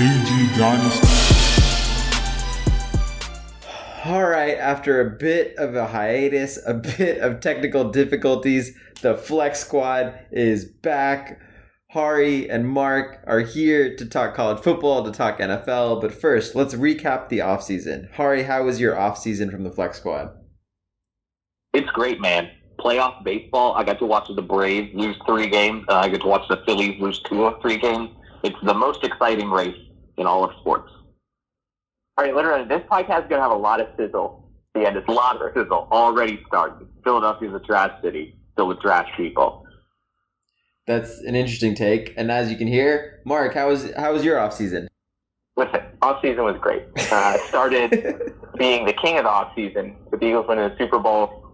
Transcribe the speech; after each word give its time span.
AG 0.00 0.56
Dynasty. 0.56 1.08
All 4.04 4.28
right, 4.28 4.56
after 4.56 5.00
a 5.00 5.18
bit 5.18 5.56
of 5.56 5.74
a 5.74 5.88
hiatus, 5.88 6.56
a 6.64 6.74
bit 6.74 7.18
of 7.18 7.40
technical 7.40 7.90
difficulties, 7.90 8.76
the 9.02 9.16
Flex 9.16 9.58
Squad 9.58 10.14
is 10.30 10.66
back. 10.66 11.40
Hari 11.90 12.48
and 12.48 12.68
Mark 12.68 13.24
are 13.26 13.40
here 13.40 13.96
to 13.96 14.06
talk 14.06 14.36
college 14.36 14.62
football, 14.62 15.02
to 15.02 15.10
talk 15.10 15.40
NFL. 15.40 16.00
But 16.00 16.14
first, 16.14 16.54
let's 16.54 16.74
recap 16.74 17.28
the 17.28 17.40
offseason. 17.40 18.12
Hari, 18.12 18.44
how 18.44 18.62
was 18.62 18.80
your 18.80 18.94
offseason 18.94 19.50
from 19.50 19.64
the 19.64 19.70
Flex 19.72 19.98
Squad? 19.98 20.28
It's 21.74 21.90
great, 21.90 22.20
man. 22.20 22.48
Playoff 22.78 23.24
baseball. 23.24 23.74
I 23.74 23.82
got 23.82 23.98
to 23.98 24.06
watch 24.06 24.30
the 24.32 24.42
Braves 24.42 24.94
lose 24.94 25.16
three 25.26 25.48
games. 25.48 25.84
Uh, 25.88 25.96
I 25.96 26.08
got 26.08 26.20
to 26.20 26.28
watch 26.28 26.46
the 26.48 26.62
Phillies 26.66 27.00
lose 27.00 27.20
two 27.22 27.46
of 27.46 27.60
three 27.60 27.78
games. 27.78 28.10
It's 28.44 28.56
the 28.62 28.74
most 28.74 29.02
exciting 29.02 29.50
race 29.50 29.74
in 30.18 30.26
all 30.26 30.44
of 30.44 30.50
sports. 30.60 30.90
All 32.16 32.24
right, 32.24 32.34
literally, 32.34 32.66
this 32.68 32.82
podcast 32.90 33.24
is 33.24 33.28
going 33.28 33.40
to 33.40 33.42
have 33.42 33.52
a 33.52 33.56
lot 33.56 33.80
of 33.80 33.88
sizzle. 33.96 34.44
The 34.74 34.86
end, 34.86 34.96
it's 34.96 35.08
a 35.08 35.12
lot 35.12 35.40
of 35.40 35.52
sizzle 35.54 35.88
already 35.90 36.40
started. 36.46 36.86
Philadelphia's 37.04 37.54
a 37.54 37.60
trash 37.60 37.92
city 38.02 38.36
filled 38.56 38.68
with 38.68 38.80
trash 38.80 39.08
people. 39.16 39.64
That's 40.86 41.18
an 41.20 41.34
interesting 41.34 41.74
take. 41.74 42.14
And 42.16 42.30
as 42.30 42.50
you 42.50 42.56
can 42.56 42.66
hear, 42.66 43.20
Mark, 43.24 43.54
how 43.54 43.68
was 43.68 43.92
how 43.96 44.12
was 44.12 44.24
your 44.24 44.38
off 44.38 44.54
season? 44.54 44.88
Listen, 45.56 45.80
off 46.02 46.20
season 46.22 46.44
was 46.44 46.56
great. 46.60 46.84
Uh, 47.10 47.36
started 47.48 48.32
being 48.58 48.86
the 48.86 48.92
king 48.92 49.18
of 49.18 49.24
the 49.24 49.30
off 49.30 49.52
season. 49.54 49.96
The 50.10 50.24
Eagles 50.24 50.46
winning 50.48 50.68
the 50.68 50.76
Super 50.78 50.98
Bowl, 50.98 51.46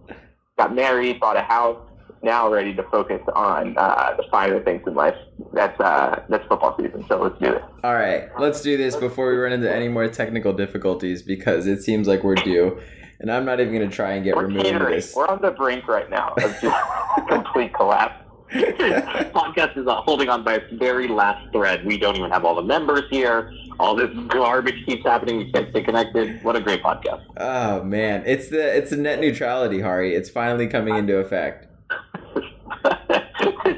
got 0.57 0.73
married, 0.73 1.19
bought 1.19 1.37
a 1.37 1.41
house. 1.41 1.84
Now 2.23 2.51
ready 2.51 2.73
to 2.75 2.83
focus 2.83 3.21
on 3.35 3.77
uh, 3.77 4.15
the 4.17 4.23
finer 4.31 4.63
things 4.63 4.81
in 4.87 4.95
life. 4.95 5.15
That's 5.53 5.79
uh, 5.79 6.23
that's 6.29 6.45
football 6.47 6.75
season. 6.77 7.05
So 7.07 7.21
let's 7.21 7.39
do 7.39 7.53
it. 7.53 7.63
All 7.83 7.93
right, 7.93 8.29
let's 8.39 8.61
do 8.61 8.77
this 8.77 8.95
before 8.95 9.29
we 9.31 9.37
run 9.37 9.51
into 9.51 9.73
any 9.73 9.87
more 9.87 10.07
technical 10.07 10.53
difficulties 10.53 11.21
because 11.21 11.67
it 11.67 11.83
seems 11.83 12.07
like 12.07 12.23
we're 12.23 12.35
due. 12.35 12.79
And 13.19 13.31
I'm 13.31 13.45
not 13.45 13.59
even 13.59 13.73
going 13.73 13.89
to 13.89 13.95
try 13.95 14.13
and 14.13 14.23
get 14.23 14.35
We're 14.35 14.47
removed 14.47 14.67
from 14.67 14.91
this. 14.91 15.15
We're 15.15 15.27
on 15.27 15.41
the 15.41 15.51
brink 15.51 15.87
right 15.87 16.09
now 16.09 16.33
of 16.37 16.61
just 16.61 16.77
complete 17.29 17.73
collapse. 17.73 18.21
podcast 18.55 19.77
is 19.77 19.87
uh, 19.87 19.95
holding 20.01 20.29
on 20.29 20.43
by 20.43 20.55
its 20.55 20.71
very 20.73 21.07
last 21.07 21.51
thread. 21.51 21.85
We 21.85 21.97
don't 21.97 22.15
even 22.15 22.29
have 22.31 22.45
all 22.45 22.55
the 22.55 22.61
members 22.61 23.03
here. 23.09 23.51
All 23.79 23.95
this 23.95 24.09
garbage 24.27 24.85
keeps 24.85 25.03
happening. 25.03 25.37
We 25.37 25.51
can't 25.51 25.69
stay 25.71 25.83
connected. 25.83 26.43
What 26.43 26.55
a 26.55 26.61
great 26.61 26.83
podcast. 26.83 27.25
Oh 27.37 27.83
man, 27.83 28.23
it's 28.25 28.49
the 28.49 28.77
it's 28.77 28.91
the 28.91 28.97
net 28.97 29.19
neutrality, 29.19 29.81
Hari. 29.81 30.15
It's 30.15 30.29
finally 30.29 30.67
coming 30.67 30.95
into 30.95 31.17
effect. 31.17 31.67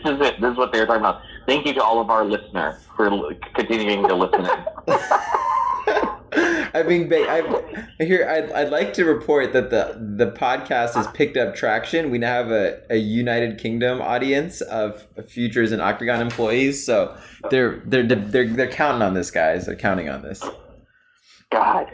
This 0.08 0.16
is 0.16 0.28
it. 0.28 0.42
This 0.42 0.52
is 0.52 0.58
what 0.58 0.72
they 0.72 0.80
were 0.80 0.86
talking 0.86 1.02
about. 1.02 1.22
Thank 1.46 1.66
you 1.66 1.74
to 1.74 1.84
all 1.84 2.00
of 2.00 2.10
our 2.10 2.26
listeners 2.26 2.76
for 2.96 3.10
continuing 3.56 4.08
to 4.08 4.16
listen 4.16 4.42
in. 4.42 4.50
I 6.74 6.84
mean, 6.84 7.08
ba- 7.08 7.30
I, 7.30 8.04
here 8.04 8.28
I'd, 8.30 8.52
I'd 8.52 8.70
like 8.70 8.94
to 8.94 9.06
report 9.06 9.54
that 9.54 9.70
the 9.70 9.98
the 10.18 10.32
podcast 10.32 10.94
has 10.94 11.08
picked 11.08 11.38
up 11.38 11.56
traction. 11.56 12.12
We 12.12 12.18
now 12.18 12.34
have 12.34 12.52
a, 12.52 12.82
a 12.90 12.98
United 12.98 13.58
Kingdom 13.58 14.02
audience 14.02 14.62
of 14.62 15.08
futures 15.28 15.72
and 15.72 15.82
Octagon 15.82 16.22
employees, 16.22 16.86
so 16.86 17.18
they're 17.50 17.82
they're 17.86 18.06
they're 18.06 18.48
they're 18.48 18.72
counting 18.72 19.02
on 19.02 19.14
this, 19.14 19.32
guys. 19.32 19.66
They're 19.66 19.76
counting 19.76 20.10
on 20.10 20.22
this. 20.22 20.44
God. 21.52 21.88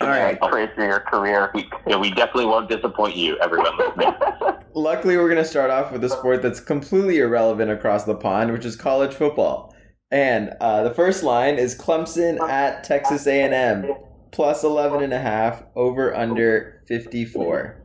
All 0.00 0.08
right. 0.08 0.38
I 0.40 0.48
pray 0.48 0.68
your 0.78 1.00
career. 1.00 1.50
We, 1.54 1.68
yeah, 1.86 1.96
we 1.96 2.10
definitely 2.10 2.46
won't 2.46 2.70
disappoint 2.70 3.16
you, 3.16 3.38
everyone 3.38 3.76
listening. 3.76 4.14
Luckily, 4.74 5.16
we're 5.18 5.28
going 5.28 5.42
to 5.42 5.48
start 5.48 5.70
off 5.70 5.92
with 5.92 6.02
a 6.04 6.08
sport 6.08 6.40
that's 6.40 6.60
completely 6.60 7.18
irrelevant 7.18 7.70
across 7.70 8.04
the 8.04 8.14
pond, 8.14 8.50
which 8.52 8.64
is 8.64 8.76
college 8.76 9.12
football. 9.12 9.74
And 10.10 10.54
uh, 10.60 10.84
the 10.84 10.94
first 10.94 11.22
line 11.22 11.56
is 11.56 11.78
Clemson 11.78 12.40
at 12.48 12.82
Texas 12.82 13.26
A&M, 13.26 13.92
plus 14.32 14.64
11 14.64 15.02
and 15.02 15.12
a 15.12 15.20
half, 15.20 15.64
over 15.76 16.16
under 16.16 16.82
54. 16.88 17.76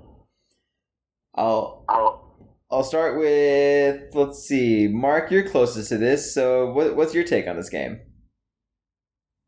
I'll 1.36 1.84
I'll 2.72 2.84
start 2.84 3.20
with 3.20 4.16
let's 4.16 4.40
see, 4.40 4.88
Mark. 4.88 5.32
You're 5.32 5.48
closest 5.48 5.90
to 5.90 5.98
this, 5.98 6.34
so 6.34 6.72
what, 6.72 6.96
what's 6.96 7.14
your 7.14 7.26
take 7.26 7.48
on 7.48 7.58
this 7.58 7.70
game? 7.70 8.00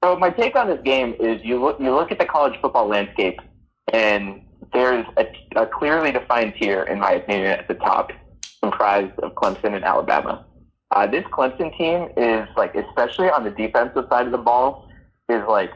So 0.03 0.16
my 0.16 0.30
take 0.30 0.56
on 0.56 0.68
this 0.68 0.81
game 0.84 1.16
is 1.19 1.44
you 1.44 1.62
look 1.62 1.80
you 1.80 1.94
look 1.94 2.12
at 2.12 2.19
the 2.19 2.25
college 2.25 2.53
football 2.62 2.88
landscape, 2.88 3.40
and 3.91 4.41
there's 4.74 5.06
a, 5.18 5.25
a 5.56 5.66
clearly 5.66 6.12
defined 6.12 6.53
tier, 6.59 6.84
in 6.84 7.00
my 7.00 7.13
opinion, 7.13 7.47
at 7.47 7.68
the 7.68 7.74
top, 7.75 8.12
comprised 8.62 9.18
of 9.19 9.34
Clemson 9.34 9.75
and 9.75 9.84
Alabama. 9.84 10.46
Uh, 10.91 11.08
this 11.08 11.24
Clemson 11.25 11.75
team 11.78 12.09
is 12.16 12.47
like, 12.56 12.75
especially 12.75 13.30
on 13.30 13.44
the 13.44 13.50
defensive 13.50 14.06
side 14.09 14.25
of 14.25 14.31
the 14.31 14.38
ball, 14.38 14.88
is 15.30 15.44
like 15.47 15.72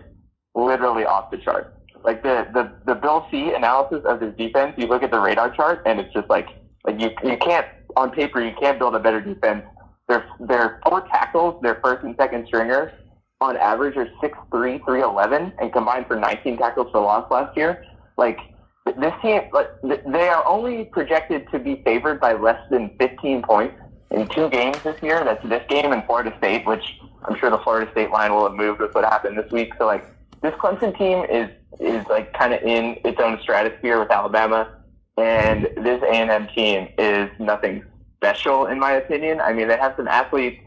literally 0.56 1.04
off 1.04 1.32
the 1.32 1.38
chart. 1.38 1.74
Like 2.04 2.22
the 2.22 2.48
the 2.54 2.72
the 2.86 2.96
Bill 2.96 3.26
C 3.32 3.54
analysis 3.54 4.04
of 4.06 4.20
this 4.20 4.36
defense, 4.38 4.76
you 4.78 4.88
look 4.88 5.02
at 5.02 5.12
the 5.12 5.20
radar 5.20 5.50
chart, 5.50 5.82
and 5.86 6.00
it's 6.00 6.14
just 6.14 6.30
like 6.30 6.48
like 6.86 7.00
you 7.02 7.10
you 7.24 7.38
can't 7.38 7.66
on 7.96 8.12
paper 8.12 8.40
you 8.40 8.54
can't 8.60 8.78
build 8.78 8.96
a 8.96 9.00
better 9.00 9.20
defense. 9.20 9.64
Their 10.08 10.26
their 10.40 10.80
four 10.86 11.02
tackles, 11.08 11.62
their 11.62 11.80
first 11.84 12.04
and 12.04 12.16
second 12.18 12.46
stringers, 12.48 12.92
on 13.42 13.58
average 13.58 13.98
are 13.98 14.08
6'3", 14.22 14.86
311, 14.86 15.54
and 15.60 15.74
combined 15.74 16.06
for 16.08 16.16
19 16.16 16.58
tackles 16.58 16.90
for 16.92 17.02
loss 17.02 17.30
last 17.32 17.58
year. 17.58 17.84
Like, 18.16 18.40
this 18.86 19.14
team, 19.22 19.42
like, 19.52 19.68
they 19.82 20.30
are 20.30 20.46
only 20.48 20.86
projected 20.86 21.50
to 21.52 21.60
be 21.60 21.82
favored 21.84 22.20
by 22.20 22.34
less 22.34 22.60
than 22.70 22.96
15 23.00 23.42
points 23.42 23.76
in 24.12 24.28
two 24.28 24.50
games 24.50 24.78
this 24.84 25.02
year. 25.02 25.24
That's 25.24 25.44
this 25.48 25.64
game 25.68 25.92
and 25.92 26.06
Florida 26.06 26.34
State, 26.38 26.66
which 26.66 27.00
I'm 27.26 27.36
sure 27.38 27.50
the 27.50 27.58
Florida 27.60 27.92
State 27.92 28.12
line 28.12 28.34
will 28.34 28.44
have 28.48 28.56
moved 28.56 28.80
with 28.80 28.94
what 28.94 29.04
happened 29.04 29.38
this 29.38 29.52
week. 29.52 29.74
So, 29.78 29.86
like, 29.86 30.06
this 30.42 30.54
Clemson 30.56 30.96
team 30.98 31.26
is, 31.30 31.50
is 31.80 32.06
like, 32.08 32.34
kind 32.34 32.54
of 32.54 32.62
in 32.62 32.98
its 33.04 33.20
own 33.20 33.40
stratosphere 33.42 34.00
with 34.00 34.12
Alabama, 34.12 34.78
and 35.18 35.64
this 35.78 36.02
A&M 36.04 36.48
team 36.56 36.90
is 36.98 37.30
nothing 37.40 37.84
special, 38.18 38.68
in 38.68 38.80
my 38.80 38.94
opinion. 38.94 39.42
I 39.42 39.54
mean, 39.54 39.68
they 39.68 39.78
have 39.78 39.94
some 39.98 40.08
athletes 40.08 40.62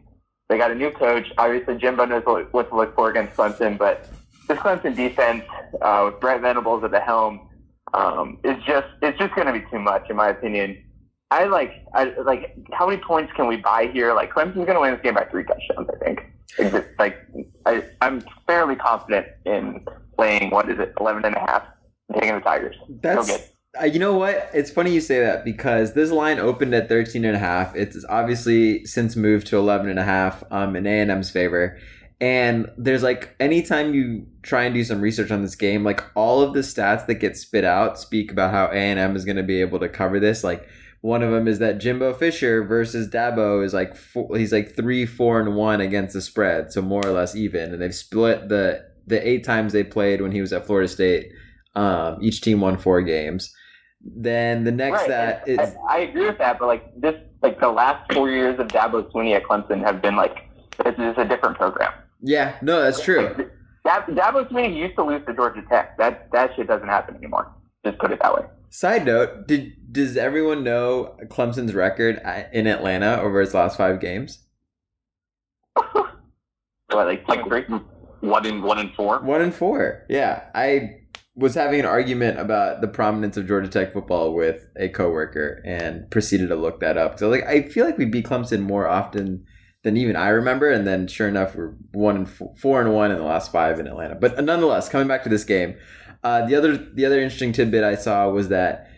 they 0.48 0.58
got 0.58 0.70
a 0.70 0.74
new 0.74 0.90
coach. 0.90 1.26
Obviously, 1.38 1.76
Jimbo 1.76 2.04
knows 2.04 2.22
what, 2.24 2.68
to 2.68 2.76
look 2.76 2.94
for 2.94 3.10
against 3.10 3.34
Clemson, 3.34 3.78
but 3.78 4.08
this 4.48 4.58
Clemson 4.58 4.94
defense 4.94 5.44
uh, 5.80 6.02
with 6.10 6.20
Brent 6.20 6.42
Venables 6.42 6.84
at 6.84 6.90
the 6.90 7.00
helm 7.00 7.48
um, 7.94 8.38
is 8.44 8.56
just 8.66 8.86
it's 9.02 9.18
just 9.18 9.34
going 9.34 9.46
to 9.46 9.52
be 9.52 9.64
too 9.70 9.78
much, 9.78 10.10
in 10.10 10.16
my 10.16 10.28
opinion. 10.28 10.82
I 11.30 11.44
like 11.44 11.72
I 11.94 12.12
like 12.24 12.54
how 12.72 12.86
many 12.88 13.00
points 13.00 13.32
can 13.34 13.46
we 13.46 13.56
buy 13.56 13.86
here? 13.92 14.14
Like 14.14 14.32
Clemson's 14.32 14.66
going 14.66 14.74
to 14.74 14.80
win 14.80 14.92
this 14.92 15.02
game 15.02 15.14
by 15.14 15.24
three 15.24 15.44
touchdowns. 15.44 15.88
I 15.94 16.04
think. 16.04 16.20
It's 16.58 16.70
just, 16.72 16.86
Like 16.98 17.18
I, 17.66 17.84
I'm 18.02 18.22
fairly 18.46 18.76
confident 18.76 19.26
in 19.46 19.84
playing. 20.16 20.50
What 20.50 20.68
is 20.70 20.78
it? 20.78 20.92
Eleven 21.00 21.24
and 21.24 21.34
a 21.36 21.40
half. 21.40 21.64
and 22.10 22.20
Taking 22.20 22.36
the 22.36 22.40
Tigers. 22.42 22.76
That's 23.02 23.30
good. 23.30 23.40
You 23.82 23.98
know 23.98 24.14
what? 24.14 24.50
It's 24.54 24.70
funny 24.70 24.92
you 24.92 25.00
say 25.00 25.20
that 25.20 25.44
because 25.44 25.94
this 25.94 26.10
line 26.10 26.38
opened 26.38 26.74
at 26.74 26.88
13 26.88 27.24
and 27.24 27.36
a 27.36 27.38
half. 27.38 27.74
It's 27.74 28.04
obviously 28.08 28.84
since 28.84 29.16
moved 29.16 29.48
to 29.48 29.58
11 29.58 29.88
and 29.88 29.98
a 29.98 30.04
half 30.04 30.44
um, 30.50 30.76
in 30.76 30.86
A&M's 30.86 31.30
favor. 31.30 31.78
And 32.20 32.70
there's 32.78 33.02
like 33.02 33.34
anytime 33.40 33.92
you 33.92 34.26
try 34.42 34.64
and 34.64 34.74
do 34.74 34.84
some 34.84 35.00
research 35.00 35.30
on 35.30 35.42
this 35.42 35.56
game, 35.56 35.82
like 35.82 36.02
all 36.14 36.42
of 36.42 36.54
the 36.54 36.60
stats 36.60 37.06
that 37.06 37.16
get 37.16 37.36
spit 37.36 37.64
out 37.64 37.98
speak 37.98 38.30
about 38.30 38.52
how 38.52 38.66
A&M 38.66 39.16
is 39.16 39.24
going 39.24 39.36
to 39.36 39.42
be 39.42 39.60
able 39.60 39.80
to 39.80 39.88
cover 39.88 40.20
this. 40.20 40.44
Like 40.44 40.68
one 41.00 41.22
of 41.22 41.32
them 41.32 41.48
is 41.48 41.58
that 41.58 41.78
Jimbo 41.78 42.14
Fisher 42.14 42.64
versus 42.64 43.08
Dabo 43.08 43.64
is 43.64 43.74
like 43.74 43.96
four, 43.96 44.38
he's 44.38 44.52
like 44.52 44.74
three, 44.76 45.04
four, 45.04 45.40
and 45.40 45.56
one 45.56 45.80
against 45.80 46.14
the 46.14 46.22
spread, 46.22 46.72
so 46.72 46.80
more 46.80 47.04
or 47.04 47.10
less 47.10 47.34
even. 47.34 47.72
And 47.72 47.82
they've 47.82 47.94
split 47.94 48.48
the 48.48 48.86
the 49.06 49.28
eight 49.28 49.44
times 49.44 49.72
they 49.74 49.84
played 49.84 50.22
when 50.22 50.32
he 50.32 50.40
was 50.40 50.52
at 50.52 50.64
Florida 50.64 50.88
State. 50.88 51.30
Um, 51.74 52.18
each 52.22 52.40
team 52.40 52.60
won 52.60 52.78
four 52.78 53.02
games. 53.02 53.52
Then 54.04 54.64
the 54.64 54.72
next 54.72 55.00
Right, 55.00 55.08
that 55.08 55.48
and 55.48 55.60
is 55.60 55.74
I, 55.88 55.96
I 55.96 55.98
agree 56.00 56.26
with 56.26 56.38
that, 56.38 56.58
but 56.58 56.66
like 56.66 57.00
this, 57.00 57.14
like 57.42 57.58
the 57.58 57.70
last 57.70 58.12
four 58.12 58.30
years 58.30 58.58
of 58.60 58.68
Dabo 58.68 59.10
Swinney 59.12 59.34
at 59.34 59.44
Clemson 59.44 59.82
have 59.82 60.02
been 60.02 60.14
like 60.14 60.46
this 60.84 60.94
is 60.98 61.14
a 61.16 61.24
different 61.24 61.56
program. 61.56 61.92
yeah, 62.20 62.56
no, 62.60 62.82
that's 62.82 63.02
true. 63.02 63.34
Dab, 63.84 64.06
Dabo 64.08 64.46
Swinney 64.50 64.76
used 64.76 64.96
to 64.96 65.04
lose 65.04 65.22
to 65.26 65.34
Georgia 65.34 65.62
Tech. 65.70 65.96
That 65.98 66.30
that 66.32 66.50
shit 66.54 66.66
doesn't 66.66 66.88
happen 66.88 67.16
anymore. 67.16 67.50
Just 67.84 67.98
put 67.98 68.12
it 68.12 68.18
that 68.22 68.34
way. 68.34 68.42
Side 68.68 69.06
note: 69.06 69.46
Did 69.46 69.72
does 69.92 70.16
everyone 70.16 70.64
know 70.64 71.16
Clemson's 71.28 71.74
record 71.74 72.20
in 72.52 72.66
Atlanta 72.66 73.20
over 73.20 73.40
its 73.40 73.54
last 73.54 73.76
five 73.78 74.00
games? 74.00 74.40
What, 76.90 77.06
like 77.06 77.26
two 77.26 77.32
and? 77.40 77.82
One 78.20 78.46
in 78.46 78.62
one 78.62 78.78
in 78.78 78.92
four. 78.96 79.20
One 79.20 79.42
in 79.42 79.50
four. 79.50 80.04
Yeah, 80.08 80.44
I 80.54 81.00
was 81.36 81.54
having 81.54 81.80
an 81.80 81.86
argument 81.86 82.38
about 82.38 82.80
the 82.80 82.88
prominence 82.88 83.36
of 83.36 83.48
Georgia 83.48 83.68
Tech 83.68 83.92
football 83.92 84.34
with 84.34 84.66
a 84.76 84.88
coworker 84.88 85.60
and 85.64 86.08
proceeded 86.10 86.48
to 86.48 86.56
look 86.56 86.80
that 86.80 86.96
up. 86.96 87.18
So 87.18 87.28
like, 87.28 87.44
I 87.44 87.62
feel 87.62 87.84
like 87.84 87.98
we 87.98 88.04
beat 88.04 88.26
Clemson 88.26 88.60
more 88.60 88.86
often 88.86 89.44
than 89.82 89.96
even 89.96 90.16
I 90.16 90.28
remember. 90.28 90.70
And 90.70 90.86
then 90.86 91.08
sure 91.08 91.28
enough, 91.28 91.56
we're 91.56 91.74
one 91.92 92.16
and 92.16 92.30
four, 92.30 92.54
four 92.56 92.80
and 92.80 92.92
one 92.92 93.10
in 93.10 93.18
the 93.18 93.24
last 93.24 93.50
five 93.50 93.80
in 93.80 93.86
Atlanta. 93.86 94.14
But 94.14 94.42
nonetheless, 94.42 94.88
coming 94.88 95.08
back 95.08 95.24
to 95.24 95.28
this 95.28 95.44
game, 95.44 95.76
uh, 96.24 96.46
the 96.46 96.54
other 96.56 96.76
the 96.76 97.04
other 97.04 97.20
interesting 97.20 97.52
tidbit 97.52 97.84
I 97.84 97.96
saw 97.96 98.30
was 98.30 98.48
that 98.48 98.88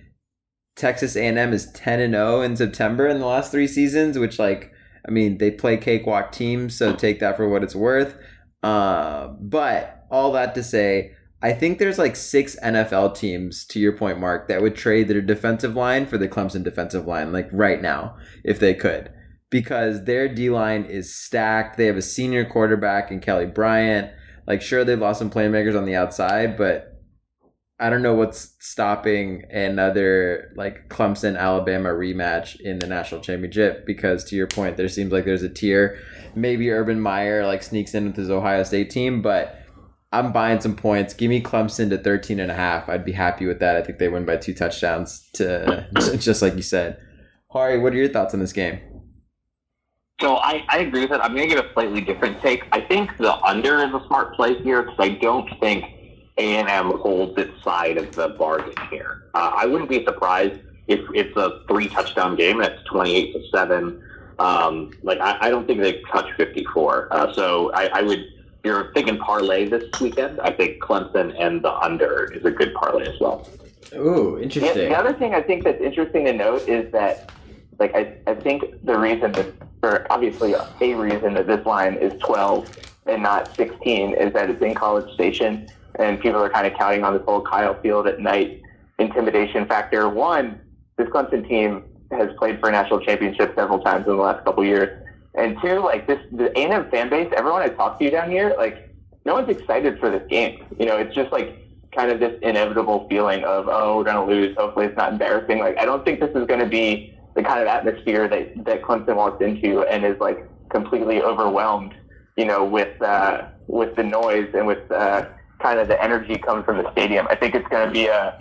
Texas 0.77 1.17
A&M 1.17 1.53
is 1.53 1.71
ten 1.73 2.01
and 2.01 2.15
zero 2.15 2.41
in 2.41 2.57
September 2.57 3.09
in 3.09 3.19
the 3.19 3.27
last 3.27 3.51
three 3.51 3.67
seasons, 3.67 4.17
which 4.17 4.39
like 4.39 4.73
I 5.07 5.11
mean 5.11 5.39
they 5.39 5.51
play 5.51 5.77
cakewalk 5.77 6.31
teams, 6.31 6.77
so 6.77 6.95
take 6.95 7.19
that 7.19 7.37
for 7.37 7.49
what 7.49 7.65
it's 7.65 7.75
worth. 7.75 8.17
Uh, 8.63 9.29
but 9.41 10.07
all 10.09 10.33
that 10.33 10.55
to 10.55 10.63
say, 10.63 11.15
I 11.47 11.53
think 11.53 11.79
there's 11.79 11.97
like 11.97 12.17
six 12.17 12.57
NFL 12.61 13.15
teams, 13.15 13.65
to 13.67 13.79
your 13.79 13.97
point, 13.97 14.19
Mark, 14.19 14.49
that 14.49 14.63
would 14.63 14.75
trade 14.75 15.07
their 15.07 15.23
defensive 15.23 15.77
line 15.77 16.05
for 16.05 16.19
the 16.19 16.27
Clemson 16.27 16.65
defensive 16.65 17.07
line, 17.07 17.33
like 17.33 17.49
right 17.53 17.81
now, 17.81 18.17
if 18.43 18.59
they 18.59 18.75
could, 18.75 19.13
because 19.49 20.07
their 20.07 20.27
D 20.27 20.51
line 20.51 20.85
is 20.87 21.15
stacked. 21.15 21.77
They 21.77 21.87
have 21.87 21.97
a 21.97 22.03
senior 22.03 22.45
quarterback 22.45 23.13
in 23.13 23.21
Kelly 23.21 23.47
Bryant. 23.47 24.11
Like, 24.49 24.61
sure, 24.61 24.83
they've 24.83 24.99
lost 24.99 25.21
some 25.21 25.31
playmakers 25.31 25.79
on 25.79 25.85
the 25.85 25.95
outside, 25.95 26.57
but 26.57 27.01
I 27.79 27.91
don't 27.91 28.03
know 28.03 28.15
what's 28.15 28.57
stopping 28.59 29.45
another 29.49 30.53
like 30.57 30.89
Clemson 30.89 31.39
Alabama 31.39 31.91
rematch 31.91 32.59
in 32.59 32.81
the 32.81 32.89
national 32.89 33.21
championship 33.21 33.87
because 33.87 34.25
to 34.25 34.35
your 34.35 34.49
point, 34.49 34.77
there 34.77 34.89
seems 34.89 35.13
like 35.13 35.25
there's 35.25 35.45
a 35.45 35.49
tier. 35.49 36.01
Maybe 36.35 36.73
Urban 36.73 37.01
Meyer 37.01 37.47
like 37.47 37.63
sneaks 37.63 37.95
in 37.95 38.07
with 38.07 38.17
his 38.17 38.31
Ohio 38.31 38.65
State 38.65 38.91
team, 38.91 39.23
but 39.23 39.63
I'm 40.19 40.33
buying 40.33 40.61
some 40.61 40.75
points. 40.75 41.15
Give 41.15 41.29
me 41.29 41.43
Clemson 41.43 41.91
to 41.91 41.99
13 41.99 42.41
and 42.41 42.51
a 42.51 42.55
half. 42.55 42.89
I'd 42.89 43.05
be 43.05 43.13
happy 43.13 43.47
with 43.47 43.61
that. 43.61 43.77
I 43.77 43.83
think 43.83 43.99
they 43.99 44.09
win 44.09 44.25
by 44.25 44.37
two 44.37 44.55
touchdowns 44.55 45.29
to 45.35 45.87
just 46.19 46.43
like 46.43 46.57
you 46.57 46.63
said. 46.63 46.99
Hari, 47.51 47.79
what 47.79 47.93
are 47.93 47.97
your 47.97 48.09
thoughts 48.09 48.35
on 48.35 48.41
this 48.41 48.53
game? 48.53 48.81
So 50.21 50.37
I, 50.37 50.65
I 50.69 50.79
agree 50.79 51.03
with 51.03 51.11
that. 51.11 51.23
I'm 51.23 51.35
going 51.35 51.49
to 51.49 51.55
give 51.55 51.65
a 51.65 51.73
slightly 51.75 52.01
different 52.01 52.41
take. 52.41 52.65
I 52.73 52.81
think 52.81 53.17
the 53.19 53.35
under 53.43 53.85
is 53.85 53.93
a 53.93 54.03
smart 54.07 54.35
play 54.35 54.55
here 54.63 54.83
because 54.83 54.97
I 54.99 55.11
don't 55.11 55.49
think 55.61 55.85
a&M 56.39 56.99
holds 56.99 57.39
its 57.39 57.63
side 57.63 57.99
of 57.99 58.15
the 58.15 58.31
bargain 58.31 58.73
here. 58.91 59.31
Uh, 59.35 59.53
I 59.55 59.67
wouldn't 59.67 59.91
be 59.91 60.05
surprised 60.05 60.61
if 60.89 61.01
it's 61.15 61.37
a 61.37 61.61
three 61.69 61.89
touchdown 61.89 62.37
game 62.37 62.61
and 62.61 62.73
it's 62.73 62.83
28 62.85 63.33
to 63.35 63.41
7. 63.53 64.03
Um, 64.39 64.91
like, 65.03 65.19
I, 65.21 65.37
I, 65.41 65.51
don't 65.51 65.67
think 65.67 65.81
they 65.81 66.03
touch 66.13 66.27
54. 66.37 67.09
Uh, 67.11 67.33
so 67.33 67.73
I, 67.73 67.87
I, 67.87 68.03
would, 68.03 68.25
you're 68.67 68.93
thinking 68.93 69.17
parlay 69.19 69.69
this 69.69 69.85
weekend, 70.01 70.41
I 70.41 70.51
think 70.51 70.83
Clemson 70.83 71.35
and 71.39 71.63
the 71.63 71.73
under 71.73 72.33
is 72.33 72.45
a 72.45 72.51
good 72.51 72.75
parlay 72.75 73.09
as 73.09 73.19
well. 73.21 73.49
Ooh, 73.95 74.39
interesting. 74.39 74.83
Yeah, 74.83 74.89
the 74.89 74.99
other 74.99 75.15
thing 75.15 75.35
I 75.35 75.41
think 75.41 75.65
that's 75.65 75.81
interesting 75.81 76.25
to 76.27 76.33
note 76.33 76.69
is 76.69 76.91
that, 76.93 77.31
like, 77.79 77.95
I, 77.95 78.19
I 78.27 78.35
think 78.35 78.65
the 78.85 78.99
reason 78.99 79.33
that, 79.33 79.47
or 79.83 80.07
obviously 80.11 80.55
a 80.55 80.95
reason 80.95 81.35
that 81.35 81.47
this 81.47 81.65
line 81.65 81.95
is 81.95 82.13
12 82.21 82.77
and 83.07 83.23
not 83.23 83.55
16 83.55 84.15
is 84.15 84.33
that 84.33 84.51
it's 84.51 84.61
in 84.61 84.75
College 84.75 85.13
Station 85.15 85.69
and 85.99 86.21
people 86.21 86.43
are 86.43 86.51
kind 86.51 86.67
of 86.67 86.75
counting 86.75 87.05
on 87.05 87.15
this 87.15 87.23
whole 87.25 87.41
Kyle 87.41 87.81
Field 87.81 88.07
at 88.07 88.21
night 88.21 88.61
intimidation 88.99 89.67
factor. 89.67 90.09
One, 90.09 90.61
this 90.97 91.09
Clemson 91.09 91.49
team 91.49 91.85
has 92.11 92.29
played 92.39 92.61
for 92.61 92.69
a 92.69 92.73
national 92.73 93.01
championship 93.01 93.55
several 93.55 93.79
times 93.81 94.07
in 94.07 94.17
the 94.17 94.23
last 94.23 94.45
couple 94.45 94.65
years, 94.65 95.06
and 95.37 95.57
two, 95.61 95.81
like 95.81 96.07
this, 96.07 96.19
the 96.33 96.51
A&M 96.59 96.91
fan 96.91 97.11
base, 97.11 97.33
everyone 97.37 97.63
I 97.63 97.69
talk 97.69 97.99
to 97.99 98.11
down 98.11 98.31
here, 98.31 98.55
like 98.57 98.95
no 99.25 99.35
one's 99.35 99.49
excited 99.49 99.99
for 99.99 100.11
this 100.11 100.27
game. 100.29 100.65
You 100.79 100.87
know, 100.87 100.97
it's 100.97 101.15
just 101.15 101.33
like 101.33 101.63
kind 101.95 102.11
of 102.11 102.21
this 102.21 102.39
inevitable 102.43 103.07
feeling 103.09 103.45
of 103.45 103.69
oh, 103.69 103.99
we're 103.99 104.05
gonna 104.05 104.25
lose. 104.25 104.57
Hopefully, 104.57 104.87
it's 104.87 104.97
not 104.97 105.13
embarrassing. 105.13 105.59
Like 105.59 105.79
I 105.79 105.85
don't 105.85 106.05
think 106.05 106.21
this 106.21 106.31
is 106.31 106.47
going 106.47 106.61
to 106.61 106.67
be 106.67 107.15
the 107.35 107.43
kind 107.43 107.61
of 107.61 107.67
atmosphere 107.67 108.29
that 108.29 108.65
that 108.65 108.83
Clemson 108.83 109.17
walks 109.17 109.43
into 109.43 109.83
and 109.83 110.05
is 110.05 110.19
like 110.21 110.49
completely 110.71 111.23
overwhelmed. 111.23 111.95
You 112.37 112.45
know, 112.45 112.65
with 112.65 113.01
uh, 113.03 113.49
with 113.67 113.97
the 113.97 114.05
noise 114.05 114.49
and 114.55 114.67
with 114.67 114.91
uh, 114.91 115.27
kind 115.61 115.79
of 115.79 115.89
the 115.89 116.03
energy 116.03 116.37
coming 116.39 116.65
from 116.65 116.79
the 116.79 116.91
stadium. 116.93 117.27
I 117.29 117.35
think 117.35 117.55
it's 117.55 117.69
going 117.69 117.87
to 117.89 117.93
be 117.93 118.07
a 118.07 118.39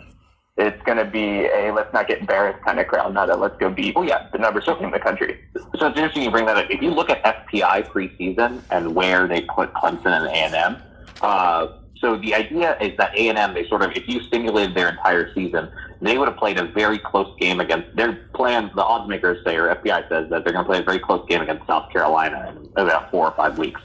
it's 0.57 0.81
going 0.83 0.97
to 0.97 1.05
be 1.05 1.45
a 1.45 1.71
let's 1.73 1.93
not 1.93 2.07
get 2.07 2.19
embarrassed 2.19 2.63
kind 2.63 2.79
of 2.79 2.87
crowd, 2.87 3.13
not 3.13 3.29
a 3.29 3.35
let's 3.35 3.57
go 3.57 3.69
beat 3.69 3.93
oh, 3.95 4.03
yeah. 4.03 4.27
the 4.31 4.37
number 4.37 4.61
two 4.61 4.71
in 4.77 4.91
the 4.91 4.99
country. 4.99 5.39
So 5.53 5.87
it's 5.87 5.97
interesting 5.97 6.23
you 6.23 6.31
bring 6.31 6.45
that 6.45 6.57
up. 6.57 6.69
If 6.69 6.81
you 6.81 6.91
look 6.91 7.09
at 7.09 7.23
FPI 7.23 7.87
preseason 7.87 8.61
and 8.71 8.95
where 8.95 9.27
they 9.27 9.41
put 9.41 9.73
Clemson 9.73 10.05
and 10.05 10.27
A&M, 10.27 10.77
uh, 11.21 11.67
so 11.97 12.17
the 12.17 12.35
idea 12.35 12.77
is 12.79 12.95
that 12.97 13.13
A&M, 13.15 13.53
they 13.53 13.67
sort 13.67 13.81
of, 13.81 13.91
if 13.91 14.07
you 14.07 14.21
simulated 14.31 14.75
their 14.75 14.89
entire 14.89 15.33
season, 15.33 15.69
they 16.01 16.17
would 16.17 16.27
have 16.27 16.37
played 16.37 16.57
a 16.57 16.65
very 16.65 16.99
close 16.99 17.33
game 17.39 17.59
against 17.59 17.93
their 17.95 18.27
plans. 18.33 18.71
The 18.75 18.83
odds 18.83 19.09
makers 19.09 19.43
say, 19.45 19.55
or 19.55 19.73
FPI 19.75 20.07
says 20.07 20.29
that 20.29 20.43
they're 20.43 20.53
going 20.53 20.65
to 20.65 20.69
play 20.69 20.79
a 20.79 20.83
very 20.83 20.99
close 20.99 21.25
game 21.27 21.41
against 21.41 21.65
South 21.67 21.91
Carolina 21.91 22.55
in 22.57 22.69
about 22.77 23.11
four 23.11 23.27
or 23.27 23.31
five 23.35 23.57
weeks 23.57 23.81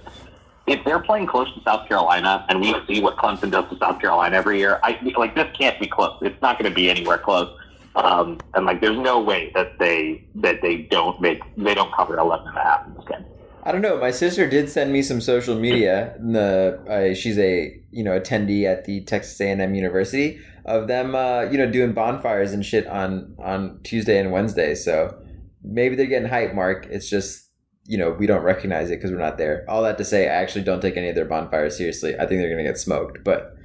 if 0.67 0.85
they're 0.85 1.01
playing 1.01 1.27
close 1.27 1.53
to 1.55 1.63
South 1.63 1.89
Carolina, 1.89 2.47
and 2.49 2.61
we 2.61 2.75
see 2.87 3.01
what 3.01 3.17
Clemson 3.17 3.51
does 3.51 3.69
to 3.71 3.79
South 3.79 4.01
Carolina 4.01 4.37
every 4.37 4.59
year, 4.59 4.79
I 4.83 4.99
like 5.17 5.35
this 5.35 5.49
can't 5.59 5.79
be 5.81 5.87
close. 5.87 6.19
It's 6.23 6.41
not 6.41 6.59
going 6.59 6.71
to 6.71 6.75
be 6.75 6.91
anywhere 6.91 7.19
close. 7.19 7.57
Um, 7.97 8.39
and 8.55 8.67
like, 8.67 8.81
there's 8.81 8.99
no 8.99 9.21
way 9.21 9.51
that 9.55 9.79
they 9.79 10.25
that 10.37 10.63
they 10.63 10.83
don't 10.91 11.21
make 11.21 11.41
they 11.57 11.75
don't 11.75 11.93
cover 11.95 12.19
11 12.19 12.47
and 12.47 12.57
a 12.57 12.61
half 12.61 12.87
in 12.87 12.95
this 12.95 13.05
game. 13.09 13.25
I 13.63 13.73
don't 13.73 13.83
know. 13.83 13.99
My 13.99 14.11
sister 14.11 14.49
did 14.49 14.71
send 14.71 14.93
me 14.93 15.03
some 15.03 15.21
social 15.21 15.59
media. 15.59 16.17
The 16.19 16.81
uh, 16.89 17.15
she's 17.15 17.39
a 17.39 17.77
you 17.91 18.05
know 18.05 18.19
attendee 18.19 18.65
at 18.65 18.85
the 18.85 19.03
Texas 19.05 19.41
A&M 19.41 19.75
University 19.75 20.39
of 20.65 20.89
them 20.89 21.15
uh, 21.15 21.43
you 21.43 21.59
know 21.59 21.71
doing 21.71 21.93
bonfires 21.93 22.53
and 22.53 22.65
shit 22.65 22.87
on 22.87 23.35
on 23.39 23.81
Tuesday 23.83 24.19
and 24.19 24.31
Wednesday. 24.33 24.75
So 24.75 25.19
maybe 25.63 25.97
they're 25.97 26.07
getting 26.07 26.29
hype. 26.29 26.55
Mark, 26.55 26.87
it's 26.91 27.11
just 27.11 27.50
you 27.87 27.99
know, 27.99 28.11
we 28.11 28.27
don't 28.27 28.43
recognize 28.43 28.91
it 28.91 28.97
because 28.97 29.11
we're 29.11 29.19
not 29.19 29.39
there. 29.39 29.65
All 29.69 29.83
that 29.83 29.99
to 29.99 30.05
say, 30.05 30.29
I 30.29 30.35
actually 30.35 30.65
don't 30.65 30.81
take 30.81 30.97
any 30.97 31.09
of 31.09 31.15
their 31.15 31.25
bonfires 31.25 31.77
seriously. 31.77 32.15
I 32.15 32.27
think 32.27 32.41
they're 32.41 32.51
going 32.51 32.65
to 32.65 32.71
get 32.71 32.79
smoked. 32.79 33.25
But 33.25 33.57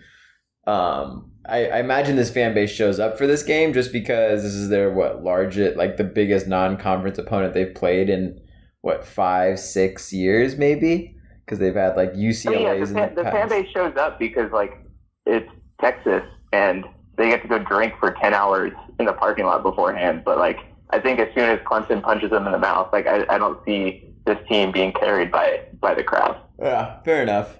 um, 0.67 1.31
I, 1.47 1.67
I, 1.67 1.79
imagine 1.79 2.15
this 2.15 2.31
fan 2.31 2.56
base 2.56 2.71
shows 2.71 3.00
up 3.00 3.17
for 3.17 3.27
this 3.27 3.44
game 3.44 3.71
just 3.71 3.91
because 3.91 4.41
this 4.41 4.53
is 4.53 4.69
their 4.69 4.91
what 4.91 5.23
largest, 5.23 5.77
like 5.77 5.97
the 5.97 6.03
biggest 6.03 6.47
non-conference 6.47 7.19
opponent 7.19 7.53
they've 7.53 7.75
played 7.75 8.09
in 8.09 8.39
what 8.81 9.06
five, 9.06 9.59
six 9.59 10.12
years 10.12 10.57
maybe 10.57 11.15
because 11.45 11.59
they've 11.59 11.75
had 11.75 11.95
like 11.95 12.13
UCLA's. 12.13 12.47
Oh, 12.47 12.51
yeah, 12.51 12.79
the, 12.79 12.85
fan, 12.88 13.15
the, 13.15 13.23
the 13.23 13.31
fan 13.31 13.50
base 13.50 13.69
shows 13.71 13.95
up 13.95 14.17
because 14.17 14.51
like 14.51 14.83
it's 15.25 15.50
Texas 15.79 16.23
and 16.51 16.85
they 17.17 17.29
get 17.29 17.44
to 17.44 17.47
go 17.47 17.59
drink 17.59 17.94
for 18.00 18.15
ten 18.21 18.33
hours 18.33 18.71
in 19.00 19.06
the 19.06 19.13
parking 19.13 19.45
lot 19.45 19.62
beforehand. 19.62 20.23
But 20.25 20.39
like 20.39 20.57
I 20.91 20.99
think 20.99 21.19
as 21.19 21.33
soon 21.33 21.49
as 21.49 21.59
Clemson 21.59 22.01
punches 22.01 22.29
them 22.29 22.45
in 22.45 22.51
the 22.51 22.59
mouth, 22.59 22.89
like 22.93 23.07
I, 23.07 23.25
I 23.29 23.37
don't 23.37 23.63
see 23.65 24.13
this 24.25 24.37
team 24.47 24.71
being 24.71 24.91
carried 24.93 25.31
by 25.31 25.61
by 25.79 25.93
the 25.93 26.03
crowd. 26.03 26.39
Yeah, 26.59 27.01
fair 27.01 27.21
enough. 27.21 27.57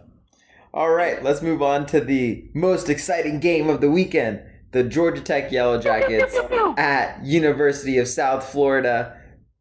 All 0.74 0.90
right, 0.90 1.24
let's 1.24 1.42
move 1.42 1.62
on 1.62 1.86
to 1.88 2.02
the 2.02 2.50
most 2.54 2.90
exciting 2.90 3.40
game 3.40 3.70
of 3.70 3.82
the 3.82 3.90
weekend. 3.90 4.42
The 4.72 4.84
Georgia 4.84 5.22
Tech 5.22 5.52
Yellow 5.52 5.80
Jackets 5.80 6.38
at 6.78 7.24
University 7.24 7.98
of 7.98 8.10
South 8.10 8.44
Florida. 8.44 9.18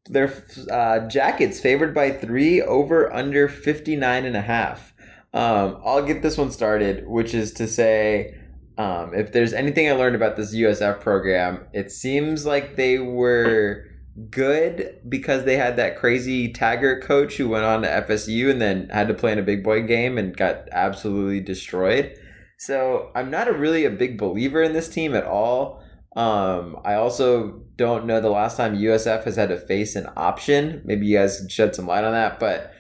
Their 0.07 0.45
uh, 0.71 1.07
Jackets 1.07 1.61
favored 1.61 1.95
by 1.95 2.11
three 2.11 2.61
over 2.61 3.13
under 3.13 3.49
59 3.49 4.25
and 4.25 4.37
a 4.37 4.41
half. 4.41 4.93
Um, 5.33 5.81
I'll 5.85 6.05
get 6.05 6.23
this 6.23 6.37
one 6.37 6.51
started, 6.51 7.07
which 7.07 7.33
is 7.33 7.53
to 7.55 7.69
say, 7.69 8.37
um, 8.77 9.15
if 9.15 9.33
there's 9.33 9.53
anything 9.53 9.89
I 9.89 9.93
learned 9.93 10.17
about 10.17 10.37
this 10.37 10.55
USF 10.55 11.01
program, 11.01 11.67
it 11.73 11.91
seems 11.93 12.45
like 12.45 12.77
they 12.77 12.99
were 12.99 13.87
good 14.31 15.01
because 15.09 15.45
they 15.45 15.57
had 15.57 15.77
that 15.77 15.97
crazy 15.97 16.53
Taggart 16.53 17.03
coach 17.03 17.37
who 17.37 17.49
went 17.49 17.65
on 17.65 17.83
to 17.83 17.89
FSU 17.89 18.51
and 18.51 18.61
then 18.61 18.89
had 18.91 19.09
to 19.09 19.15
play 19.15 19.33
in 19.33 19.39
a 19.39 19.43
big 19.43 19.65
boy 19.65 19.83
game 19.83 20.19
and 20.19 20.37
got 20.37 20.69
absolutely 20.73 21.41
destroyed. 21.41 22.17
So 22.59 23.11
I'm 23.15 23.31
not 23.31 23.49
a 23.49 23.53
really 23.53 23.85
a 23.85 23.91
big 23.91 24.19
believer 24.19 24.63
in 24.63 24.73
this 24.73 24.89
team 24.89 25.15
at 25.15 25.25
all. 25.25 25.83
Um, 26.17 26.81
I 26.85 26.95
also 26.95 27.63
don't 27.77 28.07
know 28.07 28.21
the 28.21 28.31
last 28.31 28.57
time 28.57 28.77
USF 28.77 29.25
has 29.25 29.37
had 29.37 29.49
to 29.49 29.57
face 29.57 29.97
an 29.97 30.09
option. 30.17 30.83
Maybe 30.85 31.07
you 31.07 31.19
guys 31.19 31.39
can 31.39 31.49
shed 31.49 31.75
some 31.75 31.87
light 31.87 32.05
on 32.05 32.13
that, 32.13 32.39
but 32.39 32.73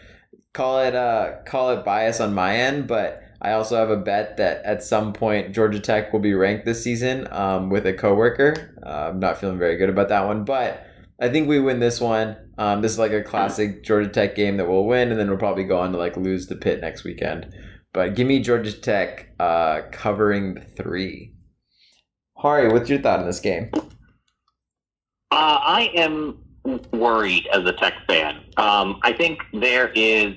call 0.52 0.78
it 0.78 0.94
uh 0.94 1.42
call 1.44 1.70
it 1.70 1.84
bias 1.84 2.20
on 2.20 2.32
my 2.32 2.56
end. 2.56 2.86
But 2.86 3.23
I 3.40 3.52
also 3.52 3.76
have 3.76 3.90
a 3.90 3.96
bet 3.96 4.36
that 4.38 4.64
at 4.64 4.82
some 4.82 5.12
point 5.12 5.54
Georgia 5.54 5.80
Tech 5.80 6.12
will 6.12 6.20
be 6.20 6.34
ranked 6.34 6.64
this 6.64 6.82
season 6.82 7.28
um, 7.30 7.68
with 7.70 7.86
a 7.86 7.92
coworker. 7.92 8.74
Uh, 8.84 9.10
I'm 9.10 9.20
not 9.20 9.38
feeling 9.38 9.58
very 9.58 9.76
good 9.76 9.90
about 9.90 10.08
that 10.08 10.26
one, 10.26 10.44
but 10.44 10.86
I 11.20 11.28
think 11.28 11.48
we 11.48 11.60
win 11.60 11.80
this 11.80 12.00
one. 12.00 12.36
Um, 12.58 12.82
this 12.82 12.92
is 12.92 12.98
like 12.98 13.12
a 13.12 13.22
classic 13.22 13.84
Georgia 13.84 14.08
Tech 14.08 14.34
game 14.34 14.56
that 14.56 14.68
we'll 14.68 14.86
win, 14.86 15.10
and 15.10 15.18
then 15.18 15.28
we'll 15.28 15.38
probably 15.38 15.64
go 15.64 15.78
on 15.78 15.92
to 15.92 15.98
like 15.98 16.16
lose 16.16 16.46
the 16.46 16.56
Pitt 16.56 16.80
next 16.80 17.04
weekend. 17.04 17.54
But 17.92 18.14
give 18.14 18.26
me 18.26 18.40
Georgia 18.40 18.72
Tech 18.72 19.30
uh, 19.38 19.82
covering 19.92 20.64
three. 20.76 21.34
Hari, 22.36 22.68
what's 22.68 22.90
your 22.90 23.00
thought 23.00 23.20
on 23.20 23.26
this 23.26 23.40
game? 23.40 23.70
Uh, 23.74 23.80
I 25.30 25.90
am 25.94 26.38
worried 26.92 27.46
as 27.52 27.64
a 27.64 27.72
Tech 27.72 27.94
fan. 28.06 28.40
Um, 28.56 28.98
I 29.02 29.12
think 29.12 29.40
there 29.52 29.88
is 29.94 30.34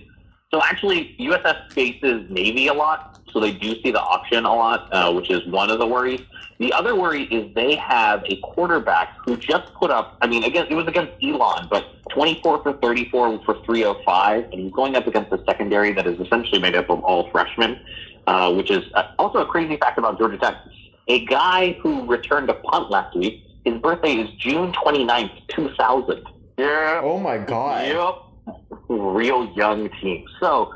so 0.51 0.62
actually 0.63 1.16
USF 1.20 1.74
faces 1.74 2.30
Navy 2.30 2.68
a 2.68 2.74
lot, 2.74 3.20
so 3.32 3.39
they 3.39 3.51
do 3.51 3.82
see 3.82 3.92
the 3.92 4.01
option 4.01 4.46
a 4.46 4.54
lot, 4.54 4.88
uh, 4.94 5.12
which 5.12 5.30
is 5.30 5.46
one 5.48 5.70
of 5.70 5.80
the 5.80 5.86
worries. 5.86 6.22
The 6.60 6.72
other 6.72 6.96
worry 6.96 7.24
is 7.24 7.54
they 7.54 7.75
have 7.75 8.24
a 8.25 8.38
quarterback 8.38 9.18
who 9.25 9.36
just 9.36 9.74
put 9.74 9.92
up, 9.92 10.18
I 10.22 10.27
mean, 10.27 10.46
again, 10.46 10.68
it 10.70 10.74
was 10.74 10.88
against 10.88 11.12
Elon, 11.22 11.68
but 11.70 11.86
24 12.12 12.63
for 12.63 12.74
34 12.74 13.44
for 13.44 13.62
305, 13.66 14.44
and 14.46 14.54
he's 14.54 14.72
going 14.72 14.96
up 14.96 15.06
against 15.06 15.34
a 15.34 15.44
secondary 15.46 15.92
that 15.92 16.08
is 16.08 16.18
essentially 16.20 16.62
made 16.62 16.75
up 16.75 16.89
of 16.89 17.04
all 17.04 17.30
freshmen, 17.30 17.80
uh, 18.25 18.54
which 18.54 18.72
is 18.72 18.86
uh, 18.94 19.12
also 19.20 19.39
a 19.39 19.46
crazy 19.46 19.75
fact 19.75 19.98
about 19.98 20.18
Georgia 20.18 20.38
Tech. 20.38 20.56
A 21.10 21.25
guy 21.25 21.74
who 21.82 22.06
returned 22.06 22.50
a 22.50 22.54
punt 22.54 22.89
last 22.89 23.16
week, 23.18 23.44
his 23.66 23.77
birthday 23.82 24.13
is 24.13 24.30
June 24.39 24.72
29th, 24.72 25.48
2000. 25.50 26.24
Yeah. 26.58 27.01
Oh 27.04 27.20
my 27.20 27.38
God. 27.38 27.86
Yep. 27.86 28.26
Real 28.89 29.51
young 29.56 29.89
team. 30.01 30.25
So, 30.39 30.74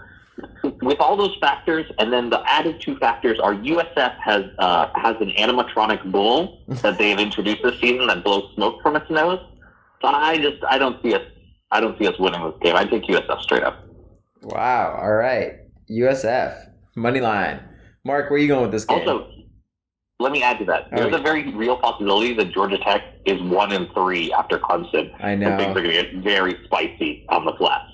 with 0.82 1.00
all 1.00 1.16
those 1.16 1.36
factors, 1.40 1.86
and 2.00 2.12
then 2.12 2.30
the 2.30 2.42
added 2.50 2.82
two 2.82 2.98
factors 2.98 3.40
are 3.40 3.54
USF 3.54 4.16
has 4.20 4.46
uh, 4.60 4.88
has 4.96 5.16
an 5.22 5.30
animatronic 5.38 6.12
bull 6.12 6.64
that 6.68 6.98
they've 6.98 7.20
introduced 7.20 7.64
this 7.64 7.80
season 7.80 8.08
that 8.08 8.24
blows 8.24 8.54
smoke 8.56 8.82
from 8.82 8.96
its 8.96 9.10
nose. 9.10 9.40
So 10.02 10.08
I 10.08 10.38
just 10.38 10.64
I 10.68 10.78
don't 10.78 11.02
see 11.04 11.14
us 11.14 11.22
I 11.72 11.80
don't 11.80 11.98
see 12.00 12.08
us 12.08 12.16
winning 12.20 12.44
this 12.44 12.56
game. 12.62 12.76
I 12.76 12.86
take 12.86 13.04
USF 13.04 13.42
straight 13.42 13.64
up. 13.64 13.86
Wow. 14.42 14.98
All 15.02 15.14
right. 15.14 15.54
USF 15.90 16.70
money 16.96 17.22
line. 17.22 17.62
Mark, 18.04 18.30
where 18.30 18.38
are 18.38 18.42
you 18.42 18.48
going 18.48 18.64
with 18.64 18.72
this 18.72 18.86
game? 18.86 19.00
Also, 19.08 19.30
let 20.20 20.32
me 20.32 20.42
add 20.44 20.58
to 20.60 20.66
that. 20.66 20.88
There's 20.92 21.14
Oh, 21.14 21.18
a 21.18 21.22
very 21.22 21.54
real 21.54 21.78
possibility 21.78 22.34
that 22.34 22.52
Georgia 22.52 22.78
Tech 22.80 23.02
is 23.26 23.42
one 23.44 23.72
and 23.72 23.88
three 23.94 24.34
after 24.34 24.58
Clemson. 24.58 25.12
I 25.22 25.32
And 25.32 25.42
things 25.58 25.78
are 25.78 25.82
going 25.82 25.92
to 25.96 26.04
get 26.04 26.16
very 26.24 26.56
spicy 26.66 27.26
on 27.30 27.46
the 27.46 27.54
flats. 27.58 27.86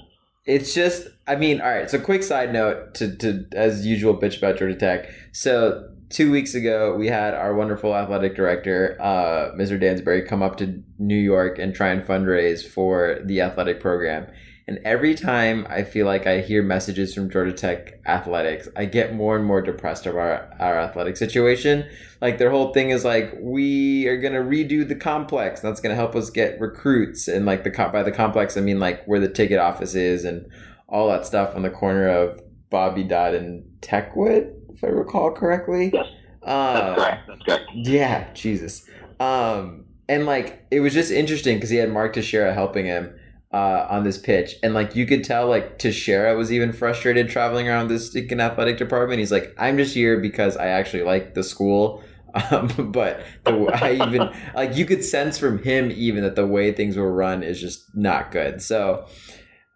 It's 0.48 0.74
just, 0.74 1.10
I 1.28 1.36
mean, 1.36 1.62
all 1.62 1.70
right. 1.70 1.90
So, 1.90 2.00
quick 2.00 2.24
side 2.24 2.54
note 2.54 2.96
to, 2.96 3.16
to 3.18 3.46
as 3.52 3.86
usual, 3.86 4.18
bitch 4.18 4.38
about 4.38 4.58
Georgia 4.58 4.76
Tech. 4.76 5.10
So, 5.34 5.90
two 6.10 6.32
weeks 6.32 6.56
ago, 6.56 6.96
we 6.96 7.08
had 7.08 7.34
our 7.34 7.54
wonderful 7.54 7.96
athletic 7.96 8.36
director, 8.36 8.98
uh, 9.00 9.52
Mr. 9.56 9.78
Stansbury, 9.78 10.22
come 10.24 10.42
up 10.42 10.58
to 10.58 10.82
New 11.00 11.18
York 11.18 11.60
and 11.60 11.76
try 11.76 11.90
and 11.90 12.02
fundraise 12.02 12.66
for 12.66 13.20
the 13.26 13.42
athletic 13.42 13.82
program. 13.82 14.26
And 14.70 14.80
every 14.84 15.16
time 15.16 15.66
I 15.70 15.84
feel 15.84 16.06
like 16.06 16.28
I 16.28 16.42
hear 16.42 16.62
messages 16.62 17.14
from 17.14 17.30
Georgia 17.30 17.54
Tech 17.54 18.02
athletics, 18.06 18.68
I 18.76 18.84
get 18.84 19.16
more 19.16 19.38
and 19.38 19.46
more 19.46 19.62
depressed 19.62 20.06
of 20.06 20.18
our, 20.18 20.54
our 20.60 20.78
athletic 20.78 21.16
situation. 21.16 21.88
Like 22.20 22.38
their 22.38 22.50
whole 22.52 22.74
thing 22.74 22.90
is 22.90 23.06
like, 23.06 23.34
we 23.40 24.08
are 24.08 24.18
gonna 24.18 24.42
redo 24.42 24.86
the 24.86 24.96
complex. 24.96 25.62
That's 25.62 25.80
gonna 25.80 25.96
help 25.96 26.16
us 26.18 26.30
get 26.30 26.60
recruits. 26.60 27.30
And 27.30 27.46
like 27.46 27.64
the 27.64 27.70
by 27.94 28.04
the 28.04 28.12
complex, 28.12 28.58
I 28.58 28.62
mean 28.62 28.78
like 28.80 29.06
where 29.06 29.22
the 29.22 29.30
ticket 29.30 29.58
office 29.58 29.96
is 29.96 30.26
and 30.26 30.46
all 30.90 31.08
that 31.10 31.26
stuff 31.26 31.56
on 31.56 31.62
the 31.62 31.70
corner 31.70 32.10
of 32.10 32.42
Bobby 32.70 33.04
Dodd 33.04 33.36
and 33.36 33.64
Techwood, 33.82 34.54
if 34.74 34.84
I 34.84 34.88
recall 34.88 35.32
correctly. 35.32 35.92
Yes. 35.94 36.08
That's 36.42 36.52
Uh, 36.52 36.96
correct. 36.96 37.28
That's 37.28 37.44
correct. 37.44 37.64
yeah, 37.74 38.34
Jesus. 38.34 38.86
Um, 39.22 39.86
and 40.10 40.26
like 40.26 40.66
it 40.72 40.82
was 40.82 40.94
just 40.94 41.10
interesting 41.12 41.56
because 41.58 41.70
he 41.70 41.78
had 41.78 41.90
Mark 41.92 42.14
Teixeira 42.14 42.54
helping 42.54 42.86
him 42.86 43.17
uh, 43.52 43.88
on 43.90 44.04
this 44.04 44.18
pitch, 44.18 44.56
and 44.62 44.74
like 44.74 44.96
you 44.96 45.06
could 45.06 45.24
tell, 45.24 45.48
like 45.48 45.80
Teixeira 45.80 46.36
was 46.36 46.52
even 46.52 46.74
frustrated 46.74 47.30
traveling 47.30 47.70
around 47.70 47.88
this 47.88 48.10
stinking 48.10 48.40
athletic 48.40 48.78
department. 48.78 49.20
He's 49.20 49.32
like, 49.32 49.56
I'm 49.58 49.78
just 49.78 49.94
here 49.94 50.20
because 50.20 50.58
I 50.58 50.68
actually 50.68 51.04
like 51.04 51.34
the 51.34 51.44
school. 51.44 52.04
Um, 52.52 52.92
but 52.92 53.24
the, 53.46 53.52
I 53.74 53.94
even 53.94 54.30
like 54.54 54.76
you 54.76 54.86
could 54.86 55.04
sense 55.04 55.40
from 55.40 55.64
him 55.64 55.90
even 55.90 56.22
that 56.24 56.36
the 56.36 56.46
way 56.46 56.72
things 56.72 56.96
were 56.96 57.12
run 57.12 57.42
is 57.42 57.60
just 57.60 57.96
not 57.96 58.32
good. 58.32 58.62
So 58.62 59.08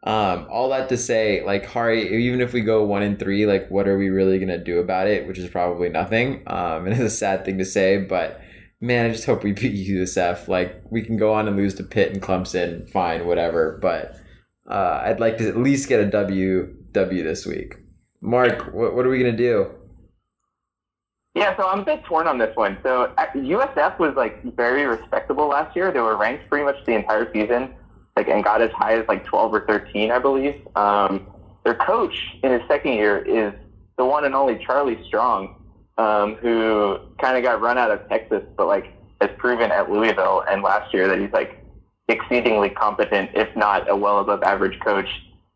um, 0.04 0.48
all 0.50 0.70
that 0.70 0.90
to 0.90 0.98
say, 0.98 1.44
like 1.44 1.66
Hari, 1.66 2.26
even 2.26 2.42
if 2.42 2.54
we 2.54 2.62
go 2.62 2.84
one 2.84 3.04
and 3.04 3.18
three, 3.18 3.46
like 3.46 3.72
what 3.72 3.88
are 3.88 3.98
we 3.98 4.10
really 4.10 4.38
gonna 4.38 4.64
do 4.64 4.80
about 4.80 5.08
it? 5.08 5.28
Which 5.28 5.40
is 5.40 5.50
probably 5.50 5.90
nothing. 5.90 6.44
Um, 6.46 6.86
and 6.86 6.90
it's 6.90 7.00
a 7.00 7.10
sad 7.10 7.46
thing 7.46 7.58
to 7.58 7.66
say, 7.66 7.98
but 7.98 8.42
man, 8.82 9.06
I 9.06 9.14
just 9.14 9.26
hope 9.26 9.44
we 9.44 9.54
beat 9.54 9.88
USF. 9.88 10.48
Like 10.48 10.82
we 10.90 11.02
can 11.02 11.16
go 11.16 11.34
on 11.34 11.48
and 11.48 11.56
lose 11.56 11.76
to 11.76 11.84
Pitt 11.84 12.12
and 12.12 12.22
Clemson, 12.22 12.90
fine, 12.90 13.28
whatever. 13.28 13.80
But 13.82 14.16
uh, 14.70 15.04
I'd 15.06 15.20
like 15.20 15.38
to 15.38 15.48
at 15.48 15.58
least 15.58 15.88
get 15.88 16.00
a 16.00 16.06
W 16.08 16.76
W 16.92 17.24
this 17.24 17.46
week. 17.46 17.78
Mark, 18.20 18.74
what, 18.74 18.96
what 18.96 19.06
are 19.06 19.10
we 19.10 19.20
gonna 19.20 19.32
do? 19.38 19.72
Yeah, 21.34 21.56
so 21.56 21.66
I'm 21.66 21.80
a 21.80 21.86
bit 21.86 22.04
torn 22.04 22.28
on 22.28 22.38
this 22.38 22.54
one. 22.56 22.78
So 22.84 23.14
uh, 23.18 23.26
USF 23.34 24.00
was 24.00 24.16
like 24.16 24.44
very 24.56 24.86
respectable 24.86 25.48
last 25.48 25.76
year. 25.76 25.92
They 25.92 26.02
were 26.02 26.18
ranked 26.18 26.50
pretty 26.50 26.66
much 26.66 26.76
the 26.86 26.94
entire 26.94 27.32
season, 27.32 27.74
like 28.18 28.28
and 28.28 28.44
got 28.44 28.62
as 28.62 28.72
high 28.72 29.00
as 29.00 29.08
like 29.08 29.24
12 29.24 29.54
or 29.54 29.66
13, 29.66 30.12
I 30.12 30.20
believe. 30.20 30.68
Um, 30.76 31.28
their 31.64 31.76
coach 31.76 32.16
in 32.44 32.52
his 32.52 32.62
second 32.68 32.94
year 32.94 33.20
is 33.20 33.54
the 33.98 34.04
one 34.04 34.26
and 34.26 34.36
only 34.36 34.64
Charlie 34.66 35.02
Strong, 35.06 35.61
um, 36.02 36.36
who 36.36 36.98
kind 37.22 37.38
of 37.38 37.44
got 37.44 37.62
run 37.62 37.78
out 37.78 37.92
of 37.92 38.08
Texas, 38.10 38.44
but 38.58 38.68
like 38.68 38.86
has 39.22 39.30
proven 39.38 39.72
at 39.72 39.92
Louisville 39.92 40.44
and 40.50 40.64
last 40.64 40.92
year 40.94 41.08
that 41.08 41.20
he's 41.20 41.32
like 41.32 41.64
exceedingly 42.08 42.70
competent, 42.72 43.30
if 43.36 43.56
not 43.56 43.90
a 43.90 43.96
well 43.96 44.20
above 44.20 44.42
average 44.42 44.80
coach. 44.80 45.08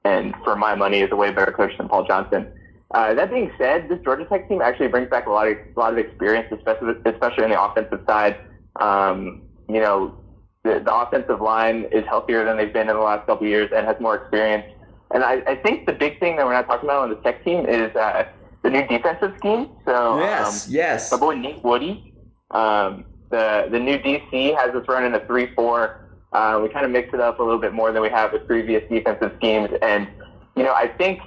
And 0.03 0.35
for 0.43 0.55
my 0.55 0.75
money, 0.75 0.99
is 0.99 1.11
a 1.11 1.15
way 1.15 1.31
better 1.31 1.51
coach 1.51 1.75
than 1.79 1.89
Paul 1.89 2.05
Johnson. 2.05 2.47
Uh, 2.91 3.15
that 3.15 3.31
being 3.31 3.51
said, 3.57 3.89
this 3.89 3.99
Georgia 4.03 4.25
Tech 4.25 4.47
team 4.47 4.61
actually 4.61 4.87
brings 4.87 5.09
back 5.09 5.25
a 5.25 5.31
lot 5.31 5.47
of 5.47 5.57
a 5.75 5.79
lot 5.79 5.91
of 5.91 5.97
experience, 5.97 6.47
especially 6.51 6.93
especially 7.05 7.43
on 7.43 7.49
the 7.49 7.59
offensive 7.59 8.01
side. 8.07 8.37
Um, 8.79 9.41
you 9.67 9.81
know, 9.81 10.15
the, 10.63 10.79
the 10.85 10.93
offensive 10.93 11.41
line 11.41 11.87
is 11.91 12.05
healthier 12.07 12.45
than 12.45 12.55
they've 12.57 12.71
been 12.71 12.87
in 12.87 12.95
the 12.95 13.01
last 13.01 13.25
couple 13.25 13.47
of 13.47 13.49
years 13.49 13.71
and 13.75 13.87
has 13.87 13.99
more 13.99 14.15
experience. 14.15 14.65
And 15.11 15.23
I, 15.23 15.41
I 15.47 15.55
think 15.55 15.87
the 15.87 15.93
big 15.93 16.19
thing 16.19 16.35
that 16.35 16.45
we're 16.45 16.53
not 16.53 16.67
talking 16.67 16.87
about 16.87 17.03
on 17.03 17.09
the 17.09 17.15
Tech 17.15 17.43
team 17.43 17.65
is 17.65 17.95
uh, 17.95 18.25
the 18.65 18.71
new 18.71 18.87
defensive 18.87 19.33
scheme. 19.37 19.69
So 19.85 20.19
yes, 20.19 20.67
um, 20.67 20.73
yes. 20.73 21.11
my 21.11 21.17
boy 21.17 21.35
Nate 21.35 21.63
Woody, 21.63 22.13
um, 22.51 23.05
the 23.29 23.67
the 23.69 23.79
new 23.79 23.97
DC 23.99 24.57
has 24.57 24.75
us 24.75 24.87
running 24.87 25.13
a 25.13 25.25
three 25.27 25.53
four. 25.53 26.01
Uh, 26.33 26.59
we 26.61 26.67
kind 26.69 26.83
of 26.85 26.91
mix 26.91 27.13
it 27.13 27.19
up 27.21 27.39
a 27.39 27.43
little 27.43 27.59
bit 27.59 27.73
more 27.73 27.91
than 27.91 28.01
we 28.01 28.09
have 28.09 28.33
with 28.33 28.45
previous 28.47 28.83
defensive 28.89 29.31
schemes, 29.37 29.69
and 29.81 30.07
you 30.55 30.63
know 30.63 30.73
I 30.73 30.87
think 30.87 31.21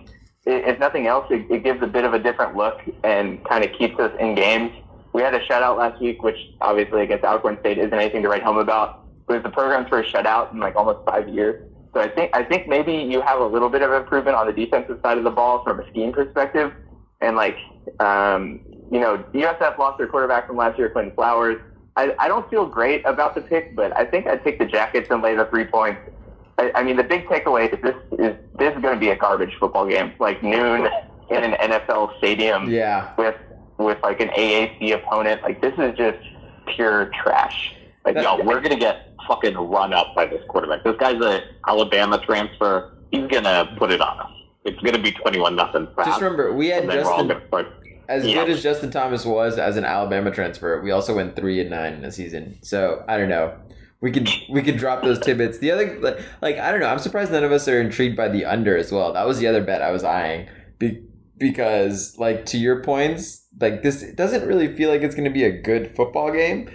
if 0.47 0.79
nothing 0.81 1.07
else, 1.07 1.27
it, 1.31 1.47
it 1.51 1.63
gives 1.63 1.83
a 1.83 1.87
bit 1.87 2.05
of 2.05 2.13
a 2.15 2.19
different 2.19 2.57
look 2.57 2.81
and 3.05 3.43
kind 3.45 3.65
of 3.65 3.73
keeps 3.79 3.99
us 4.01 4.13
in 4.19 4.35
games. 4.35 4.73
We 5.13 5.23
had 5.23 5.35
a 5.35 5.41
shutout 5.47 5.79
last 5.79 6.01
week, 6.01 6.23
which 6.23 6.39
obviously 6.61 7.03
against 7.03 7.25
Alcorn 7.25 7.59
State 7.61 7.79
isn't 7.79 7.95
anything 7.95 8.23
to 8.23 8.29
write 8.29 8.43
home 8.43 8.59
about. 8.59 9.07
It 9.29 9.33
was 9.35 9.43
the 9.43 9.51
program's 9.51 9.89
first 9.89 10.13
shutout 10.13 10.53
in 10.53 10.59
like 10.59 10.75
almost 10.75 11.05
five 11.07 11.29
years. 11.29 11.71
So 11.95 12.01
I 12.01 12.09
think 12.09 12.35
I 12.35 12.43
think 12.43 12.67
maybe 12.67 12.95
you 12.95 13.21
have 13.21 13.41
a 13.41 13.47
little 13.47 13.69
bit 13.69 13.83
of 13.83 13.93
improvement 13.93 14.37
on 14.37 14.47
the 14.47 14.53
defensive 14.53 14.99
side 15.03 15.19
of 15.19 15.25
the 15.25 15.31
ball 15.31 15.63
from 15.63 15.81
a 15.81 15.89
scheme 15.91 16.13
perspective, 16.13 16.73
and 17.21 17.37
like 17.37 17.57
um, 18.01 18.61
you 18.91 19.01
know 19.01 19.25
USF 19.35 19.79
lost 19.79 19.99
their 19.99 20.07
quarterback 20.07 20.47
from 20.47 20.57
last 20.57 20.79
year, 20.79 20.89
Quinton 20.91 21.15
Flowers. 21.15 21.61
I, 21.97 22.15
I 22.19 22.29
don't 22.29 22.49
feel 22.49 22.65
great 22.65 23.05
about 23.05 23.35
the 23.35 23.41
pick, 23.41 23.75
but 23.75 23.97
I 23.97 24.05
think 24.05 24.27
I'd 24.29 24.45
take 24.45 24.59
the 24.61 24.67
Jackets 24.67 25.09
and 25.11 25.21
lay 25.21 25.35
the 25.35 25.47
three 25.47 25.65
points. 25.65 26.01
I, 26.57 26.71
I 26.77 26.83
mean, 26.85 26.97
the 26.97 27.03
big 27.03 27.27
takeaway 27.27 27.73
is 27.73 27.81
this 27.83 27.97
is 28.13 28.37
this 28.59 28.75
is 28.75 28.83
going 28.83 28.95
to 28.95 29.01
be 29.01 29.11
a 29.11 29.17
garbage 29.17 29.55
football 29.59 29.87
game, 29.87 30.13
like 30.19 30.43
noon 30.43 30.89
in 31.31 31.45
an 31.45 31.53
NFL 31.71 32.17
stadium 32.19 32.71
yeah. 32.71 33.13
with 33.17 33.37
with 33.79 33.99
like 34.03 34.21
an 34.21 34.29
AAC 34.29 34.95
opponent. 34.95 35.43
Like 35.43 35.61
this 35.61 35.75
is 35.79 35.97
just 35.97 36.19
pure 36.75 37.11
trash. 37.23 37.75
Like 38.05 38.15
That- 38.15 38.25
Yo, 38.25 38.45
we're 38.45 38.61
gonna 38.61 38.77
get 38.77 39.13
fucking 39.27 39.55
run 39.55 39.93
up 39.93 40.15
by 40.15 40.27
this 40.27 40.43
quarterback. 40.49 40.85
This 40.85 40.97
guy's 40.99 41.21
a 41.21 41.43
Alabama 41.67 42.19
transfer. 42.25 42.93
He's 43.11 43.27
gonna 43.27 43.75
put 43.79 43.91
it 43.91 44.01
on 44.01 44.21
us. 44.21 44.33
It's 44.69 44.83
gonna 44.83 45.03
be 45.03 45.13
twenty-one 45.13 45.57
nothing. 45.57 45.89
Just 46.05 46.21
remember, 46.21 46.53
we 46.53 46.69
had 46.69 46.83
and 46.83 46.91
then 46.91 47.05
we're 47.05 47.11
all 47.11 47.27
Justin 47.27 47.67
as 48.09 48.27
Yeah. 48.27 48.35
good 48.37 48.51
as 48.51 48.63
Justin 48.63 48.91
Thomas 48.91 49.25
was 49.25 49.59
as 49.59 49.77
an 49.77 49.85
Alabama 49.85 50.31
transfer. 50.31 50.81
We 50.81 50.91
also 50.91 51.15
went 51.15 51.37
three 51.37 51.61
and 51.61 51.71
nine 51.71 51.95
in 51.95 52.05
a 52.05 52.11
season. 52.11 52.59
So 52.63 53.05
I 53.09 53.19
don't 53.19 53.29
know. 53.29 53.55
We 54.01 54.13
could 54.13 54.29
we 54.51 54.63
could 54.63 54.77
drop 54.77 55.03
those 55.03 55.19
tidbits. 55.19 55.59
The 55.59 55.71
other 55.73 55.99
like, 56.01 56.21
like 56.41 56.59
I 56.59 56.71
don't 56.71 56.81
know. 56.81 56.87
I'm 56.87 56.99
surprised 56.99 57.33
none 57.33 57.45
of 57.45 57.53
us 57.53 57.69
are 57.69 57.81
intrigued 57.81 58.17
by 58.17 58.29
the 58.29 58.45
under 58.45 58.77
as 58.77 58.93
well. 58.93 59.13
That 59.13 59.27
was 59.27 59.39
the 59.39 59.47
other 59.47 59.63
bet 59.63 59.83
I 59.83 59.91
was 59.91 60.05
eyeing. 60.05 60.49
Be, 60.79 61.03
because 61.37 62.17
like 62.19 62.47
to 62.47 62.59
your 62.59 62.83
points, 62.83 63.47
like 63.61 63.83
this 63.83 64.03
it 64.03 64.17
doesn't 64.17 64.47
really 64.47 64.75
feel 64.75 64.91
like 64.91 65.03
it's 65.03 65.15
going 65.15 65.25
to 65.25 65.31
be 65.31 65.45
a 65.45 65.51
good 65.51 65.95
football 65.95 66.33
game. 66.33 66.71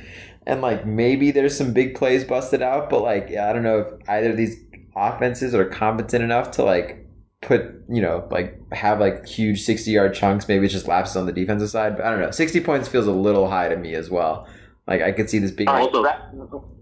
And 0.46 0.62
like 0.62 0.86
maybe 0.86 1.32
there's 1.32 1.58
some 1.58 1.72
big 1.74 1.96
plays 1.96 2.26
busted 2.26 2.62
out, 2.62 2.90
but 2.90 3.02
like 3.02 3.28
yeah, 3.30 3.50
I 3.50 3.54
don't 3.54 3.64
know 3.64 3.80
if 3.80 4.10
either 4.10 4.32
of 4.32 4.38
these 4.38 4.58
offenses 4.96 5.56
are 5.56 5.66
competent 5.66 6.24
enough 6.24 6.52
to 6.52 6.64
like 6.64 7.03
put 7.44 7.62
you 7.90 8.02
know 8.02 8.28
like 8.32 8.58
have 8.74 9.00
like 9.00 9.26
huge 9.28 9.62
60 9.62 9.92
yard 9.92 10.14
chunks 10.14 10.48
maybe 10.48 10.66
it's 10.66 10.74
just 10.74 10.88
lapses 10.88 11.16
on 11.16 11.26
the 11.26 11.32
defensive 11.32 11.70
side 11.70 11.96
but 11.98 12.06
i 12.06 12.10
don't 12.10 12.20
know 12.20 12.32
60 12.32 12.60
points 12.62 12.88
feels 12.88 13.06
a 13.08 13.12
little 13.12 13.50
high 13.50 13.68
to 13.70 13.76
me 13.76 13.94
as 13.96 14.10
well 14.10 14.48
like 14.88 15.02
i 15.02 15.12
could 15.12 15.30
see 15.30 15.40
this 15.40 15.52
being 15.52 15.68
All 15.70 15.76
right, 15.76 15.84
Also- 15.84 16.04
that- 16.04 16.32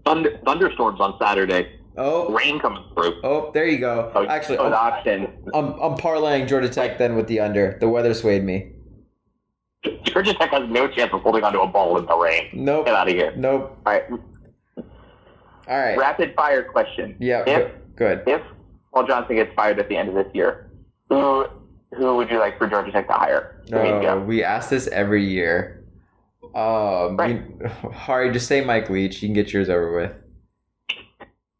Thunder, 0.04 0.36
thunderstorms 0.44 1.00
on 1.00 1.16
Saturday. 1.20 1.78
oh 1.96 2.32
Rain 2.32 2.58
coming 2.58 2.82
through. 2.94 3.20
oh 3.22 3.50
there 3.54 3.66
you 3.68 3.78
go 3.78 4.10
oh, 4.14 4.26
actually 4.26 4.58
oh, 4.58 4.72
option. 4.72 5.28
I'm, 5.54 5.72
I'm 5.80 5.96
parlaying 5.96 6.48
georgia 6.48 6.68
tech 6.68 6.98
then 6.98 7.14
with 7.16 7.26
the 7.28 7.40
under 7.40 7.76
the 7.80 7.88
weather 7.88 8.14
swayed 8.14 8.42
me 8.44 8.72
Georgia 10.04 10.32
Tech 10.34 10.50
has 10.50 10.68
no 10.68 10.86
chance 10.86 11.12
of 11.12 11.22
holding 11.22 11.42
onto 11.42 11.58
a 11.60 11.66
ball 11.66 11.98
in 11.98 12.06
the 12.06 12.16
rain. 12.16 12.50
nope 12.52 12.84
Get 12.86 12.94
out 12.94 13.08
of 13.08 13.14
here. 13.14 13.32
nope 13.36 13.76
All 13.84 13.92
right, 13.92 14.04
all 15.68 15.78
right 15.78 15.98
rapid 15.98 16.34
fire 16.36 16.62
question. 16.62 17.16
yeah 17.18 17.42
If 17.46 17.72
good 17.96 18.22
if 18.26 18.40
Paul 18.92 19.06
Johnson 19.06 19.36
gets 19.36 19.54
fired 19.54 19.78
at 19.78 19.88
the 19.88 19.96
end 19.96 20.08
of 20.08 20.14
this 20.14 20.26
year, 20.34 20.70
who 21.08 21.46
who 21.96 22.16
would 22.16 22.30
you 22.30 22.38
like 22.38 22.58
for 22.58 22.66
Georgia 22.66 22.90
Tech 22.92 23.06
to 23.08 23.12
hire? 23.14 23.62
I 23.72 23.82
mean, 23.82 23.94
uh, 23.94 24.00
yeah. 24.00 24.14
we 24.16 24.42
ask 24.42 24.70
this 24.70 24.86
every 24.88 25.24
year 25.24 25.84
um 26.54 27.16
Right. 27.16 27.36
you- 27.36 27.68
Hari, 27.92 28.30
just 28.32 28.46
say 28.46 28.62
mike 28.62 28.90
leach 28.90 29.22
you 29.22 29.28
can 29.28 29.34
get 29.34 29.52
yours 29.52 29.68
over 29.70 29.94
with 29.96 30.14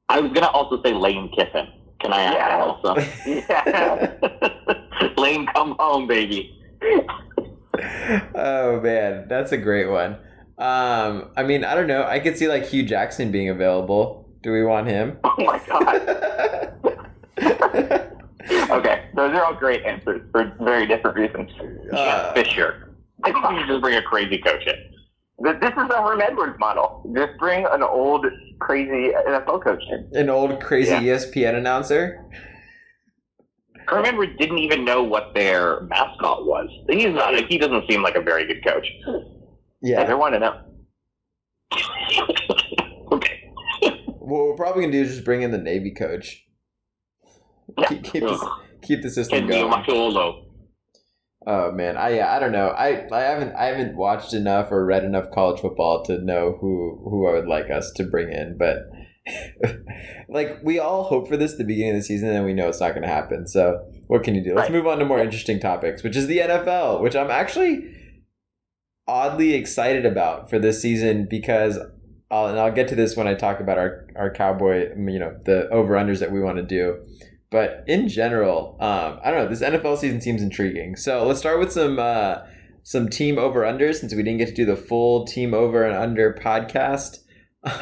I 0.08 0.20
was 0.20 0.30
gonna 0.32 0.48
also 0.48 0.82
say 0.82 0.92
Lane 0.92 1.30
Kiffin. 1.34 1.68
Can 2.00 2.12
I 2.12 2.22
add 2.22 2.34
Yeah. 2.34 2.48
that 2.48 2.60
also? 2.60 2.96
Yeah. 3.24 5.10
Lane, 5.16 5.46
come 5.54 5.76
home, 5.78 6.06
baby. 6.06 6.58
oh 8.34 8.80
man, 8.80 9.26
that's 9.28 9.52
a 9.52 9.56
great 9.56 9.88
one. 9.88 10.16
Um, 10.58 11.30
I 11.36 11.42
mean, 11.44 11.64
I 11.64 11.74
don't 11.74 11.86
know. 11.86 12.04
I 12.04 12.18
could 12.20 12.36
see 12.36 12.46
like 12.48 12.66
Hue 12.66 12.82
Jackson 12.84 13.32
being 13.32 13.48
available. 13.48 14.28
Do 14.42 14.52
we 14.52 14.62
want 14.64 14.88
him? 14.88 15.18
oh 15.24 15.34
my 15.38 15.58
god. 15.66 16.91
okay, 18.70 19.04
those 19.14 19.34
are 19.34 19.44
all 19.44 19.54
great 19.54 19.84
answers 19.84 20.22
for 20.32 20.52
very 20.60 20.86
different 20.86 21.16
reasons. 21.16 21.50
yeah, 21.92 21.98
Uh, 21.98 22.32
Fisher. 22.34 22.94
I 23.24 23.32
think 23.32 23.48
we 23.50 23.58
should 23.60 23.68
just 23.68 23.82
bring 23.82 23.96
a 23.96 24.02
crazy 24.02 24.38
coach 24.38 24.66
in. 24.66 24.74
This 25.38 25.54
is 25.70 25.88
the 25.88 25.96
Herm 26.02 26.20
Edwards 26.20 26.56
model. 26.58 27.02
Just 27.16 27.38
bring 27.38 27.66
an 27.66 27.82
old, 27.82 28.26
crazy 28.60 29.12
NFL 29.28 29.62
coach 29.62 29.82
in. 29.90 30.10
an 30.18 30.28
old 30.30 30.60
crazy 30.60 30.90
Yeah. 30.90 31.16
ESPN 31.16 31.54
announcer. 31.56 32.24
Herm 33.88 34.04
Edwards 34.04 34.32
didn't 34.38 34.58
even 34.58 34.84
know 34.84 35.02
what 35.02 35.34
their 35.34 35.80
mascot 35.82 36.46
was. 36.46 36.68
He's 36.88 37.08
not. 37.14 37.34
He 37.48 37.58
doesn't 37.58 37.88
seem 37.90 38.02
like 38.02 38.14
a 38.14 38.20
very 38.20 38.46
good 38.46 38.64
coach. 38.64 38.86
Yeah, 39.06 40.00
Yeah. 40.00 40.04
they're 40.04 40.16
one 40.18 40.32
to 40.32 40.38
know. 40.38 40.60
okay. 43.12 43.50
What 43.80 44.46
we're 44.46 44.54
probably 44.56 44.82
gonna 44.82 44.92
do 44.92 45.02
is 45.02 45.12
just 45.14 45.24
bring 45.24 45.42
in 45.42 45.50
the 45.50 45.58
Navy 45.58 45.90
coach. 45.92 46.44
Keep, 47.88 48.04
keep, 48.04 48.22
the, 48.22 48.50
keep 48.82 49.02
the 49.02 49.10
system 49.10 49.46
going. 49.46 49.70
Niumatalolo. 49.70 50.44
Oh 51.46 51.72
man, 51.72 51.96
I 51.96 52.10
yeah, 52.16 52.32
I 52.32 52.38
don't 52.38 52.52
know. 52.52 52.68
I 52.68 53.08
I 53.12 53.20
haven't 53.22 53.54
I 53.56 53.64
haven't 53.64 53.96
watched 53.96 54.32
enough 54.32 54.70
or 54.70 54.84
read 54.86 55.02
enough 55.04 55.30
college 55.32 55.60
football 55.60 56.04
to 56.04 56.18
know 56.18 56.56
who 56.60 57.00
who 57.04 57.26
I 57.28 57.32
would 57.32 57.48
like 57.48 57.68
us 57.70 57.90
to 57.96 58.04
bring 58.04 58.30
in, 58.32 58.56
but 58.56 58.76
like 60.28 60.58
we 60.62 60.78
all 60.78 61.04
hope 61.04 61.28
for 61.28 61.36
this 61.36 61.52
at 61.52 61.58
the 61.58 61.64
beginning 61.64 61.94
of 61.96 61.96
the 62.00 62.04
season 62.04 62.28
and 62.30 62.44
we 62.44 62.52
know 62.52 62.68
it's 62.68 62.80
not 62.80 62.90
going 62.90 63.02
to 63.02 63.08
happen. 63.08 63.46
So, 63.48 63.80
what 64.06 64.22
can 64.22 64.34
you 64.34 64.42
do? 64.44 64.54
Let's 64.54 64.68
Right. 64.70 64.76
move 64.76 64.86
on 64.86 64.98
to 64.98 65.04
more 65.04 65.18
interesting 65.18 65.58
topics, 65.58 66.02
which 66.02 66.16
is 66.16 66.26
the 66.28 66.38
NFL, 66.38 67.00
which 67.02 67.16
I'm 67.16 67.30
actually 67.30 67.88
oddly 69.08 69.54
excited 69.54 70.06
about 70.06 70.48
for 70.48 70.58
this 70.58 70.80
season 70.80 71.26
because 71.28 71.78
I'll, 72.30 72.46
and 72.46 72.58
I'll 72.58 72.72
get 72.72 72.88
to 72.88 72.94
this 72.94 73.16
when 73.16 73.26
I 73.26 73.34
talk 73.34 73.58
about 73.60 73.78
our 73.78 74.06
our 74.16 74.32
cowboy, 74.32 74.90
you 74.96 75.18
know, 75.18 75.36
the 75.44 75.68
over 75.70 75.94
unders 75.94 76.20
that 76.20 76.30
we 76.32 76.40
want 76.40 76.56
to 76.58 76.62
do. 76.62 77.04
But 77.52 77.84
in 77.86 78.08
general, 78.08 78.76
um, 78.80 79.20
I 79.22 79.30
don't 79.30 79.44
know. 79.44 79.48
This 79.48 79.60
NFL 79.60 79.98
season 79.98 80.20
seems 80.22 80.42
intriguing. 80.42 80.96
So 80.96 81.24
let's 81.26 81.38
start 81.38 81.60
with 81.60 81.70
some 81.70 81.98
uh, 81.98 82.38
some 82.82 83.08
team 83.08 83.38
over 83.38 83.60
unders 83.60 83.96
since 83.96 84.14
we 84.14 84.22
didn't 84.22 84.38
get 84.38 84.48
to 84.48 84.54
do 84.54 84.64
the 84.64 84.74
full 84.74 85.26
team 85.26 85.52
over 85.54 85.84
and 85.84 85.94
under 85.94 86.32
podcast 86.34 87.18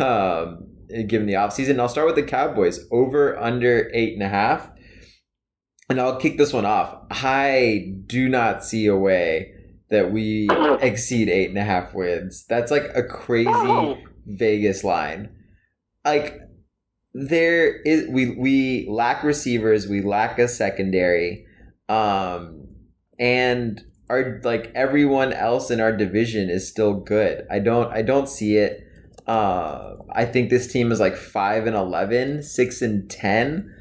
um, 0.01 0.67
given 1.07 1.27
the 1.27 1.35
offseason. 1.35 1.79
I'll 1.81 1.89
start 1.89 2.07
with 2.09 2.17
the 2.17 2.23
Cowboys 2.25 2.81
over 2.91 3.39
under 3.39 3.91
eight 3.95 4.13
and 4.15 4.23
a 4.23 4.29
half. 4.29 4.69
And 5.89 6.01
I'll 6.01 6.17
kick 6.21 6.37
this 6.39 6.53
one 6.53 6.67
off. 6.67 6.95
I 7.11 7.95
do 8.07 8.29
not 8.29 8.65
see 8.65 8.87
a 8.87 8.97
way 8.97 9.53
that 9.89 10.13
we 10.13 10.49
exceed 10.81 11.29
eight 11.29 11.49
and 11.49 11.59
a 11.59 11.65
half 11.65 11.95
wins. 11.95 12.45
That's 12.49 12.71
like 12.71 12.91
a 12.95 13.03
crazy 13.03 13.49
Oh. 13.51 13.99
Vegas 14.27 14.85
line. 14.85 15.31
Like 16.05 16.41
there 17.13 17.81
is 17.83 18.09
we 18.09 18.37
we 18.37 18.87
lack 18.89 19.23
receivers, 19.23 19.89
we 19.89 20.03
lack 20.03 20.39
a 20.39 20.49
secondary, 20.49 21.47
um, 21.89 22.69
and 23.19 23.83
our 24.09 24.41
like 24.45 24.71
everyone 24.75 25.33
else 25.33 25.71
in 25.71 25.81
our 25.81 25.97
division 25.97 26.51
is 26.51 26.69
still 26.69 26.95
good. 26.95 27.47
I 27.51 27.59
don't 27.59 27.93
I 27.93 28.03
don't 28.03 28.29
see 28.29 28.57
it. 28.57 28.87
Uh, 29.27 29.97
I 30.13 30.25
think 30.25 30.51
this 30.51 30.73
team 30.73 30.91
is 30.91 30.99
like 30.99 31.17
five 31.17 31.67
and 31.67 31.77
11, 31.77 32.43
6 32.43 32.83
and 32.83 33.09
ten. 33.09 33.73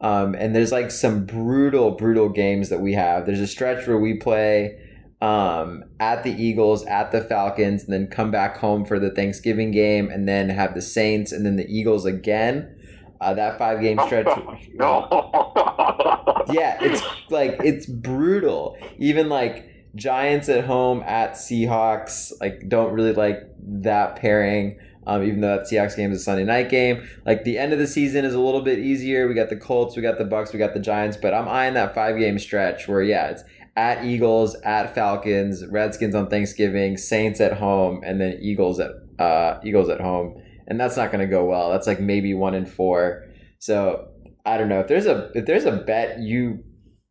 Um, 0.00 0.34
and 0.34 0.54
there's 0.54 0.70
like 0.70 0.90
some 0.90 1.24
brutal, 1.24 1.92
brutal 1.92 2.28
games 2.28 2.68
that 2.68 2.80
we 2.80 2.92
have. 2.92 3.26
There's 3.26 3.40
a 3.40 3.46
stretch 3.46 3.86
where 3.86 3.98
we 3.98 4.14
play 4.14 4.78
um, 5.20 5.84
at 5.98 6.22
the 6.22 6.30
Eagles, 6.30 6.84
at 6.86 7.10
the 7.10 7.22
Falcons, 7.22 7.84
and 7.84 7.92
then 7.92 8.06
come 8.06 8.30
back 8.30 8.58
home 8.58 8.84
for 8.84 8.98
the 8.98 9.10
Thanksgiving 9.10 9.70
game, 9.70 10.10
and 10.10 10.28
then 10.28 10.48
have 10.50 10.74
the 10.74 10.82
Saints, 10.82 11.32
and 11.32 11.44
then 11.44 11.56
the 11.56 11.66
Eagles 11.66 12.04
again. 12.04 12.76
Uh, 13.20 13.34
that 13.34 13.58
five 13.58 13.80
game 13.80 13.98
stretch. 14.06 14.26
no. 14.74 15.08
yeah, 16.50 16.78
it's 16.80 17.02
like 17.30 17.58
it's 17.64 17.86
brutal. 17.86 18.76
Even 18.98 19.28
like 19.28 19.68
Giants 19.94 20.48
at 20.48 20.64
home 20.64 21.02
at 21.02 21.32
Seahawks, 21.32 22.32
like 22.40 22.68
don't 22.68 22.92
really 22.92 23.12
like 23.12 23.42
that 23.60 24.16
pairing. 24.16 24.78
Um, 25.06 25.22
even 25.22 25.40
though 25.40 25.56
that 25.56 25.66
Seahawks 25.66 25.96
game 25.96 26.12
is 26.12 26.20
a 26.20 26.22
Sunday 26.22 26.44
night 26.44 26.68
game, 26.68 27.08
like 27.24 27.44
the 27.44 27.56
end 27.56 27.72
of 27.72 27.78
the 27.78 27.86
season 27.86 28.26
is 28.26 28.34
a 28.34 28.40
little 28.40 28.60
bit 28.60 28.78
easier. 28.78 29.26
We 29.26 29.32
got 29.32 29.48
the 29.48 29.56
Colts, 29.56 29.96
we 29.96 30.02
got 30.02 30.18
the 30.18 30.26
Bucks, 30.26 30.52
we 30.52 30.58
got 30.58 30.74
the 30.74 30.80
Giants, 30.80 31.16
but 31.16 31.32
I'm 31.32 31.48
eyeing 31.48 31.74
that 31.74 31.94
five 31.94 32.18
game 32.18 32.38
stretch 32.38 32.86
where 32.86 33.02
yeah, 33.02 33.28
it's 33.28 33.42
at 33.74 34.04
Eagles, 34.04 34.56
at 34.64 34.94
Falcons, 34.94 35.64
Redskins 35.64 36.14
on 36.14 36.28
Thanksgiving, 36.28 36.96
Saints 36.96 37.40
at 37.40 37.54
home, 37.54 38.02
and 38.04 38.20
then 38.20 38.36
Eagles 38.42 38.80
at 38.80 38.90
uh, 39.18 39.60
Eagles 39.64 39.88
at 39.88 40.00
home, 40.00 40.42
and 40.68 40.78
that's 40.78 40.96
not 40.96 41.10
going 41.10 41.26
to 41.26 41.30
go 41.30 41.46
well. 41.46 41.70
That's 41.70 41.86
like 41.86 41.98
maybe 41.98 42.34
one 42.34 42.54
in 42.54 42.66
four. 42.66 43.24
So 43.58 44.08
I 44.44 44.56
don't 44.56 44.68
know 44.68 44.80
if 44.80 44.86
there's 44.86 45.06
a 45.06 45.30
if 45.34 45.46
there's 45.46 45.64
a 45.64 45.76
bet 45.76 46.20
you 46.20 46.62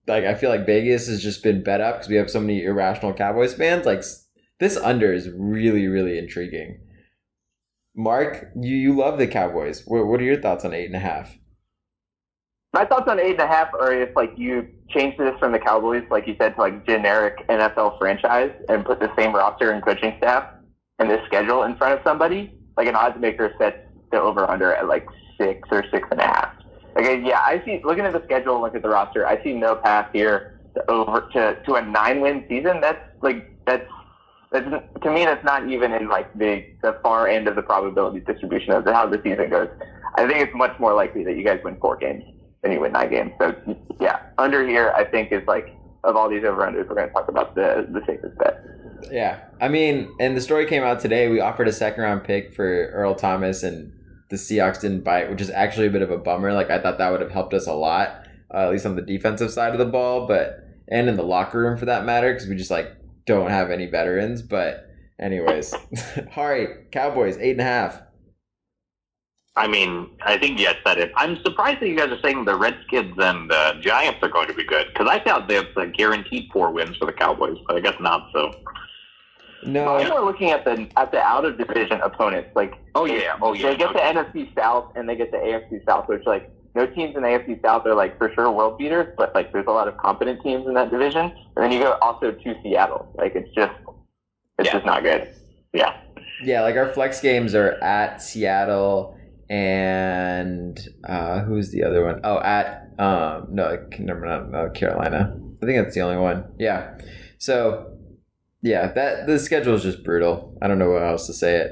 like. 0.08 0.24
I 0.24 0.36
feel 0.36 0.50
like 0.50 0.65
Vegas 0.65 1.08
has 1.08 1.22
just 1.22 1.43
been 1.43 1.63
bet 1.63 1.82
up 1.82 1.96
because 1.96 2.08
we 2.08 2.15
have 2.15 2.30
so 2.30 2.39
many 2.39 2.63
irrational 2.63 3.13
Cowboys 3.13 3.54
fans. 3.54 3.86
Like 3.86 4.04
this 4.60 4.78
under 4.78 5.12
is 5.12 5.30
really 5.36 5.88
really 5.88 6.17
intriguing. 6.17 6.80
Mark, 7.96 8.52
you 8.56 8.76
you 8.76 8.96
love 8.96 9.17
the 9.17 9.28
Cowboys. 9.28 9.84
What, 9.86 10.06
what 10.06 10.22
are 10.22 10.26
your 10.26 10.41
thoughts 10.41 10.63
on 10.63 10.74
eight 10.74 10.86
and 10.86 10.96
a 10.96 11.00
half? 11.00 11.36
My 12.74 12.86
thoughts 12.86 13.10
on 13.10 13.20
eight 13.20 13.32
and 13.32 13.41
a 13.41 13.48
half 13.48 13.74
are 13.74 13.91
if 13.91 14.15
like 14.15 14.34
you 14.38 14.67
change 14.89 15.17
this 15.17 15.34
from 15.39 15.52
the 15.52 15.60
Cowboys, 15.60 16.04
like 16.12 16.28
you 16.28 16.36
said, 16.39 16.56
to 16.56 16.62
like 16.62 16.86
generic 16.86 17.48
NFL 17.50 17.98
franchise 17.98 18.52
and 18.70 18.86
put 18.86 19.00
the 19.00 19.12
same 19.17 19.34
roster 19.34 19.72
and 19.72 19.84
coaching 19.84 20.13
staff 20.17 20.54
and 21.00 21.10
this 21.10 21.22
schedule 21.26 21.63
in 21.63 21.76
front 21.78 22.00
of 22.00 22.02
somebody, 22.04 22.57
like 22.77 22.87
an 22.87 22.95
odds 22.95 23.19
maker 23.19 23.53
sets 23.57 23.77
the 24.11 24.21
over 24.21 24.49
under 24.49 24.73
at 24.73 24.87
like 24.87 25.07
six 25.37 25.67
or 25.71 25.83
six 25.91 26.07
and 26.11 26.19
a 26.19 26.23
half. 26.23 26.53
Like 26.95 27.05
yeah, 27.23 27.39
I 27.39 27.61
see 27.65 27.81
looking 27.83 28.05
at 28.05 28.13
the 28.13 28.23
schedule, 28.25 28.61
look 28.61 28.75
at 28.75 28.81
the 28.81 28.89
roster, 28.89 29.27
I 29.27 29.43
see 29.43 29.53
no 29.53 29.75
path 29.75 30.09
here 30.13 30.59
to 30.75 30.91
over 30.91 31.27
to, 31.33 31.57
to 31.65 31.75
a 31.75 31.81
nine 31.81 32.21
win 32.21 32.45
season. 32.47 32.81
That's 32.81 32.99
like 33.21 33.51
that's 33.65 33.87
that's 34.51 34.65
to 35.03 35.11
me 35.11 35.25
that's 35.25 35.43
not 35.43 35.67
even 35.69 35.93
in 35.93 36.07
like 36.07 36.31
the 36.33 36.65
the 36.81 36.97
far 37.03 37.27
end 37.27 37.47
of 37.47 37.55
the 37.55 37.61
probability 37.61 38.21
distribution 38.21 38.73
of 38.73 38.85
how 38.85 39.07
the 39.07 39.19
season 39.23 39.49
goes. 39.49 39.69
I 40.15 40.27
think 40.27 40.39
it's 40.39 40.55
much 40.55 40.79
more 40.79 40.93
likely 40.93 41.23
that 41.25 41.35
you 41.35 41.43
guys 41.43 41.59
win 41.63 41.77
four 41.79 41.97
games 41.97 42.23
than 42.63 42.71
you 42.71 42.79
win 42.79 42.93
nine 42.93 43.09
games. 43.09 43.31
So 43.39 43.53
yeah, 43.99 44.19
under 44.37 44.67
here 44.67 44.93
I 44.95 45.03
think 45.03 45.31
is 45.31 45.43
like 45.47 45.76
of 46.08 46.15
all 46.15 46.30
these 46.30 46.43
over 46.43 46.62
unders 46.62 46.88
we're 46.88 46.96
going 46.96 47.08
to 47.08 47.13
talk 47.13 47.28
about 47.28 47.54
the 47.54 47.88
the 47.91 48.02
safest 48.08 48.38
bet. 48.38 48.63
Yeah, 49.12 49.41
I 49.62 49.67
mean, 49.67 50.12
and 50.20 50.36
the 50.36 50.41
story 50.41 50.65
came 50.65 50.84
out 50.84 51.00
today. 51.00 51.30
We 51.30 51.39
offered 51.39 51.67
a 51.67 51.74
second 51.74 52.02
round 52.02 52.24
pick 52.24 52.56
for 52.56 52.88
Earl 52.88 53.13
Thomas, 53.13 53.62
and 53.62 53.93
the 54.30 54.38
Seahawks 54.38 54.82
didn't 54.82 55.04
bite, 55.04 55.30
which 55.30 55.41
is 55.41 55.50
actually 55.50 55.88
a 55.88 55.91
bit 55.91 56.02
of 56.02 56.10
a 56.10 56.17
bummer. 56.17 56.54
Like 56.54 56.70
I 56.70 56.82
thought 56.82 56.98
that 56.98 57.12
would 57.12 57.22
have 57.22 57.32
helped 57.32 57.54
us 57.54 57.67
a 57.67 57.74
lot, 57.74 58.26
uh, 58.54 58.58
at 58.58 58.72
least 58.72 58.86
on 58.86 58.96
the 58.96 59.02
defensive 59.02 59.52
side 59.52 59.74
of 59.74 59.80
the 59.80 59.86
ball, 59.86 60.26
but 60.26 60.65
and 60.88 61.10
in 61.10 61.15
the 61.15 61.24
locker 61.24 61.60
room 61.60 61.78
for 61.78 61.86
that 61.86 62.06
matter, 62.06 62.34
because 62.34 62.48
we 62.48 62.56
just 62.56 62.72
like 62.72 62.96
don't 63.26 63.50
have 63.50 63.70
any 63.70 63.86
veterans. 63.86 64.41
But 64.41 64.89
anyways, 65.20 65.76
Hari 66.32 66.86
Cowboys 66.91 67.38
eight 67.38 67.52
and 67.52 67.62
a 67.62 67.65
half. 67.65 68.02
I 69.58 69.67
mean, 69.67 70.12
I 70.24 70.38
think 70.38 70.60
you 70.60 70.67
guys 70.67 70.76
said 70.86 71.00
it. 71.00 71.12
I'm 71.15 71.41
surprised 71.41 71.80
that 71.82 71.88
you 71.89 71.96
guys 71.98 72.12
are 72.12 72.20
saying 72.22 72.46
the 72.46 72.56
Redskins 72.56 73.15
and 73.17 73.50
the 73.50 73.74
Giants 73.82 74.20
are 74.22 74.30
going 74.30 74.48
to 74.48 74.54
be 74.54 74.63
good 74.63 74.88
because 74.93 75.08
I 75.10 75.20
thought 75.20 75.48
they 75.48 75.56
have 75.56 75.93
guaranteed 75.93 76.50
four 76.54 76.72
wins 76.72 76.96
for 76.98 77.06
the 77.06 77.12
Cowboys, 77.13 77.58
but 77.67 77.76
I 77.76 77.80
guess 77.80 77.96
not. 78.00 78.30
So, 78.34 78.52
No, 79.65 79.96
I'm 79.96 80.10
more 80.10 80.24
looking 80.24 80.52
at 80.52 80.63
the 80.63 80.88
at 80.96 81.12
the 81.12 81.20
out 81.20 81.43
of 81.43 81.58
division 81.58 82.00
opponents. 82.02 82.52
Like 82.56 82.76
oh 82.93 83.06
yeah, 83.06 83.36
oh 83.41 83.54
yeah. 83.54 83.72
they 83.72 83.78
get 83.78 83.93
the 83.93 84.00
NFC 84.00 84.54
South 84.56 84.91
and 84.96 85.10
they 85.10 85.15
get 85.15 85.32
the 85.32 85.38
AFC 85.38 85.84
South, 85.86 86.08
which 86.08 86.24
like 86.28 86.52
no 86.76 86.86
teams 86.86 87.15
in 87.15 87.24
the 87.24 87.28
AFC 87.30 87.60
South 87.63 87.84
are 87.88 87.96
like 87.96 88.15
for 88.20 88.32
sure 88.36 88.52
world 88.52 88.78
beaters, 88.78 89.12
but 89.17 89.34
like 89.34 89.52
there's 89.52 89.65
a 89.67 89.72
lot 89.72 89.88
of 89.88 89.98
competent 89.98 90.43
teams 90.43 90.67
in 90.67 90.76
that 90.76 90.91
division. 90.91 91.34
And 91.56 91.63
then 91.63 91.72
you 91.72 91.80
go 91.80 91.93
also 92.04 92.32
to 92.32 92.56
Seattle. 92.62 93.12
Like 93.17 93.36
it's 93.36 93.50
just 93.56 93.74
it's 94.60 94.67
Yeah. 94.67 94.74
just 94.74 94.86
not 94.86 95.02
good. 95.02 95.34
Yeah. 95.74 95.98
yeah, 96.43 96.62
like 96.62 96.76
our 96.76 96.93
flex 96.93 97.20
games 97.22 97.56
are 97.56 97.72
at 97.84 98.22
Seattle 98.22 99.16
and 99.49 100.79
uh, 101.07 101.41
who's 101.41 101.71
the 101.71 101.83
other 101.83 102.03
one? 102.03 102.19
Oh, 102.23 102.39
at 102.39 102.91
um, 102.99 103.47
no, 103.51 103.88
never 103.99 104.25
not 104.25 104.49
no, 104.49 104.69
Carolina. 104.69 105.38
I 105.62 105.65
think 105.65 105.83
that's 105.83 105.95
the 105.95 106.01
only 106.01 106.17
one. 106.17 106.45
Yeah. 106.60 106.97
So 107.38 107.97
yeah, 108.62 108.91
that 108.93 109.27
the 109.27 109.39
schedule 109.39 109.75
is 109.75 109.83
just 109.83 110.03
brutal. 110.03 110.57
I 110.62 110.67
don't 110.67 110.79
know 110.79 110.97
how 110.97 111.12
else 111.12 111.27
to 111.27 111.33
say 111.33 111.57
it. 111.57 111.71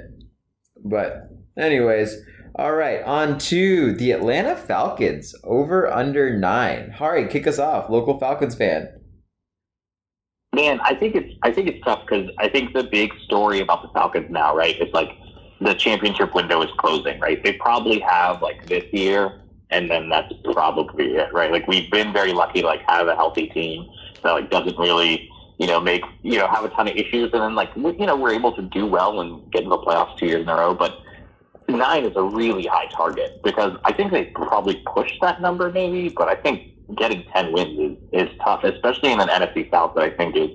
But 0.83 1.29
anyways, 1.57 2.15
all 2.55 2.73
right, 2.73 3.01
on 3.03 3.37
to 3.39 3.93
the 3.93 4.11
Atlanta 4.11 4.55
Falcons 4.55 5.35
over 5.43 5.91
under 5.91 6.37
nine. 6.37 6.91
Hari, 6.91 7.27
kick 7.27 7.47
us 7.47 7.59
off, 7.59 7.89
local 7.89 8.19
Falcons 8.19 8.55
fan. 8.55 8.89
Man, 10.53 10.79
I 10.83 10.95
think 10.95 11.15
it's 11.15 11.33
I 11.43 11.51
think 11.51 11.67
it's 11.67 11.83
tough 11.83 12.01
because 12.07 12.29
I 12.37 12.47
think 12.47 12.73
the 12.73 12.83
big 12.83 13.11
story 13.25 13.59
about 13.59 13.81
the 13.81 13.89
Falcons 13.89 14.27
now, 14.29 14.55
right, 14.55 14.79
is 14.79 14.93
like 14.93 15.09
the 15.61 15.73
championship 15.73 16.33
window 16.33 16.61
is 16.61 16.69
closing, 16.77 17.19
right? 17.19 17.41
They 17.43 17.53
probably 17.53 17.99
have 17.99 18.41
like 18.41 18.65
this 18.67 18.83
year, 18.91 19.41
and 19.69 19.89
then 19.89 20.09
that's 20.09 20.33
probably 20.43 21.15
it, 21.15 21.33
right? 21.33 21.51
Like 21.51 21.67
we've 21.67 21.89
been 21.91 22.11
very 22.11 22.33
lucky 22.33 22.61
to 22.61 22.67
like 22.67 22.81
have 22.87 23.07
a 23.07 23.15
healthy 23.15 23.47
team 23.47 23.89
that 24.23 24.31
like 24.31 24.49
doesn't 24.49 24.77
really 24.77 25.29
you 25.57 25.67
know 25.67 25.79
make 25.79 26.03
you 26.23 26.37
know 26.37 26.47
have 26.47 26.65
a 26.65 26.69
ton 26.69 26.87
of 26.87 26.95
issues, 26.95 27.31
and 27.33 27.41
then 27.41 27.55
like 27.55 27.75
we, 27.75 27.91
you 27.97 28.05
know 28.05 28.15
we're 28.15 28.33
able 28.33 28.53
to 28.55 28.61
do 28.63 28.85
well 28.85 29.21
and 29.21 29.49
get 29.51 29.63
into 29.63 29.75
the 29.75 29.81
playoffs 29.83 30.17
two 30.17 30.27
years 30.27 30.41
in 30.41 30.49
a 30.49 30.55
row, 30.55 30.73
but. 30.73 31.01
Nine 31.67 32.05
is 32.05 32.15
a 32.15 32.21
really 32.21 32.67
high 32.67 32.85
target 32.95 33.41
because 33.43 33.75
I 33.85 33.91
think 33.91 34.11
they 34.11 34.25
probably 34.25 34.83
pushed 34.85 35.19
that 35.21 35.41
number 35.41 35.71
maybe, 35.71 36.09
but 36.09 36.27
I 36.27 36.35
think 36.35 36.75
getting 36.95 37.23
10 37.33 37.51
wins 37.51 37.97
is, 38.13 38.27
is 38.27 38.37
tough, 38.43 38.63
especially 38.63 39.11
in 39.11 39.19
an 39.19 39.29
NFC 39.29 39.69
South 39.71 39.95
that 39.95 40.03
I 40.03 40.09
think 40.11 40.35
is 40.35 40.51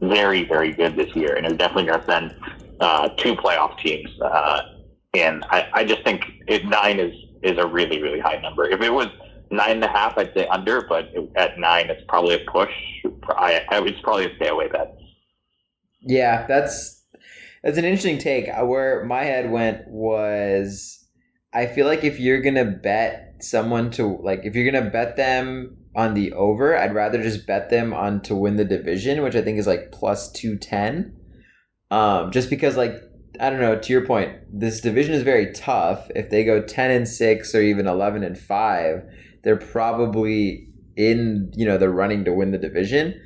very, 0.00 0.44
very 0.44 0.72
good 0.72 0.96
this 0.96 1.14
year. 1.14 1.36
And 1.36 1.46
it's 1.46 1.56
definitely 1.56 1.86
going 1.86 2.00
to 2.00 2.06
send 2.06 2.34
uh, 2.80 3.08
two 3.16 3.34
playoff 3.34 3.78
teams. 3.78 4.10
Uh, 4.20 4.62
and 5.14 5.44
I, 5.50 5.68
I 5.72 5.84
just 5.84 6.02
think 6.04 6.24
it, 6.48 6.64
nine 6.64 6.98
is, 6.98 7.14
is 7.42 7.58
a 7.58 7.66
really, 7.66 8.02
really 8.02 8.20
high 8.20 8.40
number. 8.40 8.64
If 8.68 8.80
it 8.80 8.92
was 8.92 9.08
nine 9.50 9.76
and 9.76 9.84
a 9.84 9.88
half, 9.88 10.18
I'd 10.18 10.32
say 10.34 10.46
under, 10.48 10.86
but 10.88 11.12
at 11.36 11.58
nine, 11.58 11.88
it's 11.90 12.02
probably 12.08 12.34
a 12.34 12.50
push. 12.50 12.72
I, 13.28 13.64
I 13.70 13.82
it's 13.82 14.00
probably 14.02 14.26
a 14.26 14.36
stay 14.36 14.48
away 14.48 14.68
bet. 14.68 14.96
Yeah, 16.00 16.46
that's 16.46 17.02
that's 17.62 17.78
an 17.78 17.84
interesting 17.84 18.18
take. 18.18 18.46
Where 18.48 19.04
my 19.04 19.24
head 19.24 19.50
went 19.50 19.88
was, 19.88 21.06
I 21.52 21.66
feel 21.66 21.86
like 21.86 22.04
if 22.04 22.18
you're 22.18 22.42
gonna 22.42 22.64
bet 22.64 23.36
someone 23.40 23.90
to 23.92 24.18
like, 24.22 24.40
if 24.44 24.54
you're 24.54 24.70
gonna 24.70 24.90
bet 24.90 25.16
them 25.16 25.78
on 25.94 26.14
the 26.14 26.32
over, 26.32 26.76
I'd 26.76 26.94
rather 26.94 27.22
just 27.22 27.46
bet 27.46 27.70
them 27.70 27.94
on 27.94 28.20
to 28.22 28.34
win 28.34 28.56
the 28.56 28.64
division, 28.64 29.22
which 29.22 29.36
I 29.36 29.42
think 29.42 29.58
is 29.58 29.66
like 29.66 29.92
plus 29.92 30.30
two 30.32 30.56
ten. 30.56 31.16
Um, 31.90 32.30
just 32.30 32.50
because 32.50 32.76
like 32.76 32.94
I 33.40 33.50
don't 33.50 33.60
know, 33.60 33.78
to 33.78 33.92
your 33.92 34.06
point, 34.06 34.32
this 34.52 34.80
division 34.80 35.14
is 35.14 35.22
very 35.22 35.52
tough. 35.52 36.08
If 36.14 36.30
they 36.30 36.44
go 36.44 36.62
ten 36.62 36.90
and 36.90 37.08
six 37.08 37.54
or 37.54 37.60
even 37.60 37.86
eleven 37.86 38.22
and 38.22 38.38
five, 38.38 39.02
they're 39.42 39.56
probably 39.56 40.68
in 40.96 41.52
you 41.56 41.66
know 41.66 41.76
the 41.78 41.88
running 41.90 42.24
to 42.24 42.32
win 42.32 42.52
the 42.52 42.58
division. 42.58 43.20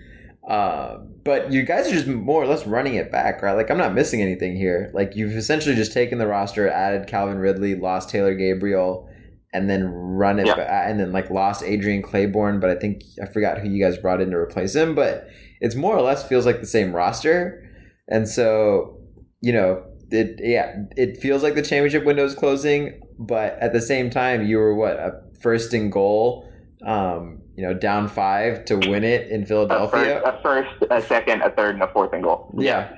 Uh, 0.49 0.97
but 1.25 1.53
you 1.53 1.63
guys 1.63 1.87
are 1.87 1.93
just 1.93 2.07
more 2.07 2.43
or 2.43 2.47
less 2.47 2.67
running 2.67 2.95
it 2.95 3.13
back, 3.13 3.43
right? 3.43 3.53
Like 3.53 3.71
I'm 3.71 3.77
not 3.77 3.95
missing 3.95 4.23
anything 4.23 4.57
here. 4.57 4.91
Like 4.95 5.15
you've 5.15 5.37
essentially 5.37 5.75
just 5.75 5.93
taken 5.93 6.19
the 6.19 6.27
roster, 6.27 6.69
added 6.71 7.07
Calvin 7.07 7.39
Ridley, 7.39 7.75
lost 7.75 8.09
Taylor 8.09 8.35
Gabriel, 8.35 9.11
and 9.53 9.69
then 9.69 9.85
run 9.85 10.39
it 10.39 10.47
Yeah. 10.47 10.57
back, 10.57 10.91
and 10.91 10.99
then 10.99 11.13
like 11.13 11.29
lost 11.29 11.63
Adrian 11.63 12.03
Clayborn. 12.03 12.63
But 12.63 12.71
I 12.71 12.77
think 12.77 13.03
I 13.23 13.27
forgot 13.27 13.59
who 13.59 13.69
you 13.69 13.83
guys 13.85 13.99
brought 13.99 14.23
in 14.23 14.31
to 14.31 14.37
replace 14.39 14.75
him. 14.75 14.95
But 14.95 15.29
it's 15.61 15.75
more 15.75 15.95
or 15.95 16.01
less 16.03 16.27
feels 16.27 16.47
like 16.47 16.61
the 16.61 16.67
same 16.67 16.95
roster, 16.97 17.68
and 18.09 18.29
so 18.29 18.99
you 19.41 19.53
know 19.53 19.85
it. 20.11 20.41
Yeah, 20.43 20.75
it 20.97 21.19
feels 21.19 21.43
like 21.43 21.55
the 21.55 21.63
championship 21.63 22.05
window 22.05 22.25
is 22.25 22.35
closing, 22.35 23.01
but 23.19 23.59
at 23.61 23.73
the 23.73 23.81
same 23.81 24.11
time, 24.11 24.47
you 24.47 24.59
were 24.59 24.75
what 24.75 24.97
a 24.97 25.23
first 25.41 25.73
and 25.75 25.93
goal. 25.93 26.51
Um, 26.85 27.43
you 27.57 27.65
know, 27.65 27.75
down 27.75 28.07
five 28.07 28.65
to 28.67 28.77
win 28.77 29.03
it 29.03 29.31
in 29.31 29.43
A 29.43 29.47
Philadelphia. 29.47 30.23
first, 30.23 30.27
a 30.27 30.43
first, 30.43 30.93
a 30.93 31.03
second, 31.03 31.43
a 31.43 31.51
third, 31.51 31.75
and 31.75 31.83
a 31.83 31.89
fourth 31.89 32.13
and 32.13 32.23
goal. 32.23 32.55
Yeah, 32.57 32.97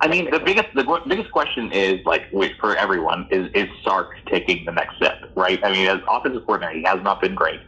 I 0.00 0.08
mean, 0.08 0.30
the 0.30 0.40
biggest 0.40 0.68
the 0.74 1.00
biggest 1.06 1.30
question 1.32 1.72
is 1.72 2.04
like 2.04 2.22
which 2.32 2.52
for 2.60 2.76
everyone 2.76 3.26
is 3.30 3.48
is 3.54 3.68
Sark 3.82 4.10
taking 4.26 4.64
the 4.64 4.72
next 4.72 4.96
step, 4.96 5.18
right? 5.34 5.58
I 5.64 5.72
mean, 5.72 5.86
as 5.88 5.98
offensive 6.08 6.44
coordinator, 6.46 6.78
he 6.78 6.84
has 6.84 7.02
not 7.02 7.20
been 7.20 7.34
great. 7.34 7.60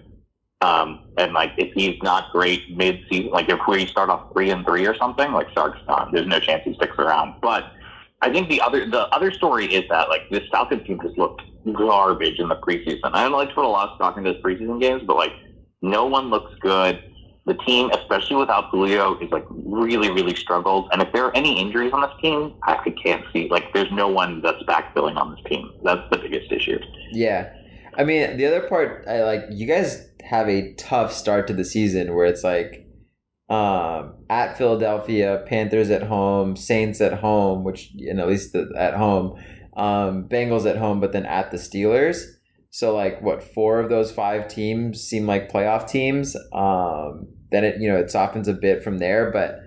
Um, 0.65 1.01
and 1.19 1.35
like 1.35 1.53
if 1.59 1.75
he's 1.75 2.03
not 2.03 2.33
great 2.33 2.75
mid 2.75 3.01
season, 3.11 3.31
like 3.31 3.51
if 3.51 3.61
we 3.69 3.85
start 3.87 4.09
off 4.09 4.33
three 4.33 4.49
and 4.49 4.65
three 4.65 4.87
or 4.87 4.97
something, 4.97 5.31
like 5.33 5.49
Sark's. 5.53 5.79
There's 6.11 6.27
no 6.27 6.41
chance 6.41 6.63
he 6.65 6.75
sticks 6.75 6.97
around. 6.99 7.35
But 7.43 7.65
I 8.23 8.33
think 8.33 8.49
the 8.49 8.63
other 8.63 8.89
the 8.89 9.07
other 9.15 9.31
story 9.31 9.67
is 9.67 9.85
that 9.91 10.09
like 10.09 10.23
this 10.31 10.49
Falcons 10.51 10.87
team 10.87 10.99
just 11.03 11.19
looked 11.19 11.43
garbage 11.75 12.39
in 12.39 12.49
the 12.49 12.57
preseason. 12.57 13.11
I 13.13 13.25
don't 13.25 13.33
like 13.33 13.51
to 13.51 13.55
put 13.55 13.67
a 13.67 13.69
lot 13.69 13.91
of 13.91 13.97
stock 13.97 14.17
into 14.17 14.33
those 14.33 14.43
preseason 14.43 14.81
games, 14.81 15.03
but 15.07 15.17
like 15.17 15.33
no 15.83 16.07
one 16.07 16.31
looks 16.31 16.53
good. 16.61 17.11
The 17.47 17.55
team, 17.67 17.91
especially 17.91 18.37
without 18.37 18.71
Julio, 18.71 19.19
is 19.19 19.31
like 19.31 19.45
really, 19.51 20.11
really 20.11 20.35
struggled. 20.35 20.89
And 20.93 21.03
if 21.03 21.13
there 21.13 21.27
are 21.27 21.37
any 21.37 21.61
injuries 21.61 21.93
on 21.93 22.01
this 22.01 22.13
team, 22.23 22.55
I 22.63 22.77
can't 23.05 23.23
see 23.35 23.49
like 23.51 23.75
there's 23.75 23.93
no 23.93 24.09
one 24.09 24.41
that's 24.41 24.63
backfilling 24.63 25.17
on 25.17 25.33
this 25.33 25.45
team. 25.45 25.71
That's 25.83 26.09
the 26.11 26.17
biggest 26.17 26.51
issue. 26.51 26.79
Yeah. 27.13 27.53
I 27.97 28.05
mean, 28.05 28.37
the 28.37 28.47
other 28.47 28.69
part, 28.69 29.05
I 29.09 29.23
like, 29.23 29.45
you 29.51 29.67
guys 29.67 30.09
have 30.23 30.49
a 30.49 30.75
tough 30.75 31.13
start 31.13 31.47
to 31.49 31.53
the 31.53 31.65
season 31.65 32.15
where 32.15 32.27
it's 32.27 32.45
like 32.45 32.87
um, 33.49 34.25
at 34.31 34.57
Philadelphia, 34.57 35.45
Panthers 35.47 35.91
at 35.91 36.03
home, 36.03 36.57
Saints 36.57 37.01
at 37.01 37.15
home, 37.21 37.65
which, 37.65 37.91
you 37.95 38.15
know, 38.15 38.23
at 38.23 38.29
least 38.29 38.53
the, 38.53 38.73
at 38.77 38.95
home, 38.95 39.39
um, 39.77 40.29
Bengals 40.29 40.69
at 40.69 40.77
home, 40.77 41.01
but 41.01 41.13
then 41.13 41.27
at 41.27 41.51
the 41.51 41.57
Steelers. 41.57 42.25
So, 42.71 42.95
like, 42.95 43.23
what, 43.23 43.43
four 43.43 43.79
of 43.81 43.91
those 43.91 44.11
five 44.11 44.49
teams 44.49 45.01
seem 45.01 45.27
like 45.27 45.53
playoff 45.53 45.89
teams. 45.89 46.35
Um, 46.53 47.29
then 47.53 47.65
it, 47.65 47.81
you 47.81 47.89
know, 47.89 47.99
it 47.99 48.11
softens 48.11 48.49
a 48.49 48.55
bit 48.55 48.83
from 48.83 48.99
there, 48.99 49.31
but 49.31 49.61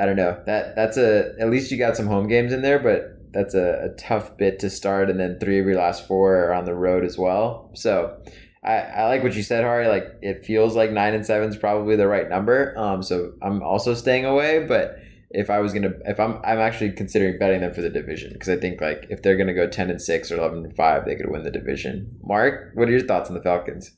I 0.00 0.06
don't 0.06 0.16
know. 0.16 0.40
That 0.46 0.74
That's 0.74 0.96
a, 0.96 1.32
at 1.38 1.50
least 1.50 1.70
you 1.70 1.78
got 1.78 1.96
some 1.96 2.06
home 2.06 2.26
games 2.26 2.52
in 2.52 2.62
there, 2.62 2.78
but 2.78 3.19
that's 3.32 3.54
a, 3.54 3.90
a 3.90 3.96
tough 3.96 4.36
bit 4.36 4.58
to 4.60 4.70
start, 4.70 5.10
and 5.10 5.18
then 5.18 5.38
three 5.38 5.58
of 5.58 5.66
your 5.66 5.76
last 5.76 6.06
four 6.06 6.36
are 6.36 6.52
on 6.52 6.64
the 6.64 6.74
road 6.74 7.04
as 7.04 7.16
well. 7.18 7.70
So 7.74 8.20
I, 8.62 8.76
I 8.78 9.04
like 9.06 9.22
what 9.22 9.34
you 9.34 9.42
said, 9.42 9.64
Hari. 9.64 9.88
Like 9.88 10.04
it 10.22 10.44
feels 10.44 10.76
like 10.76 10.90
nine 10.90 11.14
and 11.14 11.24
seven 11.24 11.48
is 11.48 11.56
probably 11.56 11.96
the 11.96 12.08
right 12.08 12.28
number. 12.28 12.74
Um, 12.76 13.02
so 13.02 13.32
I'm 13.42 13.62
also 13.62 13.94
staying 13.94 14.24
away. 14.24 14.66
But 14.66 14.98
if 15.30 15.48
I 15.48 15.60
was 15.60 15.72
gonna, 15.72 15.92
if 16.04 16.20
I'm, 16.20 16.40
I'm 16.44 16.58
actually 16.58 16.92
considering 16.92 17.38
betting 17.38 17.60
them 17.60 17.72
for 17.72 17.82
the 17.82 17.88
division 17.90 18.32
because 18.32 18.48
I 18.48 18.56
think 18.56 18.80
like 18.80 19.06
if 19.08 19.22
they're 19.22 19.36
gonna 19.36 19.54
go 19.54 19.66
ten 19.66 19.90
and 19.90 20.00
six 20.00 20.30
or 20.30 20.36
eleven 20.36 20.64
and 20.64 20.76
five, 20.76 21.06
they 21.06 21.14
could 21.14 21.30
win 21.30 21.42
the 21.42 21.50
division. 21.50 22.18
Mark, 22.22 22.72
what 22.74 22.88
are 22.88 22.92
your 22.92 23.06
thoughts 23.06 23.30
on 23.30 23.34
the 23.34 23.42
Falcons? 23.42 23.92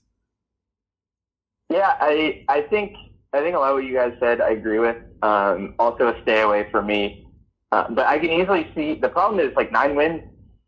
Yeah, 1.71 1.97
I 2.01 2.45
I 2.49 2.63
think 2.63 2.95
I 3.33 3.41
think 3.41 3.57
a 3.57 3.59
lot 3.59 3.71
of 3.71 3.77
what 3.77 3.85
you 3.85 3.95
guys 3.95 4.13
said 4.21 4.41
I 4.41 4.51
agree 4.51 4.79
with. 4.79 4.97
Um, 5.23 5.75
also 5.79 6.09
a 6.09 6.23
stay 6.23 6.43
away 6.43 6.69
for 6.71 6.83
me. 6.83 7.27
Uh, 7.73 7.85
but 7.91 8.07
I 8.07 8.19
can 8.19 8.31
easily 8.31 8.69
see 8.77 8.95
the 8.95 9.09
problem 9.09 9.41
is 9.41 9.53
like 9.57 9.73
nine 9.73 9.97
wins 9.97 10.23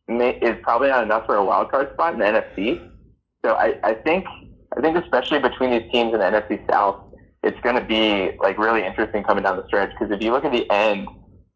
may, 0.09 0.31
is 0.43 0.57
probably 0.63 0.89
not 0.89 1.05
enough 1.05 1.27
for 1.27 1.37
a 1.37 1.45
wild 1.45 1.71
card 1.71 1.91
spot 1.93 2.15
in 2.15 2.19
the 2.21 2.25
NFC. 2.25 2.81
So 3.45 3.55
I, 3.55 3.75
I 3.85 3.95
think 3.95 4.25
I 4.77 4.81
think 4.81 4.97
especially 4.97 5.39
between 5.39 5.71
these 5.71 5.85
teams 5.93 6.15
in 6.15 6.21
the 6.21 6.25
NFC 6.27 6.61
South, 6.71 6.97
it's 7.43 7.59
going 7.61 7.77
to 7.77 7.83
be 7.85 8.33
like 8.43 8.59
really 8.59 8.85
interesting 8.85 9.23
coming 9.23 9.45
down 9.45 9.57
the 9.57 9.65
stretch 9.67 9.91
because 9.99 10.15
if 10.15 10.23
you 10.23 10.33
look 10.33 10.45
at 10.45 10.53
the 10.53 10.69
end 10.71 11.07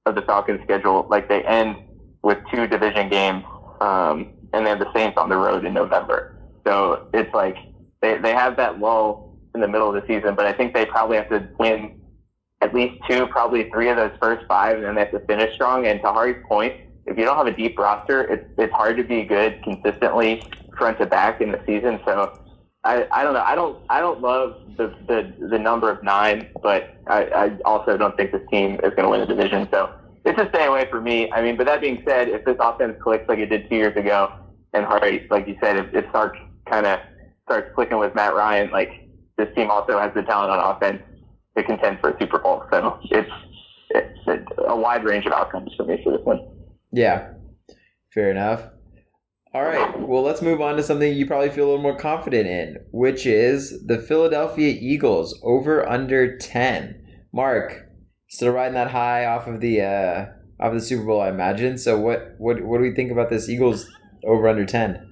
of 0.07 0.15
the 0.15 0.23
Falcons 0.23 0.61
schedule, 0.63 1.07
like 1.09 1.29
they 1.29 1.43
end 1.43 1.77
with 2.23 2.39
two 2.53 2.67
division 2.67 3.09
games, 3.09 3.43
um, 3.81 4.27
and 4.53 4.67
they 4.67 4.71
have 4.71 4.79
the 4.79 4.93
Saints 4.95 5.17
on 5.19 5.29
the 5.31 5.37
road 5.37 5.65
in 5.65 5.73
November. 5.73 6.35
So 6.67 6.99
it's 7.15 7.33
like 7.33 7.57
they, 8.03 8.19
they 8.19 8.35
have 8.35 8.57
that 8.57 8.79
lull 8.79 9.23
in 9.55 9.61
the 9.63 9.69
middle 9.69 9.89
of 9.89 9.95
the 9.95 10.03
season, 10.07 10.35
but 10.35 10.47
I 10.47 10.53
think 10.53 10.75
they 10.75 10.85
probably 10.85 11.17
have 11.17 11.29
to 11.31 11.49
win 11.59 11.98
at 12.61 12.75
least 12.75 13.01
two, 13.09 13.27
probably 13.29 13.71
three 13.71 13.88
of 13.88 13.97
those 13.97 14.12
first 14.21 14.44
five, 14.47 14.77
and 14.77 14.85
then 14.85 14.94
they 14.94 15.03
have 15.03 15.12
to 15.12 15.21
finish 15.21 15.55
strong. 15.55 15.87
And 15.87 16.01
to 16.03 16.12
Hari's 16.12 16.44
point, 16.49 16.75
if 17.07 17.16
you 17.16 17.25
don't 17.25 17.37
have 17.37 17.47
a 17.47 17.57
deep 17.57 17.79
roster, 17.79 18.23
it's 18.23 18.44
it's 18.59 18.73
hard 18.73 18.97
to 18.97 19.05
be 19.05 19.25
good 19.25 19.62
consistently 19.62 20.42
front 20.77 20.99
to 20.99 21.07
back 21.07 21.40
in 21.40 21.53
the 21.53 21.61
season. 21.66 22.01
So 22.05 22.38
I, 22.85 23.07
I 23.12 23.25
don't 23.25 23.35
know. 23.35 23.42
I 23.44 23.55
don't 23.55 23.79
I 23.88 24.01
don't 24.01 24.21
love 24.21 24.55
the 24.77 24.94
the, 25.07 25.49
the 25.49 25.59
number 25.59 25.90
of 25.90 26.03
nine, 26.03 26.49
but 26.62 26.97
I, 27.07 27.25
I 27.25 27.59
also 27.64 27.97
don't 27.97 28.16
think 28.16 28.33
this 28.33 28.42
team 28.51 28.75
is 28.83 28.90
going 28.90 29.05
to 29.05 29.09
win 29.09 29.21
the 29.21 29.27
division. 29.27 29.68
So 29.71 29.90
it's 30.25 30.38
a 30.40 30.49
stay 30.49 30.66
away 30.66 30.87
for 30.90 31.01
me. 31.01 31.31
I 31.33 31.42
mean, 31.42 31.57
but 31.57 31.66
that 31.66 31.81
being 31.81 32.03
said, 32.07 32.29
if 32.29 32.44
this 32.44 32.57
offense 32.61 32.97
clicks 33.03 33.29
like 33.29 33.38
it 33.38 33.47
did 33.47 33.68
two 33.68 33.77
years 33.77 33.97
ago, 33.97 34.33
and 34.75 34.85
Hari, 34.85 35.27
like 35.31 35.47
you 35.47 35.57
said, 35.62 35.77
if, 35.77 35.94
if 35.94 36.05
Sark 36.12 36.37
kind 36.71 36.87
of 36.87 36.99
starts 37.44 37.71
clicking 37.75 37.99
with 37.99 38.14
Matt 38.14 38.35
Ryan, 38.35 38.71
like 38.71 38.90
this 39.37 39.49
team 39.55 39.71
also 39.71 39.99
has 39.99 40.12
the 40.14 40.23
talent 40.23 40.51
on 40.51 40.77
offense 40.77 41.03
to 41.59 41.66
contend 41.66 42.01
for 42.01 42.11
a 42.11 42.18
Super 42.18 42.38
Bowl. 42.38 42.64
So 42.71 42.99
it's 43.11 43.31
it's 43.90 44.51
a 44.66 44.77
wide 44.77 45.05
range 45.05 45.27
of 45.27 45.33
outcomes 45.33 45.73
for 45.77 45.85
me 45.85 46.01
for 46.03 46.16
this 46.16 46.25
one. 46.25 46.40
Yeah, 46.92 47.33
fair 48.14 48.31
enough. 48.31 48.64
All 49.55 49.64
right, 49.64 49.99
well, 49.99 50.23
let's 50.23 50.42
move 50.42 50.61
on 50.61 50.77
to 50.77 50.83
something 50.83 51.12
you 51.12 51.27
probably 51.27 51.49
feel 51.49 51.64
a 51.64 51.68
little 51.71 51.83
more 51.83 51.97
confident 51.97 52.47
in, 52.47 52.77
which 52.92 53.25
is 53.25 53.87
the 53.87 53.99
Philadelphia 53.99 54.77
Eagles 54.79 55.40
over 55.42 55.88
under 55.88 56.37
ten. 56.37 57.03
Mark, 57.33 57.88
still 58.29 58.53
riding 58.53 58.75
that 58.75 58.90
high 58.90 59.25
off 59.25 59.47
of 59.47 59.61
the 59.61 59.81
uh, 59.81 60.27
off 60.61 60.75
the 60.75 60.81
Super 60.81 61.05
Bowl, 61.05 61.23
I 61.23 61.31
imagine. 61.31 61.79
So, 61.79 61.99
what 61.99 62.35
what 62.38 62.62
what 62.62 62.77
do 62.77 62.83
we 62.83 62.94
think 62.94 63.11
about 63.11 63.31
this 63.31 63.49
Eagles 63.49 63.88
over 64.25 64.49
under 64.49 64.66
ten? 64.66 65.08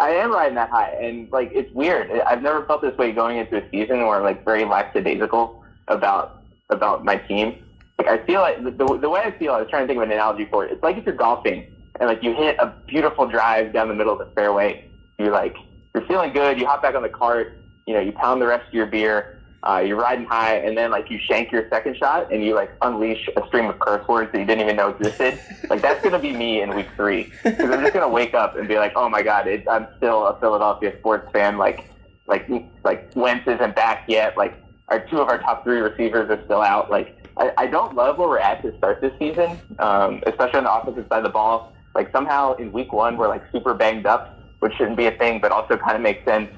I 0.00 0.10
am 0.12 0.32
riding 0.32 0.54
that 0.54 0.70
high, 0.70 0.90
and 1.00 1.30
like 1.30 1.50
it's 1.52 1.70
weird. 1.72 2.10
I've 2.26 2.42
never 2.42 2.64
felt 2.64 2.80
this 2.80 2.96
way 2.96 3.12
going 3.12 3.38
into 3.38 3.58
a 3.58 3.62
season 3.70 3.98
where 4.06 4.16
I'm 4.16 4.22
like 4.22 4.44
very 4.44 4.64
lackadaisical 4.64 5.62
about 5.88 6.42
about 6.70 7.04
my 7.04 7.16
team. 7.16 7.54
Like 7.98 8.08
I 8.08 8.24
feel 8.24 8.40
like 8.40 8.56
the, 8.62 8.98
the 9.00 9.10
way 9.10 9.20
I 9.22 9.30
feel, 9.38 9.52
I 9.52 9.58
was 9.58 9.68
trying 9.68 9.82
to 9.82 9.86
think 9.86 9.98
of 9.98 10.04
an 10.04 10.12
analogy 10.12 10.46
for 10.50 10.64
it. 10.64 10.72
It's 10.72 10.82
like 10.82 10.96
if 10.96 11.04
you're 11.04 11.14
golfing 11.14 11.62
and 12.00 12.08
like 12.08 12.22
you 12.22 12.34
hit 12.34 12.56
a 12.58 12.74
beautiful 12.88 13.26
drive 13.26 13.72
down 13.72 13.88
the 13.88 13.94
middle 13.94 14.12
of 14.12 14.18
the 14.18 14.28
fairway. 14.34 14.82
You're 15.18 15.32
like 15.32 15.54
you're 15.94 16.04
feeling 16.06 16.32
good. 16.32 16.58
You 16.58 16.66
hop 16.66 16.82
back 16.82 16.94
on 16.94 17.02
the 17.02 17.08
cart. 17.10 17.52
You 17.86 17.94
know, 17.94 18.00
you 18.00 18.12
pound 18.12 18.40
the 18.40 18.46
rest 18.46 18.66
of 18.68 18.72
your 18.72 18.86
beer. 18.86 19.39
Uh, 19.62 19.82
you're 19.86 19.96
riding 19.96 20.24
high, 20.24 20.56
and 20.56 20.76
then 20.76 20.90
like 20.90 21.10
you 21.10 21.18
shank 21.18 21.52
your 21.52 21.68
second 21.68 21.94
shot, 21.96 22.32
and 22.32 22.42
you 22.42 22.54
like 22.54 22.70
unleash 22.80 23.28
a 23.36 23.46
stream 23.46 23.66
of 23.66 23.78
curse 23.78 24.06
words 24.08 24.32
that 24.32 24.38
you 24.38 24.46
didn't 24.46 24.62
even 24.64 24.76
know 24.76 24.88
existed. 24.88 25.38
like 25.68 25.82
that's 25.82 26.02
gonna 26.02 26.18
be 26.18 26.32
me 26.32 26.62
in 26.62 26.74
week 26.74 26.88
three, 26.96 27.30
because 27.44 27.70
I'm 27.70 27.80
just 27.80 27.92
gonna 27.92 28.08
wake 28.08 28.32
up 28.32 28.56
and 28.56 28.66
be 28.66 28.78
like, 28.78 28.92
oh 28.96 29.08
my 29.10 29.22
god, 29.22 29.46
it, 29.46 29.64
I'm 29.68 29.86
still 29.98 30.26
a 30.26 30.40
Philadelphia 30.40 30.98
sports 31.00 31.30
fan. 31.30 31.58
Like, 31.58 31.90
like, 32.26 32.50
like 32.84 33.10
Wentz 33.14 33.46
isn't 33.46 33.76
back 33.76 34.04
yet. 34.08 34.34
Like, 34.36 34.54
our 34.88 35.06
two 35.08 35.18
of 35.18 35.28
our 35.28 35.38
top 35.38 35.62
three 35.62 35.80
receivers 35.80 36.30
are 36.30 36.42
still 36.46 36.62
out. 36.62 36.90
Like, 36.90 37.18
I, 37.36 37.52
I 37.58 37.66
don't 37.66 37.94
love 37.94 38.16
where 38.16 38.28
we're 38.28 38.38
at 38.38 38.62
to 38.62 38.76
start 38.78 39.02
this 39.02 39.12
season, 39.18 39.58
um, 39.78 40.22
especially 40.26 40.58
on 40.58 40.64
the 40.64 40.72
offensive 40.72 41.06
side 41.10 41.18
of 41.18 41.24
the 41.24 41.30
ball. 41.30 41.74
Like 41.94 42.10
somehow 42.12 42.54
in 42.54 42.72
week 42.72 42.92
one 42.92 43.16
we're 43.16 43.28
like 43.28 43.42
super 43.52 43.74
banged 43.74 44.06
up, 44.06 44.38
which 44.60 44.72
shouldn't 44.74 44.96
be 44.96 45.06
a 45.06 45.12
thing, 45.12 45.40
but 45.40 45.52
also 45.52 45.76
kind 45.76 45.96
of 45.96 46.02
makes 46.02 46.24
sense 46.24 46.50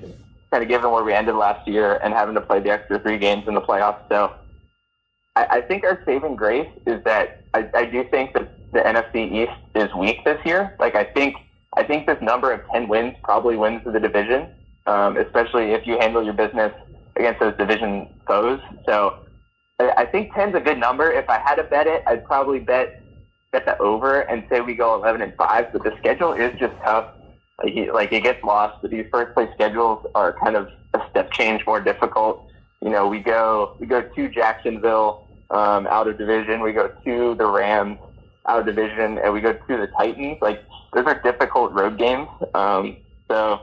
kind 0.53 0.63
of 0.63 0.69
given 0.69 0.91
where 0.93 1.03
we 1.03 1.15
ended 1.15 1.35
last 1.35 1.67
year 1.67 1.99
and 2.05 2.15
having 2.15 2.35
to 2.35 2.43
play 2.43 2.61
the 2.61 2.71
extra 2.71 3.01
three 3.01 3.19
games 3.19 3.45
in 3.49 3.55
the 3.55 3.61
playoffs. 3.63 3.97
So 4.11 4.31
I, 5.35 5.47
I 5.51 5.61
think 5.63 5.85
our 5.85 5.99
saving 6.07 6.37
grace 6.37 6.69
is 6.87 7.03
that 7.05 7.31
I, 7.55 7.69
I 7.75 7.87
do 7.87 8.05
think 8.11 8.35
that 8.35 8.49
the 8.73 8.81
NFC 8.81 9.33
East 9.33 9.53
is 9.75 9.89
weak 9.99 10.19
this 10.25 10.39
year. 10.45 10.75
Like 10.79 10.95
I 10.95 11.05
think 11.05 11.35
I 11.77 11.85
think 11.85 12.07
this 12.07 12.19
number 12.21 12.53
of 12.53 12.61
ten 12.73 12.87
wins 12.87 13.15
probably 13.25 13.57
wins 13.57 13.83
the 13.85 13.99
division, 13.99 14.49
um, 14.87 15.17
especially 15.17 15.73
if 15.73 15.87
you 15.87 15.99
handle 15.99 16.23
your 16.23 16.35
business 16.35 16.73
against 17.17 17.41
those 17.41 17.55
division 17.59 18.07
foes. 18.27 18.61
So 18.87 19.15
I, 19.81 19.93
I 19.99 20.07
think 20.07 20.33
ten's 20.35 20.55
a 20.55 20.61
good 20.61 20.79
number. 20.79 21.11
If 21.11 21.29
I 21.31 21.41
had 21.45 21.57
to 21.57 21.65
bet 21.65 21.87
it, 21.87 22.03
I'd 22.07 22.25
probably 22.25 22.61
bet 22.61 22.89
bet 23.53 23.65
the 23.67 23.77
over 23.81 24.21
and 24.23 24.45
say 24.51 24.61
we 24.61 24.75
go 24.75 24.95
eleven 24.95 25.23
and 25.23 25.33
five. 25.39 25.67
But 25.73 25.83
the 25.83 25.93
schedule 25.99 26.33
is 26.35 26.53
just 26.59 26.75
tough. 26.85 27.07
Like, 27.63 27.75
like 27.93 28.13
it 28.13 28.23
gets 28.23 28.43
lost. 28.45 28.81
But 28.83 28.91
these 28.91 29.07
first 29.11 29.35
place 29.35 29.49
schedules 29.55 30.07
are 30.15 30.33
kind 30.35 30.57
of 30.57 30.69
a 30.95 31.03
step 31.11 31.33
change 31.33 31.65
more 31.67 31.81
difficult. 31.81 32.45
You 32.81 32.91
know, 32.91 33.07
we 33.07 33.21
go 33.21 33.77
we 33.79 33.87
go 33.87 34.03
to 34.03 34.29
Jacksonville 34.29 35.27
um, 35.51 35.87
out 35.87 36.09
of 36.09 36.19
division. 36.19 36.61
We 36.61 36.73
go 36.73 36.89
to 36.89 37.35
the 37.35 37.47
Rams 37.47 37.99
out 38.47 38.61
of 38.61 38.67
division, 38.67 39.19
and 39.19 39.33
we 39.33 39.41
go 39.41 39.53
to 39.53 39.77
the 39.77 39.89
Titans. 39.97 40.39
Like 40.41 40.65
those 40.93 41.07
are 41.07 41.21
difficult 41.23 41.73
road 41.73 41.99
games. 41.99 42.29
Um, 42.55 42.97
so 43.29 43.61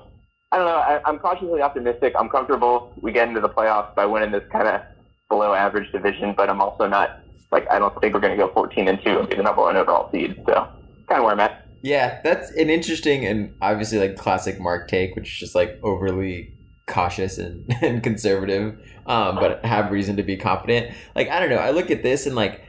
I 0.52 0.58
don't 0.58 0.66
know. 0.66 0.78
I, 0.78 1.02
I'm 1.06 1.20
cautiously 1.20 1.62
optimistic. 1.62 2.14
I'm 2.18 2.30
comfortable 2.30 2.94
we 3.02 3.12
get 3.12 3.28
into 3.28 3.42
the 3.42 3.50
playoffs 3.50 3.94
by 3.96 4.06
winning 4.06 4.32
this 4.32 4.44
kind 4.52 4.68
of 4.68 4.82
below 5.30 5.54
average 5.54 5.92
division, 5.92 6.34
but 6.36 6.50
I'm 6.50 6.62
also 6.62 6.88
not 6.88 7.20
like 7.52 7.70
I 7.70 7.80
don't 7.80 8.00
think 8.02 8.14
we're 8.14 8.20
going 8.20 8.38
to 8.38 8.44
go 8.46 8.52
14 8.54 8.88
and 8.88 9.02
two 9.04 9.20
and 9.20 9.30
be 9.30 9.36
the 9.36 9.44
number 9.44 9.62
one 9.62 9.78
overall 9.78 10.12
seed. 10.12 10.42
So 10.46 10.68
kind 11.08 11.20
of 11.20 11.24
where 11.24 11.34
I'm 11.34 11.40
at. 11.40 11.66
Yeah, 11.82 12.20
that's 12.24 12.52
an 12.52 12.70
interesting 12.70 13.26
and 13.26 13.56
obviously 13.62 14.00
like 14.00 14.18
classic 14.18 14.60
Mark 14.60 14.88
take, 14.88 15.16
which 15.16 15.32
is 15.34 15.38
just 15.38 15.56
like 15.56 15.80
overly 15.84 16.54
cautious 16.88 17.38
and, 17.38 17.66
and 17.82 18.04
conservative, 18.04 18.78
um, 19.06 19.36
but 19.36 19.64
have 19.64 19.92
reason 19.92 20.18
to 20.18 20.24
be 20.24 20.38
confident. 20.38 20.94
Like 21.16 21.30
I 21.30 21.40
don't 21.40 21.50
know, 21.50 21.58
I 21.58 21.72
look 21.72 21.92
at 21.92 22.04
this 22.04 22.26
and 22.26 22.36
like 22.36 22.62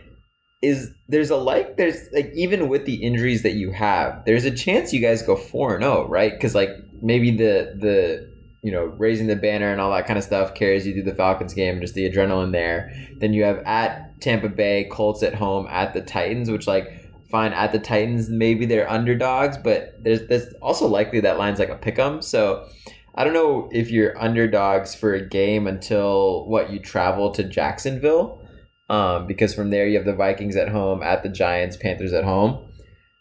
is 0.63 0.91
there's 1.09 1.31
a 1.31 1.37
like 1.37 1.77
there's 1.77 2.09
like 2.13 2.31
even 2.35 2.69
with 2.69 2.85
the 2.85 2.97
injuries 2.97 3.43
that 3.43 3.55
you 3.55 3.73
have, 3.73 4.25
there's 4.27 4.45
a 4.45 4.51
chance 4.51 4.93
you 4.93 5.01
guys 5.01 5.23
go 5.23 5.37
four 5.37 5.75
and 5.75 5.83
zero, 5.83 6.07
right? 6.07 6.33
Because 6.33 6.55
like 6.55 6.71
maybe 7.03 7.31
the 7.31 7.75
the 7.79 8.31
you 8.63 8.71
know 8.71 8.85
raising 8.85 9.27
the 9.27 9.37
banner 9.37 9.73
and 9.73 9.81
all 9.81 9.91
that 9.91 10.07
kind 10.07 10.19
of 10.19 10.25
stuff 10.25 10.55
carries 10.55 10.87
you 10.87 10.93
through 10.93 11.05
the 11.05 11.15
Falcons 11.15 11.55
game, 11.55 11.81
just 11.81 11.95
the 11.95 12.09
adrenaline 12.11 12.53
there. 12.53 12.93
Then 13.17 13.33
you 13.33 13.45
have 13.45 13.59
at 13.65 14.21
Tampa 14.21 14.51
Bay, 14.51 14.87
Colts 14.91 15.23
at 15.23 15.35
home, 15.35 15.67
at 15.71 15.95
the 15.95 16.03
Titans, 16.03 16.51
which 16.51 16.67
like 16.67 17.10
fine 17.31 17.53
at 17.53 17.73
the 17.73 17.79
Titans, 17.79 18.29
maybe 18.29 18.67
they're 18.67 18.91
underdogs, 18.91 19.57
but 19.57 19.95
there's 20.03 20.27
there's 20.29 20.53
also 20.61 20.87
likely 20.87 21.21
that 21.21 21.39
line's 21.39 21.59
like 21.59 21.71
a 21.71 21.77
pick 21.77 21.99
'em. 21.99 22.23
So 22.23 22.67
I 23.15 23.25
don't 23.25 23.35
know 23.35 23.69
if 23.73 23.91
you're 23.91 24.21
underdogs 24.21 24.95
for 24.95 25.15
a 25.15 25.27
game 25.27 25.67
until 25.67 26.47
what 26.47 26.71
you 26.71 26.79
travel 26.79 27.31
to 27.33 27.45
Jacksonville, 27.45 28.41
um, 28.89 29.27
because 29.27 29.55
from 29.55 29.71
there 29.71 29.87
you 29.87 29.97
have 29.97 30.07
the 30.07 30.15
Vikings 30.15 30.57
at 30.57 30.69
home, 30.69 31.03
at 31.03 31.23
the 31.23 31.29
Giants, 31.29 31.77
Panthers 31.77 32.13
at 32.13 32.25
home. 32.25 32.67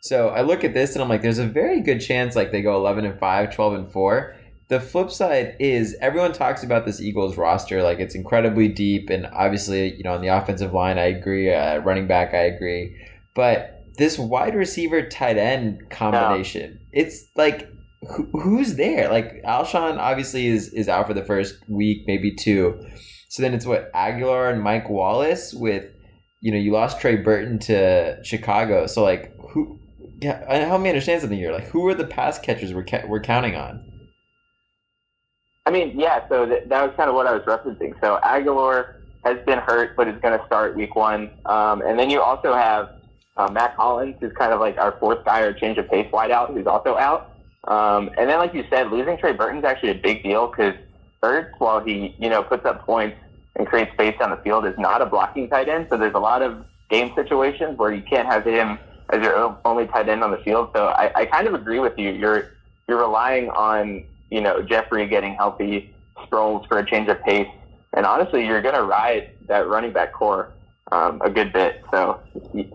So 0.02 0.30
I 0.30 0.42
look 0.42 0.64
at 0.64 0.74
this 0.74 0.94
and 0.94 1.04
I'm 1.04 1.10
like, 1.10 1.22
there's 1.22 1.40
a 1.40 1.46
very 1.46 1.82
good 1.82 2.00
chance 2.00 2.36
like 2.36 2.52
they 2.52 2.62
go 2.62 2.76
11 2.76 3.06
and 3.06 3.20
5, 3.20 3.54
12 3.54 3.74
and 3.74 3.92
4. 3.92 4.36
The 4.70 4.80
flip 4.80 5.12
side 5.12 5.56
is 5.60 5.98
everyone 6.00 6.32
talks 6.32 6.64
about 6.64 6.86
this 6.86 7.02
Eagles 7.02 7.38
roster 7.38 7.82
like 7.82 8.00
it's 8.00 8.16
incredibly 8.16 8.68
deep, 8.68 9.10
and 9.10 9.26
obviously 9.34 9.96
you 9.96 10.04
know 10.04 10.14
on 10.14 10.22
the 10.22 10.28
offensive 10.28 10.74
line 10.74 11.00
I 11.00 11.06
agree, 11.06 11.52
uh, 11.54 11.80
running 11.80 12.08
back 12.08 12.34
I 12.36 12.44
agree, 12.44 12.96
but 13.34 13.79
this 14.00 14.18
wide 14.18 14.56
receiver 14.56 15.08
tight 15.08 15.38
end 15.38 15.90
combination, 15.90 16.80
it's 16.92 17.26
like 17.36 17.68
who, 18.02 18.30
who's 18.32 18.76
there? 18.76 19.10
Like 19.10 19.44
Alshon 19.44 19.98
obviously 20.00 20.48
is 20.48 20.74
is 20.74 20.88
out 20.88 21.06
for 21.06 21.14
the 21.14 21.24
first 21.24 21.58
week, 21.68 22.06
maybe 22.08 22.34
two. 22.34 22.80
So 23.28 23.44
then 23.44 23.54
it's 23.54 23.66
what 23.66 23.92
Agholor 23.94 24.52
and 24.52 24.64
Mike 24.64 24.90
Wallace 24.90 25.54
with, 25.54 25.92
you 26.42 26.52
know, 26.52 26.58
you 26.58 26.72
lost 26.72 27.00
Trey 27.00 27.18
Burton 27.18 27.60
to 27.60 28.24
Chicago. 28.24 28.88
So 28.88 29.04
like 29.04 29.36
who? 29.52 29.78
Yeah, 30.22 30.66
help 30.66 30.82
me 30.82 30.90
understand 30.90 31.22
something 31.22 31.38
here. 31.38 31.52
Like 31.52 31.68
who 31.68 31.86
are 31.88 31.94
the 31.94 32.08
pass 32.08 32.40
catchers 32.40 32.74
we're 32.74 32.86
ca- 32.86 33.06
we're 33.06 33.22
counting 33.22 33.56
on? 33.56 33.86
I 35.66 35.72
mean, 35.72 36.00
yeah. 36.00 36.28
So 36.30 36.46
th- 36.46 36.64
that 36.70 36.86
was 36.86 36.96
kind 36.96 37.10
of 37.10 37.16
what 37.16 37.28
I 37.28 37.34
was 37.34 37.44
referencing. 37.44 37.94
So 38.02 38.18
Agholor 38.24 38.96
has 39.26 39.38
been 39.46 39.60
hurt, 39.60 39.98
but 39.98 40.08
is 40.08 40.20
going 40.22 40.40
to 40.40 40.46
start 40.46 40.76
week 40.76 40.96
one. 40.96 41.32
Um, 41.46 41.82
and 41.82 42.00
then 42.00 42.10
you 42.10 42.22
also 42.22 42.54
have 42.54 42.99
uh, 43.40 43.50
Mack 43.50 43.76
Hollins, 43.78 44.16
who's 44.20 44.34
kind 44.34 44.52
of 44.52 44.60
like 44.60 44.78
our 44.78 44.92
fourth 45.00 45.24
guy 45.24 45.40
or 45.40 45.54
change 45.54 45.78
of 45.78 45.90
pace 45.90 46.08
wideout, 46.12 46.54
who's 46.54 46.68
also 46.68 46.98
out. 46.98 47.32
Um, 47.64 48.10
and 48.18 48.30
then, 48.30 48.38
like 48.38 48.54
you 48.54 48.66
said, 48.70 48.92
losing 48.92 49.18
Trey 49.18 49.32
Burton's 49.32 49.64
actually 49.64 49.92
a 49.92 49.96
big 49.96 50.24
deal 50.24 50.48
because 50.48 50.74
Ertz, 51.24 51.52
while 51.58 51.80
he 51.80 52.16
you 52.20 52.30
know 52.30 52.44
puts 52.44 52.66
up 52.66 52.86
points 52.86 53.18
and 53.56 53.66
creates 53.66 53.94
space 53.94 54.16
down 54.20 54.32
the 54.32 54.38
field, 54.38 54.66
is 54.66 54.78
not 54.78 55.02
a 55.02 55.06
blocking 55.06 55.50
tight 55.50 55.70
end. 55.70 55.88
So 55.90 55.98
there's 55.98 56.14
a 56.16 56.20
lot 56.20 56.42
of 56.42 56.66
game 56.90 57.14
situations 57.16 57.78
where 57.78 57.94
you 57.94 58.02
can't 58.02 58.28
have 58.28 58.44
him 58.44 58.78
as 59.10 59.24
your 59.24 59.58
only 59.64 59.88
tight 59.88 60.10
end 60.10 60.22
on 60.22 60.32
the 60.32 60.38
field. 60.38 60.72
So 60.76 60.88
I, 60.88 61.12
I 61.16 61.26
kind 61.26 61.48
of 61.48 61.54
agree 61.54 61.80
with 61.80 61.98
you. 61.98 62.12
You're 62.12 62.52
you're 62.90 63.00
relying 63.00 63.50
on 63.52 64.04
you 64.30 64.42
know 64.42 64.62
Jeffery 64.62 65.08
getting 65.08 65.36
healthy, 65.36 65.94
Sproles 66.26 66.68
for 66.68 66.80
a 66.80 66.86
change 66.86 67.08
of 67.08 67.22
pace, 67.24 67.48
and 67.94 68.06
honestly, 68.06 68.46
you're 68.46 68.62
going 68.62 68.76
to 68.76 68.84
ride 68.84 69.32
that 69.48 69.66
running 69.70 69.94
back 69.94 70.12
core 70.12 70.52
um, 70.92 71.22
a 71.22 71.30
good 71.30 71.54
bit. 71.54 71.84
So 71.92 72.20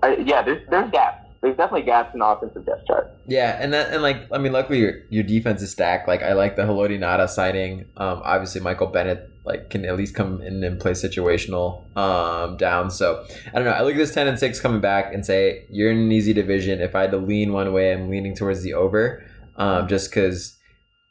I, 0.02 0.16
yeah, 0.16 0.42
there's 0.42 0.68
there's 0.68 0.90
gaps. 0.90 1.20
There's 1.40 1.56
definitely 1.58 1.82
gaps 1.82 2.14
in 2.14 2.20
the 2.20 2.26
offensive 2.26 2.64
depth 2.64 2.86
chart. 2.86 3.14
Yeah, 3.26 3.58
and 3.60 3.72
that 3.74 3.92
and 3.92 4.02
like 4.02 4.28
I 4.32 4.38
mean, 4.38 4.52
luckily 4.52 4.78
your 4.78 5.02
your 5.10 5.22
defense 5.22 5.60
is 5.60 5.70
stacked. 5.70 6.08
Like 6.08 6.22
I 6.22 6.32
like 6.32 6.56
the 6.56 6.62
Haloti 6.62 6.98
Ngata 6.98 7.28
sighting. 7.28 7.86
Um, 7.96 8.22
obviously 8.24 8.60
Michael 8.60 8.86
Bennett 8.86 9.30
like 9.44 9.68
can 9.68 9.84
at 9.84 9.96
least 9.96 10.14
come 10.14 10.40
in 10.40 10.64
and 10.64 10.80
play 10.80 10.92
situational 10.92 11.84
um 11.98 12.56
down. 12.56 12.90
So 12.90 13.26
I 13.48 13.56
don't 13.56 13.64
know. 13.64 13.72
I 13.72 13.82
look 13.82 13.92
at 13.92 13.98
this 13.98 14.14
ten 14.14 14.26
and 14.26 14.38
six 14.38 14.58
coming 14.58 14.80
back 14.80 15.12
and 15.12 15.24
say 15.24 15.66
you're 15.68 15.90
in 15.90 15.98
an 15.98 16.12
easy 16.12 16.32
division. 16.32 16.80
If 16.80 16.94
I 16.94 17.02
had 17.02 17.10
to 17.10 17.18
lean 17.18 17.52
one 17.52 17.72
way, 17.72 17.92
I'm 17.92 18.08
leaning 18.08 18.34
towards 18.34 18.62
the 18.62 18.74
over, 18.74 19.22
um, 19.56 19.86
just 19.86 20.10
because 20.10 20.56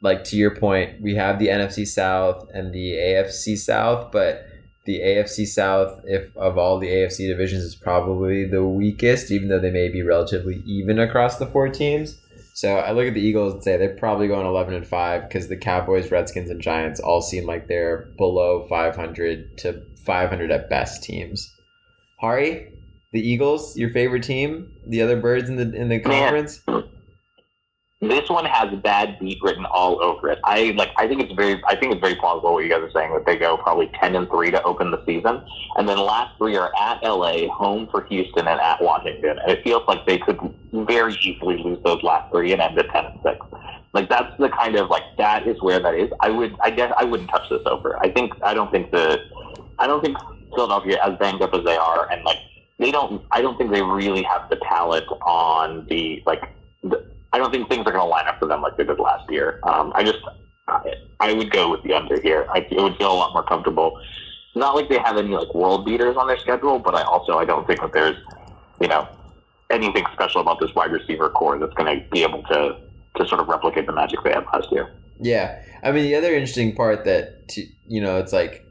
like 0.01 0.23
to 0.25 0.35
your 0.35 0.55
point, 0.55 1.01
we 1.01 1.15
have 1.15 1.39
the 1.39 1.47
NFC 1.47 1.87
South 1.87 2.49
and 2.53 2.73
the 2.73 2.93
AFC 2.93 3.57
South, 3.57 4.11
but 4.11 4.45
the 4.85 4.99
AFC 4.99 5.47
South, 5.47 6.01
if 6.05 6.35
of 6.35 6.57
all 6.57 6.79
the 6.79 6.89
AFC 6.89 7.27
divisions, 7.27 7.63
is 7.63 7.75
probably 7.75 8.45
the 8.45 8.63
weakest, 8.63 9.31
even 9.31 9.47
though 9.47 9.59
they 9.59 9.71
may 9.71 9.89
be 9.89 10.01
relatively 10.01 10.61
even 10.65 10.99
across 10.99 11.37
the 11.37 11.47
four 11.47 11.69
teams. 11.69 12.19
So 12.53 12.77
I 12.77 12.91
look 12.91 13.07
at 13.07 13.13
the 13.13 13.21
Eagles 13.21 13.53
and 13.53 13.63
say 13.63 13.77
they're 13.77 13.95
probably 13.95 14.27
going 14.27 14.45
eleven 14.45 14.73
and 14.73 14.85
five 14.85 15.27
because 15.27 15.47
the 15.47 15.57
Cowboys, 15.57 16.11
Redskins, 16.11 16.49
and 16.49 16.61
Giants 16.61 16.99
all 16.99 17.21
seem 17.21 17.45
like 17.45 17.67
they're 17.67 18.09
below 18.17 18.67
five 18.69 18.95
hundred 18.95 19.57
to 19.59 19.81
five 20.05 20.29
hundred 20.29 20.51
at 20.51 20.69
best 20.69 21.03
teams. 21.03 21.51
Hari, 22.19 22.71
the 23.11 23.21
Eagles, 23.21 23.77
your 23.77 23.89
favorite 23.89 24.23
team, 24.23 24.71
the 24.85 25.01
other 25.01 25.19
birds 25.19 25.49
in 25.49 25.55
the 25.55 25.73
in 25.75 25.89
the 25.89 25.99
conference. 25.99 26.61
This 28.09 28.29
one 28.29 28.43
has 28.43 28.73
bad 28.81 29.17
beat 29.19 29.41
written 29.41 29.65
all 29.65 30.03
over 30.03 30.29
it. 30.29 30.39
I 30.43 30.73
like. 30.75 30.91
I 30.97 31.07
think 31.07 31.21
it's 31.21 31.31
very. 31.31 31.63
I 31.65 31.75
think 31.77 31.93
it's 31.93 32.01
very 32.01 32.15
plausible 32.15 32.53
what 32.53 32.65
you 32.65 32.69
guys 32.69 32.81
are 32.81 32.91
saying 32.91 33.13
that 33.13 33.25
they 33.25 33.37
go 33.37 33.55
probably 33.55 33.89
ten 33.97 34.13
and 34.15 34.27
three 34.27 34.51
to 34.51 34.61
open 34.63 34.91
the 34.91 35.01
season, 35.05 35.41
and 35.77 35.87
then 35.87 35.97
last 35.97 36.37
three 36.37 36.57
are 36.57 36.69
at 36.77 37.01
LA, 37.01 37.47
home 37.47 37.87
for 37.89 38.03
Houston, 38.05 38.45
and 38.45 38.59
at 38.59 38.81
Washington. 38.81 39.39
And 39.39 39.49
it 39.49 39.63
feels 39.63 39.83
like 39.87 40.05
they 40.05 40.17
could 40.17 40.37
very 40.73 41.13
easily 41.21 41.63
lose 41.63 41.81
those 41.85 42.03
last 42.03 42.29
three 42.31 42.51
and 42.51 42.61
end 42.61 42.77
at 42.77 42.89
ten 42.89 43.05
and 43.05 43.19
six. 43.23 43.37
Like 43.93 44.09
that's 44.09 44.35
the 44.37 44.49
kind 44.49 44.75
of 44.75 44.89
like 44.89 45.03
that 45.17 45.47
is 45.47 45.61
where 45.61 45.79
that 45.79 45.95
is. 45.95 46.09
I 46.19 46.29
would. 46.29 46.57
I 46.61 46.71
guess 46.71 46.91
I 46.97 47.05
wouldn't 47.05 47.29
touch 47.29 47.49
this 47.49 47.61
over. 47.65 47.97
I 48.03 48.11
think. 48.11 48.33
I 48.43 48.53
don't 48.53 48.69
think 48.69 48.91
the. 48.91 49.19
I 49.79 49.87
don't 49.87 50.03
think 50.03 50.17
Philadelphia, 50.53 50.99
as 51.01 51.17
banged 51.19 51.41
up 51.41 51.53
as 51.53 51.63
they 51.63 51.77
are, 51.77 52.11
and 52.11 52.21
like 52.25 52.39
they 52.79 52.91
don't. 52.91 53.23
I 53.31 53.41
don't 53.41 53.57
think 53.57 53.71
they 53.71 53.81
really 53.81 54.23
have 54.23 54.49
the 54.49 54.57
talent 54.67 55.05
on 55.21 55.85
the 55.87 56.21
like. 56.25 56.41
The, 56.83 57.12
I 57.33 57.39
don't 57.39 57.51
think 57.51 57.67
things 57.67 57.81
are 57.81 57.91
going 57.91 58.03
to 58.03 58.05
line 58.05 58.27
up 58.27 58.39
for 58.39 58.47
them 58.47 58.61
like 58.61 58.77
they 58.77 58.83
did 58.83 58.99
last 58.99 59.29
year. 59.29 59.59
Um, 59.63 59.91
I 59.95 60.03
just, 60.03 60.19
I, 60.67 60.93
I 61.19 61.33
would 61.33 61.51
go 61.51 61.71
with 61.71 61.83
the 61.83 61.93
under 61.93 62.21
here. 62.21 62.45
I, 62.53 62.59
it 62.59 62.81
would 62.81 62.95
feel 62.97 63.11
a 63.11 63.13
lot 63.13 63.33
more 63.33 63.43
comfortable. 63.43 63.99
It's 63.99 64.55
not 64.55 64.75
like 64.75 64.87
they 64.87 64.99
have 64.99 65.17
any 65.17 65.29
like 65.29 65.53
world 65.53 65.83
beaters 65.83 66.15
on 66.15 66.27
their 66.27 66.37
schedule, 66.37 66.77
but 66.77 66.93
I 66.93 67.01
also 67.01 67.39
I 67.39 67.45
don't 67.45 67.65
think 67.65 67.81
that 67.81 67.91
there's, 67.91 68.17
you 68.79 68.87
know, 68.87 69.07
anything 69.71 70.05
special 70.13 70.41
about 70.41 70.59
this 70.59 70.73
wide 70.75 70.91
receiver 70.91 71.29
core 71.29 71.57
that's 71.57 71.73
going 71.73 71.99
to 71.99 72.07
be 72.09 72.21
able 72.23 72.43
to 72.43 72.77
to 73.15 73.27
sort 73.27 73.41
of 73.41 73.47
replicate 73.47 73.85
the 73.85 73.93
magic 73.93 74.19
they 74.23 74.31
had 74.31 74.45
last 74.53 74.71
year. 74.71 74.91
Yeah, 75.19 75.61
I 75.83 75.91
mean 75.91 76.03
the 76.03 76.15
other 76.15 76.33
interesting 76.33 76.75
part 76.75 77.05
that 77.05 77.51
you 77.87 78.01
know 78.01 78.17
it's 78.17 78.33
like 78.33 78.63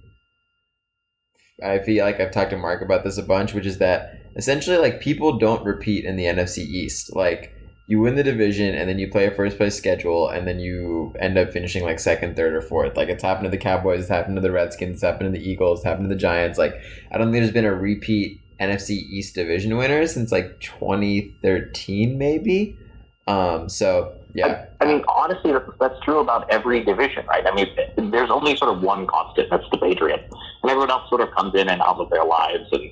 I 1.62 1.80
feel 1.80 2.04
like 2.04 2.20
I've 2.20 2.32
talked 2.32 2.50
to 2.50 2.56
Mark 2.56 2.82
about 2.82 3.04
this 3.04 3.18
a 3.18 3.22
bunch, 3.22 3.54
which 3.54 3.66
is 3.66 3.78
that 3.78 4.20
essentially 4.36 4.78
like 4.78 5.00
people 5.00 5.38
don't 5.38 5.64
repeat 5.64 6.04
in 6.04 6.16
the 6.16 6.24
NFC 6.24 6.58
East. 6.58 7.14
Like 7.14 7.54
you 7.92 8.00
win 8.00 8.14
the 8.14 8.22
division 8.22 8.74
and 8.74 8.88
then 8.88 8.98
you 8.98 9.06
play 9.06 9.26
a 9.26 9.30
first 9.30 9.58
place 9.58 9.76
schedule 9.76 10.26
and 10.26 10.48
then 10.48 10.58
you 10.58 11.14
end 11.20 11.36
up 11.36 11.52
finishing 11.52 11.84
like 11.84 12.00
second, 12.00 12.34
third, 12.34 12.54
or 12.54 12.62
fourth. 12.62 12.96
Like 12.96 13.10
it's 13.10 13.22
happened 13.22 13.44
to 13.44 13.50
the 13.50 13.58
Cowboys, 13.58 14.00
it's 14.00 14.08
happened 14.08 14.34
to 14.36 14.40
the 14.40 14.50
Redskins, 14.50 14.94
it's 14.94 15.02
happened 15.02 15.30
to 15.30 15.38
the 15.38 15.46
Eagles, 15.46 15.80
it's 15.80 15.84
happened 15.84 16.08
to 16.08 16.14
the 16.14 16.18
Giants. 16.18 16.58
Like 16.58 16.74
I 17.10 17.18
don't 17.18 17.30
think 17.30 17.42
there's 17.42 17.52
been 17.52 17.66
a 17.66 17.74
repeat 17.74 18.40
NFC 18.58 18.92
East 18.92 19.34
division 19.34 19.76
winner 19.76 20.06
since 20.06 20.32
like 20.32 20.58
2013 20.60 22.16
maybe. 22.16 22.78
Um, 23.26 23.68
so 23.68 24.14
Yeah. 24.32 24.64
I, 24.80 24.84
I 24.84 24.88
mean, 24.88 25.04
honestly, 25.06 25.52
that's, 25.52 25.68
that's 25.78 26.00
true 26.00 26.20
about 26.20 26.48
every 26.48 26.82
division, 26.82 27.26
right? 27.26 27.46
I 27.46 27.54
mean, 27.54 28.10
there's 28.10 28.30
only 28.30 28.56
sort 28.56 28.74
of 28.74 28.82
one 28.82 29.06
constant, 29.06 29.50
that's 29.50 29.68
the 29.70 29.76
Patriots, 29.76 30.32
and 30.62 30.70
everyone 30.70 30.90
else 30.90 31.08
sort 31.08 31.20
of 31.20 31.30
comes 31.32 31.54
in 31.54 31.68
and 31.68 31.82
out 31.82 31.98
of 31.98 32.10
their 32.10 32.24
lives 32.24 32.68
and 32.72 32.90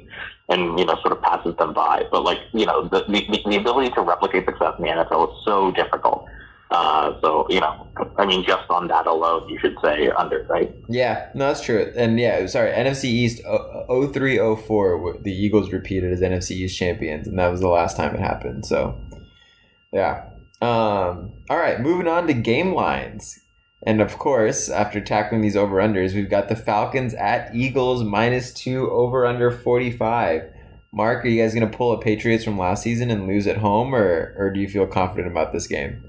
and 0.49 0.79
you 0.79 0.85
know 0.85 0.97
sort 1.01 1.13
of 1.13 1.23
passes 1.23 1.57
them 1.57 1.73
by. 1.73 2.05
But 2.11 2.25
like 2.25 2.39
you 2.53 2.67
know, 2.67 2.89
the 2.89 3.05
the, 3.09 3.43
the 3.49 3.57
ability 3.57 3.91
to 3.95 4.03
replicate 4.03 4.45
success 4.47 4.75
in 4.79 4.85
the 4.85 4.91
NFL 4.91 5.33
is 5.33 5.45
so 5.45 5.71
difficult. 5.73 6.27
Uh, 6.71 7.21
so 7.21 7.47
you 7.51 7.61
know, 7.61 7.87
I 8.17 8.27
mean, 8.27 8.45
just 8.45 8.69
on 8.71 8.87
that 8.89 9.07
alone, 9.07 9.49
you 9.49 9.59
should 9.59 9.77
say 9.83 10.09
under, 10.11 10.45
right? 10.45 10.73
Yeah, 10.89 11.29
no, 11.35 11.49
that's 11.49 11.63
true. 11.63 11.93
And 11.97 12.19
yeah, 12.19 12.47
sorry, 12.47 12.71
NFC 12.71 13.05
East 13.05 13.43
0304, 13.43 15.19
the 15.23 15.33
Eagles 15.33 15.73
repeated 15.73 16.13
as 16.13 16.21
NFC 16.21 16.53
East 16.53 16.79
champions, 16.79 17.27
and 17.27 17.39
that 17.39 17.49
was 17.49 17.61
the 17.61 17.69
last 17.69 17.97
time 17.97 18.15
it 18.15 18.21
happened. 18.21 18.67
So, 18.67 18.97
yeah. 19.93 20.27
Um, 20.63 21.33
all 21.49 21.57
right, 21.57 21.81
moving 21.81 22.07
on 22.07 22.29
to 22.29 22.35
game 22.35 22.73
lines. 22.73 23.41
And 23.83 24.01
of 24.03 24.19
course, 24.19 24.69
after 24.69 25.01
tackling 25.01 25.41
these 25.41 25.57
over 25.57 25.77
unders, 25.77 26.15
we've 26.15 26.29
got 26.29 26.49
the 26.49 26.57
Falcons 26.57 27.15
at 27.15 27.55
Eagles 27.55 28.05
minus 28.05 28.53
two 28.53 28.91
over 28.91 29.25
under 29.25 29.51
45. 29.51 30.53
Mark, 30.93 31.25
are 31.25 31.29
you 31.29 31.43
guys 31.43 31.55
going 31.55 31.69
to 31.69 31.77
pull 31.77 31.93
a 31.93 32.01
Patriots 32.01 32.45
from 32.45 32.59
last 32.59 32.83
season 32.83 33.11
and 33.11 33.27
lose 33.27 33.47
at 33.47 33.59
home, 33.59 33.95
or, 33.95 34.35
or 34.37 34.51
do 34.51 34.61
you 34.61 34.69
feel 34.69 34.87
confident 34.87 35.29
about 35.29 35.53
this 35.53 35.67
game? 35.67 36.05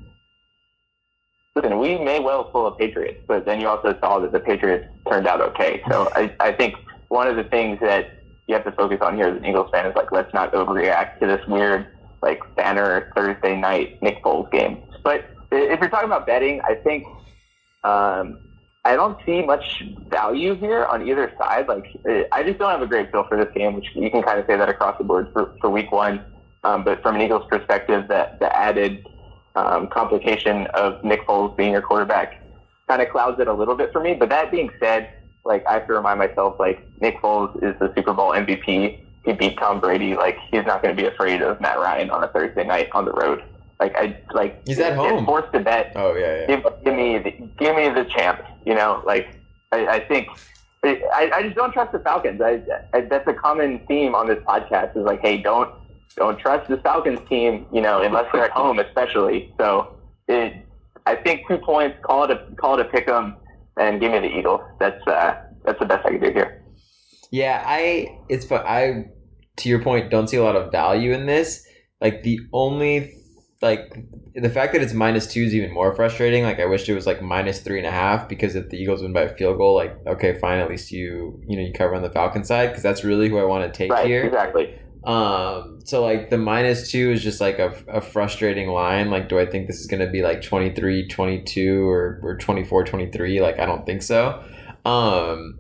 Listen, 1.55 1.79
we 1.79 1.97
may 1.97 2.19
well 2.19 2.45
pull 2.45 2.67
a 2.67 2.75
Patriots, 2.75 3.21
but 3.27 3.45
then 3.45 3.61
you 3.61 3.67
also 3.67 3.97
saw 3.99 4.19
that 4.19 4.31
the 4.31 4.39
Patriots 4.39 4.87
turned 5.07 5.27
out 5.27 5.39
okay. 5.39 5.81
So 5.89 6.09
I, 6.15 6.33
I 6.39 6.51
think 6.51 6.75
one 7.09 7.27
of 7.27 7.35
the 7.35 7.43
things 7.43 7.79
that 7.81 8.23
you 8.47 8.55
have 8.55 8.63
to 8.63 8.71
focus 8.71 8.99
on 9.01 9.15
here 9.15 9.27
as 9.27 9.37
an 9.37 9.45
Eagles 9.45 9.69
fan 9.71 9.85
is 9.85 9.95
like, 9.95 10.11
let's 10.11 10.33
not 10.33 10.51
overreact 10.53 11.19
to 11.19 11.27
this 11.27 11.45
weird, 11.47 11.87
like, 12.21 12.39
banner 12.55 13.11
Thursday 13.15 13.55
night 13.55 14.01
Nick 14.01 14.21
Foles 14.23 14.51
game. 14.51 14.81
But 15.03 15.25
if 15.51 15.79
you're 15.79 15.89
talking 15.89 16.07
about 16.07 16.25
betting, 16.25 16.61
I 16.61 16.75
think 16.75 17.05
um, 17.83 18.37
I 18.83 18.95
don't 18.95 19.17
see 19.25 19.43
much 19.43 19.83
value 20.09 20.55
here 20.55 20.85
on 20.85 21.07
either 21.07 21.31
side. 21.37 21.67
Like, 21.67 21.85
I 22.31 22.43
just 22.43 22.57
don't 22.57 22.69
have 22.69 22.81
a 22.81 22.87
great 22.87 23.11
feel 23.11 23.23
for 23.27 23.37
this 23.37 23.53
game, 23.53 23.73
which 23.75 23.85
you 23.93 24.09
can 24.09 24.23
kind 24.23 24.39
of 24.39 24.45
say 24.47 24.57
that 24.57 24.69
across 24.69 24.97
the 24.97 25.03
board 25.03 25.27
for, 25.33 25.49
for 25.59 25.69
week 25.69 25.91
one. 25.91 26.21
Um, 26.63 26.83
but 26.83 27.01
from 27.01 27.15
an 27.15 27.21
Eagles 27.21 27.43
perspective, 27.49 28.07
that 28.07 28.39
the 28.39 28.55
added 28.55 28.99
um, 29.55 29.87
complication 29.87 30.67
of 30.73 31.03
Nick 31.03 31.21
Foles 31.27 31.55
being 31.55 31.73
your 31.73 31.81
quarterback 31.81 32.41
kind 32.87 33.01
of 33.01 33.09
clouds 33.09 33.39
it 33.39 33.47
a 33.47 33.53
little 33.53 33.75
bit 33.75 33.91
for 33.91 34.01
me. 34.01 34.15
But 34.15 34.29
that 34.29 34.51
being 34.51 34.69
said, 34.79 35.07
like 35.45 35.63
I 35.67 35.73
have 35.73 35.87
to 35.87 35.93
remind 35.93 36.19
myself, 36.19 36.55
like 36.59 36.79
Nick 36.99 37.15
Foles 37.21 37.55
is 37.63 37.75
the 37.79 37.89
Super 37.95 38.13
Bowl 38.13 38.31
MVP. 38.31 38.91
He 39.23 39.33
beat 39.33 39.57
Tom 39.57 39.79
Brady. 39.79 40.15
Like 40.15 40.37
he's 40.51 40.65
not 40.65 40.81
going 40.81 40.95
to 40.95 41.01
be 41.01 41.07
afraid 41.07 41.41
of 41.41 41.59
Matt 41.61 41.77
Ryan 41.77 42.09
on 42.09 42.23
a 42.23 42.27
Thursday 42.27 42.63
night 42.63 42.87
on 42.93 43.05
the 43.05 43.11
road. 43.11 43.41
Like 43.81 43.95
I 43.95 44.21
like 44.31 44.65
he's 44.67 44.79
at 44.79 44.95
home. 44.95 45.25
Forced 45.25 45.51
to 45.53 45.59
bet. 45.59 45.91
Oh 45.95 46.15
yeah, 46.15 46.41
yeah. 46.41 46.47
Give, 46.47 46.63
give 46.85 46.95
me 46.95 47.17
the, 47.17 47.31
give 47.59 47.75
me 47.75 47.89
the 47.89 48.05
champ. 48.15 48.39
You 48.63 48.75
know, 48.75 49.03
like 49.05 49.35
I, 49.73 49.87
I 49.87 50.07
think. 50.07 50.27
I, 50.83 51.29
I 51.31 51.43
just 51.43 51.55
don't 51.55 51.71
trust 51.71 51.91
the 51.91 51.99
Falcons. 51.99 52.41
I, 52.41 52.59
I, 52.91 53.01
that's 53.01 53.27
a 53.27 53.33
common 53.33 53.85
theme 53.87 54.15
on 54.15 54.27
this 54.27 54.39
podcast. 54.45 54.97
Is 54.97 55.03
like, 55.03 55.21
hey, 55.21 55.37
don't 55.37 55.71
don't 56.15 56.39
trust 56.39 56.69
the 56.69 56.77
Falcons 56.77 57.19
team, 57.29 57.67
you 57.71 57.81
know, 57.81 58.01
unless 58.01 58.25
they're 58.33 58.45
at 58.45 58.51
home, 58.51 58.79
especially. 58.79 59.53
So 59.59 59.95
it, 60.27 60.53
I 61.05 61.15
think 61.15 61.47
two 61.47 61.59
points. 61.59 61.97
Call 62.03 62.23
it 62.23 62.31
a 62.31 62.55
call 62.55 62.79
it 62.79 62.85
a 62.85 62.89
pick 62.89 63.07
'em, 63.07 63.35
and 63.77 63.99
give 63.99 64.11
me 64.11 64.19
the 64.19 64.35
Eagles. 64.35 64.61
That's 64.79 65.05
uh, 65.07 65.41
that's 65.65 65.79
the 65.79 65.85
best 65.85 66.05
I 66.05 66.11
can 66.11 66.21
do 66.21 66.31
here. 66.31 66.63
Yeah, 67.31 67.63
I 67.65 68.19
it's 68.29 68.45
fun. 68.45 68.63
I 68.65 69.05
to 69.57 69.69
your 69.69 69.83
point, 69.83 70.09
don't 70.09 70.27
see 70.27 70.37
a 70.37 70.43
lot 70.43 70.55
of 70.55 70.71
value 70.71 71.13
in 71.13 71.25
this. 71.25 71.65
Like 71.99 72.23
the 72.23 72.39
only 72.53 73.20
like 73.61 73.93
the 74.33 74.49
fact 74.49 74.73
that 74.73 74.81
it's 74.81 74.93
minus 74.93 75.27
two 75.27 75.43
is 75.43 75.53
even 75.53 75.71
more 75.71 75.93
frustrating. 75.93 76.43
Like 76.43 76.59
I 76.59 76.65
wish 76.65 76.87
it 76.89 76.93
was 76.93 77.05
like 77.05 77.21
minus 77.21 77.59
three 77.59 77.77
and 77.77 77.87
a 77.87 77.91
half 77.91 78.27
because 78.27 78.55
if 78.55 78.69
the 78.69 78.77
Eagles 78.77 79.01
win 79.01 79.13
by 79.13 79.21
a 79.21 79.35
field 79.35 79.57
goal, 79.57 79.75
like 79.75 79.95
okay, 80.07 80.37
fine, 80.39 80.59
at 80.59 80.69
least 80.69 80.91
you 80.91 81.41
you 81.47 81.55
know 81.57 81.63
you 81.63 81.73
cover 81.73 81.95
on 81.95 82.01
the 82.01 82.09
Falcon 82.09 82.43
side 82.43 82.69
because 82.69 82.83
that's 82.83 83.03
really 83.03 83.29
who 83.29 83.37
I 83.37 83.43
want 83.43 83.71
to 83.71 83.77
take 83.77 83.91
right, 83.91 84.05
here. 84.05 84.23
Exactly. 84.23 84.77
Um, 85.03 85.79
so 85.83 86.03
like 86.03 86.29
the 86.29 86.37
minus 86.37 86.91
two 86.91 87.11
is 87.11 87.23
just 87.23 87.41
like 87.41 87.59
a, 87.59 87.73
a 87.87 88.01
frustrating 88.01 88.69
line. 88.69 89.09
Like, 89.09 89.29
do 89.29 89.39
I 89.39 89.45
think 89.45 89.67
this 89.67 89.79
is 89.79 89.87
going 89.87 90.05
to 90.05 90.11
be 90.11 90.21
like 90.21 90.41
23, 90.41 91.07
22 91.07 91.89
or, 91.89 92.19
or 92.23 92.37
24, 92.37 92.83
23? 92.83 93.41
Like, 93.41 93.59
I 93.59 93.65
don't 93.65 93.85
think 93.85 94.03
so. 94.03 94.43
Um, 94.85 95.59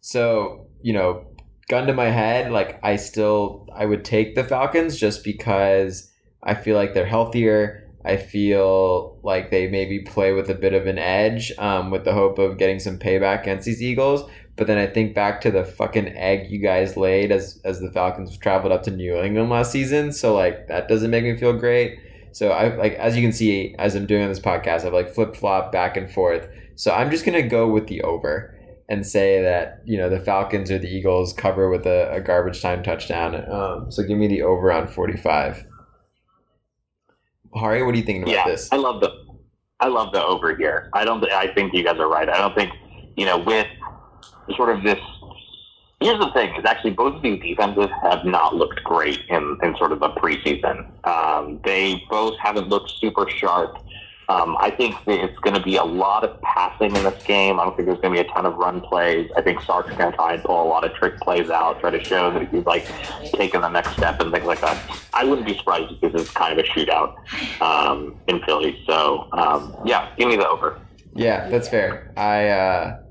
so, 0.00 0.68
you 0.80 0.92
know, 0.92 1.26
gun 1.68 1.86
to 1.86 1.92
my 1.92 2.10
head, 2.10 2.50
like 2.50 2.80
I 2.82 2.96
still, 2.96 3.66
I 3.74 3.84
would 3.84 4.04
take 4.04 4.34
the 4.34 4.44
Falcons 4.44 4.96
just 4.98 5.22
because 5.22 6.10
I 6.42 6.54
feel 6.54 6.76
like 6.76 6.94
they're 6.94 7.06
healthier. 7.06 7.88
I 8.04 8.16
feel 8.16 9.18
like 9.22 9.50
they 9.50 9.68
maybe 9.68 10.00
play 10.00 10.32
with 10.32 10.50
a 10.50 10.54
bit 10.54 10.74
of 10.74 10.86
an 10.86 10.98
edge 10.98 11.52
um, 11.58 11.90
with 11.90 12.04
the 12.04 12.12
hope 12.12 12.38
of 12.38 12.58
getting 12.58 12.80
some 12.80 12.98
payback 12.98 13.42
against 13.42 13.64
these 13.64 13.82
Eagles. 13.82 14.28
But 14.56 14.66
then 14.66 14.76
I 14.76 14.86
think 14.86 15.14
back 15.14 15.40
to 15.42 15.50
the 15.50 15.64
fucking 15.64 16.08
egg 16.08 16.50
you 16.50 16.58
guys 16.58 16.96
laid 16.96 17.32
as 17.32 17.60
as 17.64 17.80
the 17.80 17.90
Falcons 17.92 18.36
traveled 18.36 18.72
up 18.72 18.82
to 18.84 18.90
New 18.90 19.16
England 19.16 19.50
last 19.50 19.72
season. 19.72 20.12
So 20.12 20.34
like 20.34 20.68
that 20.68 20.88
doesn't 20.88 21.10
make 21.10 21.24
me 21.24 21.36
feel 21.36 21.52
great. 21.54 21.98
So 22.32 22.50
I 22.50 22.74
like 22.76 22.94
as 22.94 23.16
you 23.16 23.22
can 23.22 23.32
see 23.32 23.74
as 23.78 23.94
I'm 23.94 24.06
doing 24.06 24.22
on 24.22 24.28
this 24.28 24.40
podcast, 24.40 24.84
I've 24.84 24.92
like 24.92 25.14
flip 25.14 25.36
flop 25.36 25.72
back 25.72 25.96
and 25.96 26.10
forth. 26.10 26.48
So 26.74 26.92
I'm 26.92 27.10
just 27.10 27.24
gonna 27.24 27.46
go 27.46 27.68
with 27.68 27.86
the 27.86 28.02
over 28.02 28.58
and 28.88 29.06
say 29.06 29.40
that 29.40 29.80
you 29.86 29.96
know 29.96 30.10
the 30.10 30.20
Falcons 30.20 30.70
or 30.70 30.78
the 30.78 30.88
Eagles 30.88 31.32
cover 31.32 31.70
with 31.70 31.86
a, 31.86 32.12
a 32.12 32.20
garbage 32.20 32.60
time 32.60 32.82
touchdown. 32.82 33.34
Um, 33.50 33.90
so 33.90 34.02
give 34.02 34.18
me 34.18 34.26
the 34.26 34.42
over 34.42 34.70
on 34.70 34.86
45. 34.86 35.64
Hari, 37.54 37.82
what 37.82 37.94
are 37.94 37.98
you 37.98 38.04
thinking 38.04 38.22
about 38.22 38.32
yeah, 38.32 38.46
this? 38.46 38.68
I 38.72 38.76
love 38.76 39.00
the 39.00 39.10
I 39.80 39.88
love 39.88 40.12
the 40.12 40.24
over 40.24 40.54
here. 40.56 40.88
I 40.92 41.04
don't. 41.04 41.22
I 41.32 41.52
think 41.52 41.74
you 41.74 41.82
guys 41.82 41.98
are 41.98 42.08
right. 42.08 42.28
I 42.28 42.38
don't 42.38 42.54
think 42.54 42.72
you 43.16 43.26
know 43.26 43.38
with 43.38 43.66
sort 44.56 44.74
of 44.74 44.82
this. 44.84 44.98
Here's 46.00 46.18
the 46.18 46.30
thing: 46.32 46.54
is 46.54 46.64
actually 46.64 46.92
both 46.92 47.16
of 47.16 47.22
these 47.22 47.42
defenses 47.42 47.88
have 48.02 48.24
not 48.24 48.54
looked 48.54 48.82
great 48.84 49.20
in, 49.28 49.58
in 49.62 49.76
sort 49.76 49.92
of 49.92 50.00
the 50.00 50.10
preseason. 50.10 50.86
Um, 51.06 51.60
they 51.64 52.02
both 52.08 52.38
haven't 52.38 52.68
looked 52.68 52.90
super 53.00 53.28
sharp. 53.28 53.76
Um, 54.32 54.56
I 54.58 54.70
think 54.70 54.96
it's 55.06 55.38
going 55.40 55.54
to 55.54 55.62
be 55.62 55.76
a 55.76 55.84
lot 55.84 56.24
of 56.24 56.40
passing 56.40 56.96
in 56.96 57.04
this 57.04 57.22
game. 57.24 57.60
I 57.60 57.64
don't 57.64 57.76
think 57.76 57.86
there's 57.86 58.00
going 58.00 58.14
to 58.14 58.22
be 58.22 58.26
a 58.26 58.32
ton 58.32 58.46
of 58.46 58.54
run 58.54 58.80
plays. 58.80 59.30
I 59.36 59.42
think 59.42 59.60
Sark's 59.60 59.94
going 59.96 60.10
to 60.10 60.16
try 60.16 60.34
and 60.34 60.42
pull 60.42 60.62
a 60.62 60.68
lot 60.68 60.84
of 60.84 60.94
trick 60.94 61.18
plays 61.20 61.50
out, 61.50 61.80
try 61.80 61.90
to 61.90 62.02
show 62.02 62.30
that 62.32 62.48
he's 62.48 62.64
like 62.64 62.86
taking 63.32 63.60
the 63.60 63.68
next 63.68 63.92
step 63.92 64.20
and 64.20 64.32
things 64.32 64.46
like 64.46 64.60
that. 64.62 64.78
I 65.12 65.24
wouldn't 65.24 65.46
be 65.46 65.56
surprised 65.56 65.92
if 65.92 66.12
this 66.12 66.22
is 66.22 66.30
kind 66.30 66.58
of 66.58 66.64
a 66.64 66.68
shootout 66.68 67.14
um, 67.60 68.16
in 68.28 68.42
Philly. 68.44 68.82
So 68.86 69.28
um, 69.32 69.76
yeah, 69.84 70.10
give 70.16 70.28
me 70.28 70.36
the 70.36 70.48
over. 70.48 70.80
Yeah, 71.14 71.50
that's 71.50 71.68
fair. 71.68 72.12
I 72.16 72.48
uh, 72.48 73.02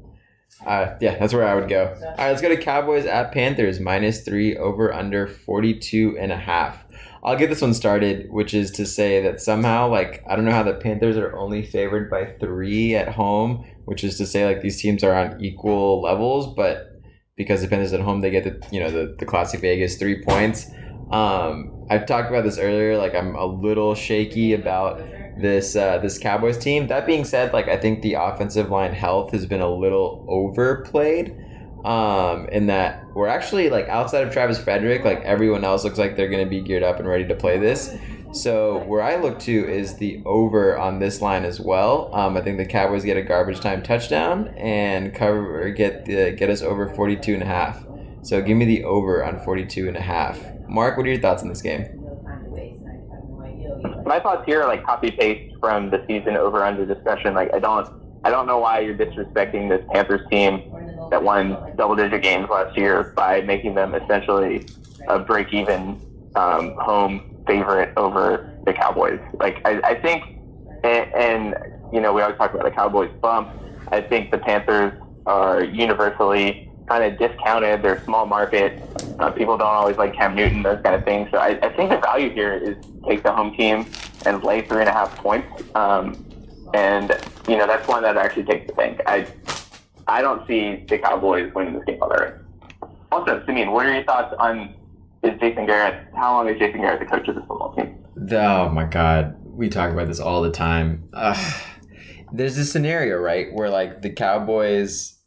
uh, 0.65 0.97
yeah, 1.01 1.17
that's 1.17 1.33
where 1.33 1.47
I 1.47 1.55
would 1.55 1.69
go. 1.69 1.95
All 2.01 2.15
right, 2.17 2.29
let's 2.29 2.41
go 2.41 2.49
to 2.49 2.57
Cowboys 2.57 3.05
at 3.05 3.31
Panthers, 3.31 3.79
minus 3.79 4.21
three 4.21 4.57
over 4.57 4.93
under 4.93 5.27
42 5.27 6.17
and 6.19 6.31
a 6.31 6.37
half. 6.37 6.83
I'll 7.23 7.37
get 7.37 7.49
this 7.49 7.61
one 7.61 7.73
started, 7.73 8.31
which 8.31 8.53
is 8.53 8.71
to 8.71 8.85
say 8.85 9.21
that 9.21 9.41
somehow, 9.41 9.89
like, 9.89 10.23
I 10.27 10.35
don't 10.35 10.45
know 10.45 10.51
how 10.51 10.63
the 10.63 10.73
Panthers 10.73 11.17
are 11.17 11.35
only 11.35 11.63
favored 11.63 12.09
by 12.09 12.25
three 12.39 12.95
at 12.95 13.09
home, 13.09 13.65
which 13.85 14.03
is 14.03 14.17
to 14.17 14.25
say, 14.25 14.45
like, 14.45 14.61
these 14.61 14.81
teams 14.81 15.03
are 15.03 15.13
on 15.13 15.39
equal 15.43 16.01
levels, 16.01 16.53
but 16.55 16.99
because 17.35 17.61
the 17.61 17.67
Panthers 17.67 17.93
at 17.93 18.01
home, 18.01 18.21
they 18.21 18.31
get 18.31 18.43
the, 18.43 18.67
you 18.71 18.79
know, 18.79 18.89
the, 18.89 19.15
the 19.19 19.25
classic 19.25 19.61
Vegas 19.61 19.97
three 19.97 20.23
points. 20.23 20.67
Um, 21.11 21.85
I've 21.89 22.05
talked 22.05 22.29
about 22.29 22.43
this 22.43 22.57
earlier. 22.57 22.97
Like, 22.97 23.13
I'm 23.13 23.35
a 23.35 23.45
little 23.45 23.93
shaky 23.93 24.53
about 24.53 25.01
this 25.39 25.75
uh, 25.75 25.97
this 25.99 26.17
Cowboys 26.17 26.57
team. 26.57 26.87
That 26.87 27.05
being 27.05 27.23
said, 27.23 27.53
like 27.53 27.67
I 27.67 27.77
think 27.77 28.01
the 28.01 28.15
offensive 28.15 28.69
line 28.69 28.93
health 28.93 29.31
has 29.31 29.45
been 29.45 29.61
a 29.61 29.69
little 29.69 30.25
overplayed. 30.29 31.35
Um, 31.83 32.47
in 32.49 32.67
that 32.67 33.07
we're 33.15 33.27
actually 33.27 33.69
like 33.69 33.87
outside 33.89 34.25
of 34.25 34.31
Travis 34.31 34.59
Frederick, 34.59 35.03
like 35.03 35.21
everyone 35.21 35.63
else 35.63 35.83
looks 35.83 35.97
like 35.97 36.15
they're 36.15 36.29
to 36.29 36.45
be 36.45 36.61
geared 36.61 36.83
up 36.83 36.99
and 36.99 37.07
ready 37.07 37.27
to 37.27 37.35
play 37.35 37.57
this. 37.57 37.97
So 38.33 38.83
where 38.85 39.01
I 39.01 39.15
look 39.15 39.39
to 39.39 39.51
is 39.51 39.95
the 39.95 40.21
over 40.25 40.77
on 40.77 40.99
this 40.99 41.21
line 41.21 41.43
as 41.43 41.59
well. 41.59 42.13
Um, 42.13 42.37
I 42.37 42.41
think 42.41 42.57
the 42.57 42.65
Cowboys 42.65 43.03
get 43.03 43.17
a 43.17 43.21
garbage 43.21 43.59
time 43.59 43.81
touchdown 43.81 44.49
and 44.49 45.13
cover 45.13 45.69
get 45.71 46.05
the 46.05 46.31
get 46.31 46.49
us 46.49 46.61
over 46.61 46.87
42 46.93 47.33
and 47.33 47.43
a 47.43 47.47
half. 47.47 47.83
So 48.21 48.41
give 48.41 48.55
me 48.55 48.65
the 48.65 48.83
over 48.83 49.23
on 49.25 49.39
42 49.43 49.87
and 49.87 49.97
a 49.97 50.01
half. 50.01 50.39
Mark, 50.67 50.95
what 50.97 51.05
are 51.07 51.09
your 51.09 51.19
thoughts 51.19 51.41
on 51.41 51.49
this 51.49 51.61
game? 51.61 52.01
my 54.05 54.19
thoughts 54.19 54.43
here 54.45 54.61
are 54.61 54.67
like 54.67 54.83
copy 54.85 55.11
paste 55.11 55.55
from 55.59 55.89
the 55.89 56.03
season 56.07 56.35
over 56.35 56.63
under 56.63 56.85
discussion. 56.85 57.33
Like 57.33 57.53
I 57.53 57.59
don't 57.59 57.87
I 58.23 58.29
don't 58.29 58.45
know 58.45 58.59
why 58.59 58.79
you're 58.79 58.95
disrespecting 58.95 59.69
this 59.69 59.83
Panthers 59.93 60.27
team 60.29 60.71
that 61.11 61.21
won 61.21 61.57
double 61.75 61.95
digit 61.95 62.23
games 62.23 62.49
last 62.49 62.75
year 62.75 63.13
by 63.15 63.41
making 63.41 63.75
them 63.75 63.93
essentially 63.93 64.65
a 65.07 65.19
break 65.19 65.53
even 65.53 66.01
um, 66.35 66.73
home 66.75 67.43
favorite 67.45 67.93
over 67.97 68.49
the 68.65 68.73
Cowboys. 68.73 69.19
Like 69.33 69.61
I, 69.65 69.79
I 69.81 70.01
think 70.01 70.23
and, 70.83 71.13
and 71.13 71.55
you 71.93 72.01
know 72.01 72.13
we 72.13 72.21
always 72.21 72.37
talk 72.37 72.53
about 72.53 72.63
the 72.63 72.71
Cowboys 72.71 73.11
bump. 73.21 73.49
I 73.89 74.01
think 74.01 74.31
the 74.31 74.37
Panthers 74.37 74.93
are 75.25 75.63
universally 75.63 76.71
kind 76.87 77.03
of 77.03 77.19
discounted. 77.19 77.81
They're 77.81 78.01
small 78.03 78.25
market. 78.25 78.81
Uh, 79.19 79.31
people 79.31 79.57
don't 79.57 79.67
always 79.67 79.97
like 79.97 80.13
Cam 80.13 80.33
Newton, 80.35 80.63
those 80.63 80.81
kind 80.81 80.95
of 80.95 81.03
things. 81.03 81.29
So 81.31 81.37
I, 81.37 81.59
I 81.61 81.69
think 81.75 81.89
the 81.89 81.99
value 81.99 82.29
here 82.29 82.53
is 82.53 82.75
take 83.07 83.23
the 83.23 83.31
home 83.31 83.55
team 83.55 83.85
and 84.25 84.43
lay 84.43 84.61
three 84.61 84.79
and 84.79 84.89
a 84.89 84.93
half 84.93 85.15
points. 85.17 85.47
Um, 85.75 86.25
and 86.73 87.11
you 87.49 87.57
know 87.57 87.67
that's 87.67 87.85
one 87.87 88.01
that 88.03 88.17
I 88.17 88.23
actually 88.23 88.43
takes 88.43 88.67
the 88.67 88.73
bank. 88.73 89.01
I 89.05 89.27
I 90.11 90.21
don't 90.21 90.45
see 90.45 90.83
the 90.89 90.97
Cowboys 90.97 91.53
winning 91.55 91.73
this 91.73 91.85
game 91.85 91.99
otherwise. 92.01 92.33
Also, 93.13 93.41
Simeon, 93.45 93.71
what 93.71 93.85
are 93.85 93.93
your 93.93 94.03
thoughts 94.03 94.35
on 94.39 94.75
is 95.23 95.39
Jason 95.39 95.65
Garrett? 95.65 96.05
How 96.13 96.33
long 96.33 96.49
is 96.49 96.59
Jason 96.59 96.81
Garrett 96.81 96.99
the 96.99 97.05
coach 97.05 97.29
of 97.29 97.35
this 97.35 97.45
football 97.47 97.73
team? 97.73 97.97
Oh 98.31 98.67
my 98.67 98.83
God, 98.83 99.37
we 99.45 99.69
talk 99.69 99.89
about 99.91 100.07
this 100.07 100.19
all 100.19 100.41
the 100.41 100.51
time. 100.51 101.09
There's 102.33 102.57
this 102.57 102.69
scenario, 102.69 103.17
right, 103.19 103.53
where 103.53 103.69
like 103.69 104.01
the 104.01 104.09
Cowboys, 104.09 105.17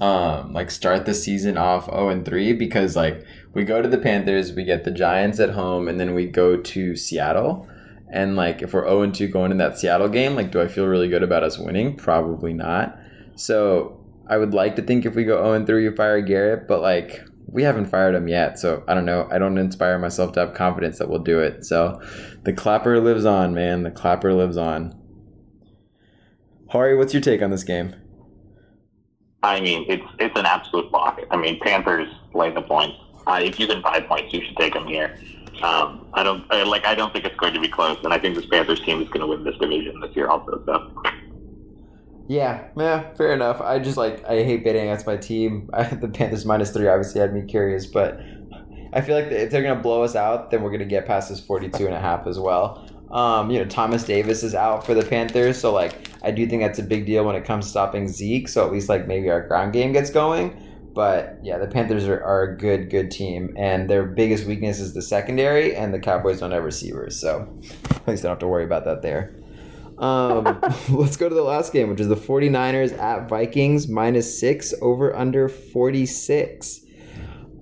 um, 0.00 0.52
like 0.52 0.72
start 0.72 1.06
the 1.06 1.14
season 1.14 1.56
off 1.56 1.84
zero 1.84 2.08
and 2.08 2.24
three 2.24 2.52
because 2.52 2.96
like 2.96 3.24
we 3.54 3.62
go 3.62 3.80
to 3.80 3.88
the 3.88 3.98
Panthers, 3.98 4.52
we 4.52 4.64
get 4.64 4.82
the 4.82 4.90
Giants 4.90 5.38
at 5.38 5.50
home, 5.50 5.86
and 5.86 6.00
then 6.00 6.14
we 6.14 6.26
go 6.26 6.56
to 6.56 6.96
Seattle. 6.96 7.68
And 8.10 8.34
like 8.34 8.60
if 8.60 8.74
we're 8.74 8.88
zero 8.88 9.02
and 9.02 9.14
two 9.14 9.28
going 9.28 9.52
in 9.52 9.58
that 9.58 9.78
Seattle 9.78 10.08
game, 10.08 10.34
like 10.34 10.50
do 10.50 10.60
I 10.60 10.66
feel 10.66 10.86
really 10.86 11.08
good 11.08 11.22
about 11.22 11.44
us 11.44 11.58
winning? 11.58 11.96
Probably 11.96 12.52
not. 12.52 12.98
So 13.36 14.01
I 14.32 14.38
would 14.38 14.54
like 14.54 14.76
to 14.76 14.82
think 14.82 15.04
if 15.04 15.14
we 15.14 15.24
go 15.24 15.36
zero 15.36 15.52
and 15.52 15.66
three, 15.66 15.84
you 15.84 15.94
fire 15.94 16.22
Garrett, 16.22 16.66
but 16.66 16.80
like 16.80 17.20
we 17.46 17.64
haven't 17.64 17.90
fired 17.90 18.14
him 18.14 18.28
yet, 18.28 18.58
so 18.58 18.82
I 18.88 18.94
don't 18.94 19.04
know. 19.04 19.28
I 19.30 19.36
don't 19.36 19.58
inspire 19.58 19.98
myself 19.98 20.32
to 20.32 20.40
have 20.40 20.54
confidence 20.54 20.98
that 20.98 21.10
we'll 21.10 21.18
do 21.18 21.38
it. 21.38 21.66
So 21.66 22.00
the 22.44 22.54
clapper 22.54 22.98
lives 22.98 23.26
on, 23.26 23.52
man. 23.52 23.82
The 23.82 23.90
clapper 23.90 24.32
lives 24.32 24.56
on. 24.56 24.98
Hari, 26.70 26.96
what's 26.96 27.12
your 27.12 27.20
take 27.20 27.42
on 27.42 27.50
this 27.50 27.62
game? 27.62 27.94
I 29.42 29.60
mean, 29.60 29.84
it's 29.86 30.06
it's 30.18 30.38
an 30.38 30.46
absolute 30.46 30.90
lock. 30.90 31.20
I 31.30 31.36
mean, 31.36 31.60
Panthers 31.60 32.08
lay 32.32 32.50
the 32.54 32.62
points. 32.62 32.96
Uh, 33.26 33.38
if 33.42 33.60
you 33.60 33.66
can 33.66 33.82
buy 33.82 34.00
points, 34.00 34.32
you 34.32 34.42
should 34.46 34.56
take 34.56 34.72
them 34.72 34.86
here. 34.86 35.18
Um, 35.62 36.06
I 36.14 36.22
don't 36.22 36.50
I, 36.50 36.62
like. 36.62 36.86
I 36.86 36.94
don't 36.94 37.12
think 37.12 37.26
it's 37.26 37.36
going 37.36 37.52
to 37.52 37.60
be 37.60 37.68
close, 37.68 37.98
and 38.02 38.14
I 38.14 38.18
think 38.18 38.36
this 38.36 38.46
Panthers 38.46 38.80
team 38.80 39.02
is 39.02 39.08
going 39.08 39.20
to 39.20 39.26
win 39.26 39.44
this 39.44 39.58
division 39.58 40.00
this 40.00 40.16
year 40.16 40.28
also. 40.28 40.62
So. 40.64 41.02
Yeah, 42.32 42.64
yeah, 42.78 43.12
fair 43.12 43.34
enough. 43.34 43.60
I 43.60 43.78
just 43.78 43.98
like 43.98 44.24
I 44.24 44.42
hate 44.42 44.64
betting 44.64 44.84
against 44.84 45.06
my 45.06 45.18
team. 45.18 45.68
I, 45.74 45.82
the 45.82 46.08
Panthers 46.08 46.46
minus 46.46 46.70
three 46.70 46.88
obviously 46.88 47.20
had 47.20 47.34
me 47.34 47.42
curious, 47.42 47.84
but 47.84 48.18
I 48.94 49.02
feel 49.02 49.16
like 49.16 49.30
if 49.30 49.50
they're 49.50 49.62
gonna 49.62 49.82
blow 49.82 50.02
us 50.02 50.16
out, 50.16 50.50
then 50.50 50.62
we're 50.62 50.70
gonna 50.70 50.86
get 50.86 51.04
past 51.04 51.28
this 51.28 51.40
42 51.40 51.84
and 51.84 51.94
a 51.94 52.00
half 52.00 52.26
as 52.26 52.38
well. 52.38 52.88
Um, 53.10 53.50
you 53.50 53.58
know, 53.58 53.66
Thomas 53.66 54.04
Davis 54.04 54.42
is 54.42 54.54
out 54.54 54.86
for 54.86 54.94
the 54.94 55.04
Panthers, 55.04 55.60
so 55.60 55.74
like 55.74 56.08
I 56.22 56.30
do 56.30 56.46
think 56.46 56.62
that's 56.62 56.78
a 56.78 56.82
big 56.82 57.04
deal 57.04 57.22
when 57.26 57.36
it 57.36 57.44
comes 57.44 57.66
to 57.66 57.70
stopping 57.70 58.08
Zeke. 58.08 58.48
So 58.48 58.64
at 58.64 58.72
least 58.72 58.88
like 58.88 59.06
maybe 59.06 59.28
our 59.28 59.46
ground 59.46 59.74
game 59.74 59.92
gets 59.92 60.08
going. 60.08 60.56
But 60.94 61.38
yeah, 61.42 61.58
the 61.58 61.66
Panthers 61.66 62.06
are, 62.08 62.22
are 62.24 62.44
a 62.44 62.56
good, 62.56 62.88
good 62.88 63.10
team, 63.10 63.54
and 63.58 63.90
their 63.90 64.04
biggest 64.04 64.46
weakness 64.46 64.80
is 64.80 64.94
the 64.94 65.02
secondary, 65.02 65.76
and 65.76 65.92
the 65.92 65.98
Cowboys 65.98 66.40
don't 66.40 66.52
have 66.52 66.64
receivers, 66.64 67.18
so 67.18 67.46
at 67.90 68.08
least 68.08 68.22
don't 68.22 68.30
have 68.30 68.38
to 68.38 68.46
worry 68.46 68.64
about 68.64 68.84
that 68.86 69.02
there. 69.02 69.34
Um, 70.02 70.60
let's 70.90 71.16
go 71.16 71.28
to 71.28 71.34
the 71.34 71.42
last 71.42 71.72
game, 71.72 71.88
which 71.88 72.00
is 72.00 72.08
the 72.08 72.16
49ers 72.16 72.98
at 72.98 73.28
Vikings, 73.28 73.88
minus 73.88 74.38
six, 74.38 74.74
over 74.82 75.14
under 75.14 75.48
46. 75.48 76.80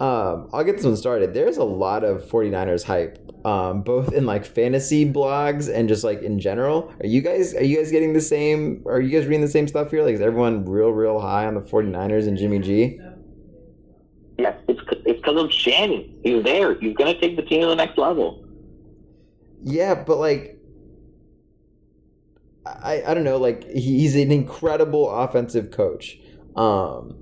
Um, 0.00 0.48
I'll 0.54 0.64
get 0.64 0.76
this 0.76 0.86
one 0.86 0.96
started. 0.96 1.34
There's 1.34 1.58
a 1.58 1.64
lot 1.64 2.02
of 2.02 2.22
49ers 2.22 2.84
hype, 2.84 3.18
um, 3.44 3.82
both 3.82 4.14
in 4.14 4.24
like 4.24 4.46
fantasy 4.46 5.04
blogs 5.04 5.72
and 5.72 5.86
just 5.86 6.02
like 6.02 6.22
in 6.22 6.40
general. 6.40 6.90
Are 7.00 7.06
you 7.06 7.20
guys 7.20 7.54
are 7.54 7.62
you 7.62 7.76
guys 7.76 7.90
getting 7.90 8.14
the 8.14 8.20
same 8.22 8.82
are 8.86 9.02
you 9.02 9.10
guys 9.10 9.26
reading 9.26 9.42
the 9.42 9.48
same 9.48 9.68
stuff 9.68 9.90
here? 9.90 10.02
Like 10.02 10.14
is 10.14 10.22
everyone 10.22 10.64
real, 10.64 10.88
real 10.88 11.20
high 11.20 11.44
on 11.44 11.54
the 11.54 11.60
49ers 11.60 12.26
and 12.26 12.38
Jimmy 12.38 12.60
G? 12.60 12.98
Yes, 14.38 14.58
it's 14.68 14.80
it's 15.04 15.20
because 15.20 15.44
of 15.44 15.52
Shanahan. 15.52 16.18
He's 16.24 16.42
there. 16.44 16.80
He's 16.80 16.96
gonna 16.96 17.20
take 17.20 17.36
the 17.36 17.42
team 17.42 17.60
to 17.60 17.66
the 17.66 17.76
next 17.76 17.98
level. 17.98 18.42
Yeah, 19.62 19.94
but 19.94 20.16
like 20.16 20.59
I, 22.82 23.02
I 23.06 23.14
don't 23.14 23.24
know, 23.24 23.38
like 23.38 23.68
he's 23.68 24.16
an 24.16 24.30
incredible 24.30 25.10
offensive 25.10 25.70
coach. 25.70 26.18
Um, 26.56 27.16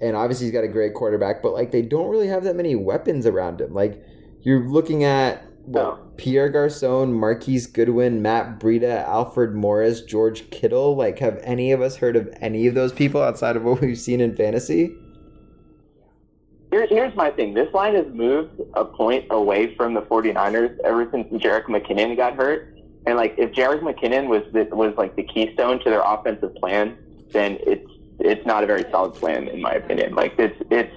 and 0.00 0.14
obviously 0.14 0.46
he's 0.46 0.52
got 0.52 0.64
a 0.64 0.68
great 0.68 0.94
quarterback, 0.94 1.42
but 1.42 1.52
like 1.52 1.70
they 1.70 1.82
don't 1.82 2.08
really 2.08 2.28
have 2.28 2.44
that 2.44 2.56
many 2.56 2.74
weapons 2.74 3.26
around 3.26 3.60
him. 3.60 3.72
Like 3.72 4.02
you're 4.42 4.68
looking 4.68 5.04
at 5.04 5.44
what 5.66 6.16
Pierre 6.16 6.48
Garcon, 6.48 7.12
Marquise 7.12 7.66
Goodwin, 7.66 8.22
Matt 8.22 8.58
Breida, 8.58 9.04
Alfred 9.04 9.54
Morris, 9.54 10.00
George 10.00 10.48
Kittle. 10.50 10.96
Like, 10.96 11.18
have 11.18 11.40
any 11.42 11.72
of 11.72 11.82
us 11.82 11.96
heard 11.96 12.16
of 12.16 12.28
any 12.40 12.66
of 12.66 12.74
those 12.74 12.92
people 12.92 13.20
outside 13.20 13.56
of 13.56 13.64
what 13.64 13.80
we've 13.80 13.98
seen 13.98 14.20
in 14.20 14.34
fantasy? 14.34 14.94
Here, 16.70 16.86
here's 16.86 17.14
my 17.16 17.30
thing. 17.30 17.54
This 17.54 17.72
line 17.74 17.94
has 17.94 18.06
moved 18.12 18.60
a 18.74 18.84
point 18.84 19.26
away 19.30 19.74
from 19.76 19.94
the 19.94 20.02
49ers 20.02 20.78
ever 20.84 21.08
since 21.10 21.26
Jerick 21.42 21.64
McKinnon 21.64 22.16
got 22.16 22.34
hurt. 22.34 22.75
And 23.06 23.16
like, 23.16 23.34
if 23.38 23.52
Jerick 23.52 23.80
McKinnon 23.80 24.26
was 24.28 24.42
the, 24.52 24.64
was 24.74 24.94
like 24.96 25.14
the 25.16 25.22
keystone 25.22 25.78
to 25.80 25.90
their 25.90 26.02
offensive 26.02 26.54
plan, 26.56 26.96
then 27.30 27.58
it's 27.60 27.90
it's 28.18 28.46
not 28.46 28.64
a 28.64 28.66
very 28.66 28.84
solid 28.90 29.14
plan 29.14 29.46
in 29.48 29.60
my 29.60 29.72
opinion. 29.72 30.14
Like, 30.14 30.34
it's 30.38 30.60
it's. 30.70 30.94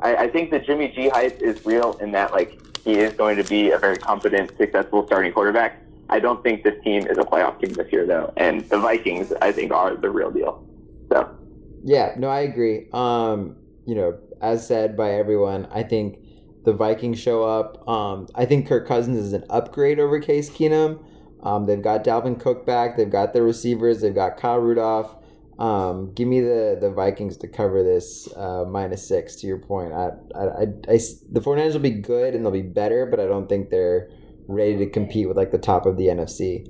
I, 0.00 0.16
I 0.16 0.28
think 0.28 0.50
the 0.50 0.58
Jimmy 0.58 0.88
G 0.88 1.08
hype 1.08 1.40
is 1.40 1.64
real 1.64 1.96
in 1.98 2.10
that 2.12 2.32
like 2.32 2.58
he 2.84 2.94
is 2.94 3.12
going 3.12 3.36
to 3.36 3.44
be 3.44 3.70
a 3.70 3.78
very 3.78 3.96
competent, 3.96 4.50
successful 4.58 5.06
starting 5.06 5.32
quarterback. 5.32 5.80
I 6.08 6.18
don't 6.18 6.42
think 6.42 6.64
this 6.64 6.74
team 6.82 7.06
is 7.06 7.16
a 7.16 7.22
playoff 7.22 7.60
team 7.60 7.72
this 7.72 7.90
year 7.92 8.06
though, 8.06 8.32
and 8.36 8.68
the 8.68 8.78
Vikings 8.78 9.32
I 9.40 9.52
think 9.52 9.72
are 9.72 9.96
the 9.96 10.10
real 10.10 10.30
deal. 10.30 10.66
So. 11.10 11.38
Yeah, 11.84 12.14
no, 12.16 12.28
I 12.28 12.40
agree. 12.40 12.88
Um, 12.92 13.56
you 13.86 13.94
know, 13.94 14.18
as 14.40 14.66
said 14.66 14.96
by 14.96 15.12
everyone, 15.12 15.66
I 15.72 15.82
think 15.82 16.18
the 16.64 16.72
Vikings 16.72 17.18
show 17.18 17.44
up. 17.44 17.88
Um, 17.88 18.28
I 18.34 18.44
think 18.44 18.68
Kirk 18.68 18.86
Cousins 18.86 19.16
is 19.16 19.32
an 19.32 19.44
upgrade 19.50 19.98
over 19.98 20.20
Case 20.20 20.50
Keenum. 20.50 21.04
Um, 21.42 21.66
they've 21.66 21.82
got 21.82 22.04
Dalvin 22.04 22.38
Cook 22.38 22.64
back. 22.64 22.96
They've 22.96 23.10
got 23.10 23.32
the 23.32 23.42
receivers. 23.42 24.00
They've 24.00 24.14
got 24.14 24.36
Kyle 24.36 24.58
Rudolph. 24.58 25.16
Um, 25.58 26.12
give 26.14 26.28
me 26.28 26.40
the, 26.40 26.78
the 26.80 26.90
Vikings 26.90 27.36
to 27.38 27.48
cover 27.48 27.82
this 27.82 28.28
uh, 28.36 28.64
minus 28.66 29.06
six. 29.06 29.36
To 29.36 29.46
your 29.46 29.58
point, 29.58 29.92
I, 29.92 30.10
I, 30.34 30.44
I, 30.44 30.62
I, 30.88 30.98
the 31.30 31.40
49ers 31.40 31.74
will 31.74 31.80
be 31.80 31.90
good 31.90 32.34
and 32.34 32.44
they'll 32.44 32.52
be 32.52 32.62
better, 32.62 33.06
but 33.06 33.20
I 33.20 33.26
don't 33.26 33.48
think 33.48 33.70
they're 33.70 34.10
ready 34.48 34.76
to 34.78 34.86
compete 34.86 35.28
with 35.28 35.36
like 35.36 35.50
the 35.50 35.58
top 35.58 35.86
of 35.86 35.96
the 35.96 36.06
NFC. 36.06 36.68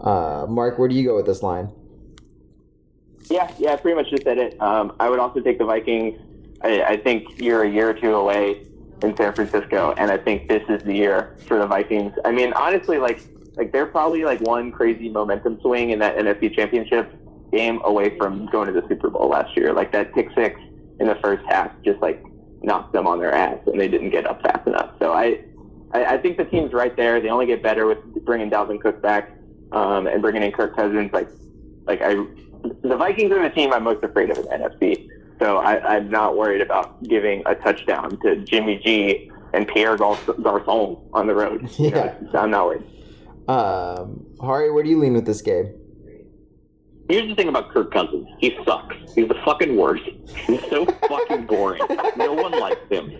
Uh, 0.00 0.46
Mark, 0.48 0.78
where 0.78 0.88
do 0.88 0.94
you 0.94 1.04
go 1.04 1.14
with 1.14 1.26
this 1.26 1.42
line? 1.42 1.70
Yeah, 3.30 3.52
yeah, 3.58 3.76
pretty 3.76 3.94
much 3.94 4.10
just 4.10 4.24
said 4.24 4.38
it. 4.38 4.60
Um, 4.60 4.96
I 4.98 5.08
would 5.08 5.20
also 5.20 5.40
take 5.40 5.58
the 5.58 5.64
Vikings. 5.64 6.18
I, 6.62 6.82
I 6.82 6.96
think 6.96 7.40
you're 7.40 7.62
a 7.62 7.70
year 7.70 7.90
or 7.90 7.94
two 7.94 8.14
away 8.14 8.66
in 9.02 9.16
San 9.16 9.32
Francisco, 9.32 9.94
and 9.96 10.10
I 10.10 10.18
think 10.18 10.48
this 10.48 10.62
is 10.68 10.82
the 10.82 10.94
year 10.94 11.36
for 11.46 11.58
the 11.58 11.66
Vikings. 11.66 12.12
I 12.24 12.32
mean, 12.32 12.52
honestly, 12.54 12.98
like 12.98 13.20
like 13.56 13.72
they're 13.72 13.86
probably 13.86 14.24
like 14.24 14.40
one 14.40 14.72
crazy 14.72 15.08
momentum 15.08 15.60
swing 15.60 15.90
in 15.90 15.98
that 15.98 16.16
NFC 16.16 16.54
Championship 16.54 17.12
game 17.52 17.80
away 17.84 18.16
from 18.16 18.46
going 18.50 18.72
to 18.72 18.80
the 18.80 18.86
Super 18.88 19.10
Bowl 19.10 19.28
last 19.28 19.56
year. 19.56 19.72
Like 19.72 19.92
that 19.92 20.14
pick 20.14 20.28
six 20.34 20.58
in 21.00 21.06
the 21.06 21.16
first 21.16 21.44
half 21.48 21.70
just 21.84 22.00
like 22.00 22.22
knocked 22.62 22.92
them 22.92 23.06
on 23.06 23.18
their 23.18 23.34
ass, 23.34 23.58
and 23.66 23.80
they 23.80 23.88
didn't 23.88 24.10
get 24.10 24.26
up 24.26 24.40
fast 24.42 24.66
enough. 24.66 24.90
So 25.00 25.12
I, 25.12 25.40
I, 25.92 26.04
I 26.14 26.18
think 26.18 26.36
the 26.38 26.44
team's 26.44 26.72
right 26.72 26.96
there. 26.96 27.20
They 27.20 27.28
only 27.28 27.46
get 27.46 27.62
better 27.62 27.86
with 27.86 27.98
bringing 28.24 28.50
Dalvin 28.50 28.80
Cook 28.80 29.02
back 29.02 29.30
um, 29.72 30.06
and 30.06 30.22
bringing 30.22 30.42
in 30.42 30.52
Kirk 30.52 30.74
Cousins. 30.76 31.12
Like, 31.12 31.28
like 31.86 32.00
I, 32.02 32.14
the 32.82 32.96
Vikings 32.96 33.32
are 33.32 33.42
the 33.42 33.50
team 33.54 33.72
I'm 33.72 33.82
most 33.82 34.02
afraid 34.04 34.30
of 34.30 34.38
in 34.38 34.44
the 34.44 34.50
NFC. 34.50 35.08
So 35.40 35.56
I, 35.58 35.96
I'm 35.96 36.08
not 36.08 36.36
worried 36.36 36.60
about 36.60 37.02
giving 37.02 37.42
a 37.46 37.54
touchdown 37.56 38.16
to 38.22 38.36
Jimmy 38.36 38.78
G 38.78 39.28
and 39.52 39.66
Pierre 39.66 39.96
Garcon 39.96 40.96
on 41.12 41.26
the 41.26 41.34
road. 41.34 41.68
You 41.78 41.88
Yeah. 41.90 42.14
know, 42.32 42.40
I'm 42.40 42.50
not 42.50 42.66
worried. 42.66 42.84
Um, 43.48 44.26
Hari, 44.40 44.70
where 44.70 44.82
do 44.82 44.90
you 44.90 44.98
lean 44.98 45.14
with 45.14 45.26
this 45.26 45.42
game? 45.42 45.74
Here's 47.08 47.28
the 47.28 47.34
thing 47.34 47.48
about 47.48 47.70
Kirk 47.70 47.92
Cousins. 47.92 48.28
He 48.38 48.56
sucks. 48.64 48.96
He's 49.14 49.28
the 49.28 49.40
fucking 49.44 49.76
worst. 49.76 50.04
He's 50.46 50.60
so 50.70 50.86
fucking 51.08 51.46
boring. 51.46 51.82
No 52.16 52.32
one 52.32 52.52
likes 52.52 52.88
him. 52.88 53.12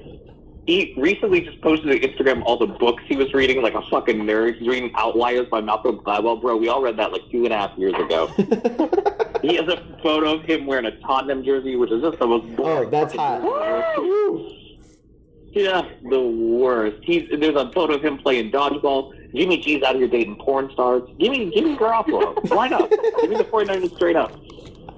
He 0.66 0.94
recently 0.96 1.40
just 1.40 1.60
posted 1.60 1.90
on 1.90 1.96
Instagram 1.96 2.42
all 2.46 2.56
the 2.56 2.68
books 2.68 3.02
he 3.08 3.16
was 3.16 3.34
reading, 3.34 3.60
like 3.62 3.74
a 3.74 3.82
fucking 3.90 4.18
nerd. 4.18 4.58
He's 4.58 4.68
reading 4.68 4.92
Outliers 4.94 5.48
by 5.50 5.60
Malcolm 5.60 5.98
Gladwell. 5.98 6.40
Bro, 6.40 6.58
we 6.58 6.68
all 6.68 6.80
read 6.80 6.96
that 6.98 7.10
like 7.10 7.22
two 7.32 7.44
and 7.44 7.52
a 7.52 7.58
half 7.58 7.76
years 7.76 7.94
ago. 7.94 8.28
he 9.42 9.56
has 9.56 9.66
a 9.66 9.98
photo 10.02 10.36
of 10.36 10.44
him 10.44 10.66
wearing 10.66 10.86
a 10.86 10.96
Tottenham 11.00 11.44
jersey, 11.44 11.74
which 11.74 11.90
is 11.90 12.00
just 12.00 12.18
the 12.20 12.26
most 12.28 12.54
boring. 12.54 12.86
oh, 12.86 12.90
that's 12.90 13.12
hot. 13.14 13.42
Yeah, 15.52 15.82
the 16.08 16.20
worst. 16.20 16.98
He's 17.02 17.28
there's 17.28 17.56
a 17.56 17.70
photo 17.72 17.94
of 17.94 18.02
him 18.04 18.18
playing 18.18 18.52
dodgeball. 18.52 19.12
Jimmy 19.34 19.58
G's 19.58 19.82
out 19.82 19.94
of 19.94 20.00
here 20.00 20.08
dating 20.08 20.36
porn 20.36 20.70
stars. 20.72 21.02
Give 21.18 21.30
me, 21.32 21.50
give 21.50 21.64
me 21.64 21.76
Garoppolo. 21.76 22.50
Why 22.54 22.68
not? 22.68 22.90
give 22.90 23.30
me 23.30 23.36
the 23.36 23.44
49ers 23.44 23.94
straight 23.96 24.16
up. 24.16 24.32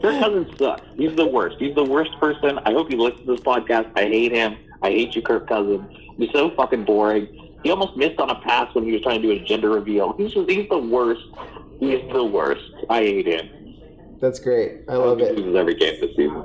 Kirk 0.02 0.20
Cousins 0.20 0.58
sucks. 0.58 0.82
He's 0.96 1.14
the 1.16 1.26
worst. 1.26 1.56
He's 1.58 1.74
the 1.74 1.84
worst 1.84 2.10
person. 2.20 2.58
I 2.66 2.72
hope 2.72 2.90
you 2.90 3.00
listens 3.00 3.26
to 3.26 3.32
this 3.32 3.40
podcast. 3.40 3.90
I 3.96 4.02
hate 4.02 4.32
him. 4.32 4.56
I 4.82 4.90
hate 4.90 5.14
you, 5.16 5.22
Kirk 5.22 5.48
Cousins. 5.48 5.82
He's 6.18 6.30
so 6.32 6.50
fucking 6.50 6.84
boring. 6.84 7.26
He 7.62 7.70
almost 7.70 7.96
missed 7.96 8.20
on 8.20 8.28
a 8.28 8.34
pass 8.40 8.74
when 8.74 8.84
he 8.84 8.92
was 8.92 9.00
trying 9.02 9.22
to 9.22 9.28
do 9.28 9.42
a 9.42 9.44
gender 9.46 9.70
reveal. 9.70 10.12
He's 10.18 10.34
just, 10.34 10.50
he's 10.50 10.68
the 10.68 10.78
worst. 10.78 11.22
He's 11.80 12.02
the 12.12 12.22
worst. 12.24 12.70
I 12.90 12.98
hate 13.00 13.26
him. 13.26 13.48
That's 14.20 14.38
great. 14.38 14.82
I 14.88 14.92
I 14.92 14.96
love 14.96 15.18
he 15.18 15.24
it. 15.24 15.36
loses 15.36 15.54
every 15.56 15.74
game 15.74 15.98
this 16.00 16.14
season. 16.16 16.44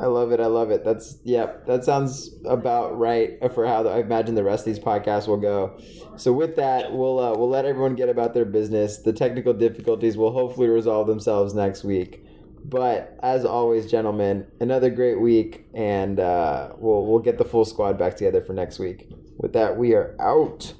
I 0.00 0.06
love 0.06 0.30
it. 0.30 0.40
I 0.40 0.46
love 0.46 0.70
it. 0.70 0.84
That's 0.84 1.18
yep. 1.24 1.66
That 1.66 1.84
sounds 1.84 2.30
about 2.44 2.96
right 2.98 3.38
for 3.52 3.66
how 3.66 3.82
the, 3.82 3.90
I 3.90 3.98
imagine 3.98 4.34
the 4.34 4.44
rest 4.44 4.66
of 4.66 4.74
these 4.74 4.82
podcasts 4.82 5.26
will 5.26 5.38
go. 5.38 5.78
So 6.16 6.32
with 6.32 6.56
that, 6.56 6.92
we'll 6.92 7.18
uh, 7.18 7.36
we'll 7.36 7.48
let 7.48 7.64
everyone 7.64 7.94
get 7.96 8.08
about 8.08 8.32
their 8.32 8.44
business. 8.44 8.98
The 8.98 9.12
technical 9.12 9.52
difficulties 9.52 10.16
will 10.16 10.32
hopefully 10.32 10.68
resolve 10.68 11.08
themselves 11.08 11.52
next 11.54 11.82
week. 11.82 12.24
But 12.64 13.18
as 13.22 13.44
always, 13.44 13.90
gentlemen, 13.90 14.46
another 14.60 14.90
great 14.90 15.20
week, 15.20 15.66
and 15.74 16.20
uh, 16.20 16.72
we'll 16.76 17.06
we'll 17.06 17.20
get 17.20 17.38
the 17.38 17.44
full 17.44 17.64
squad 17.64 17.98
back 17.98 18.16
together 18.16 18.40
for 18.40 18.52
next 18.52 18.78
week. 18.78 19.08
With 19.36 19.52
that, 19.54 19.76
we 19.76 19.94
are 19.94 20.16
out. 20.20 20.74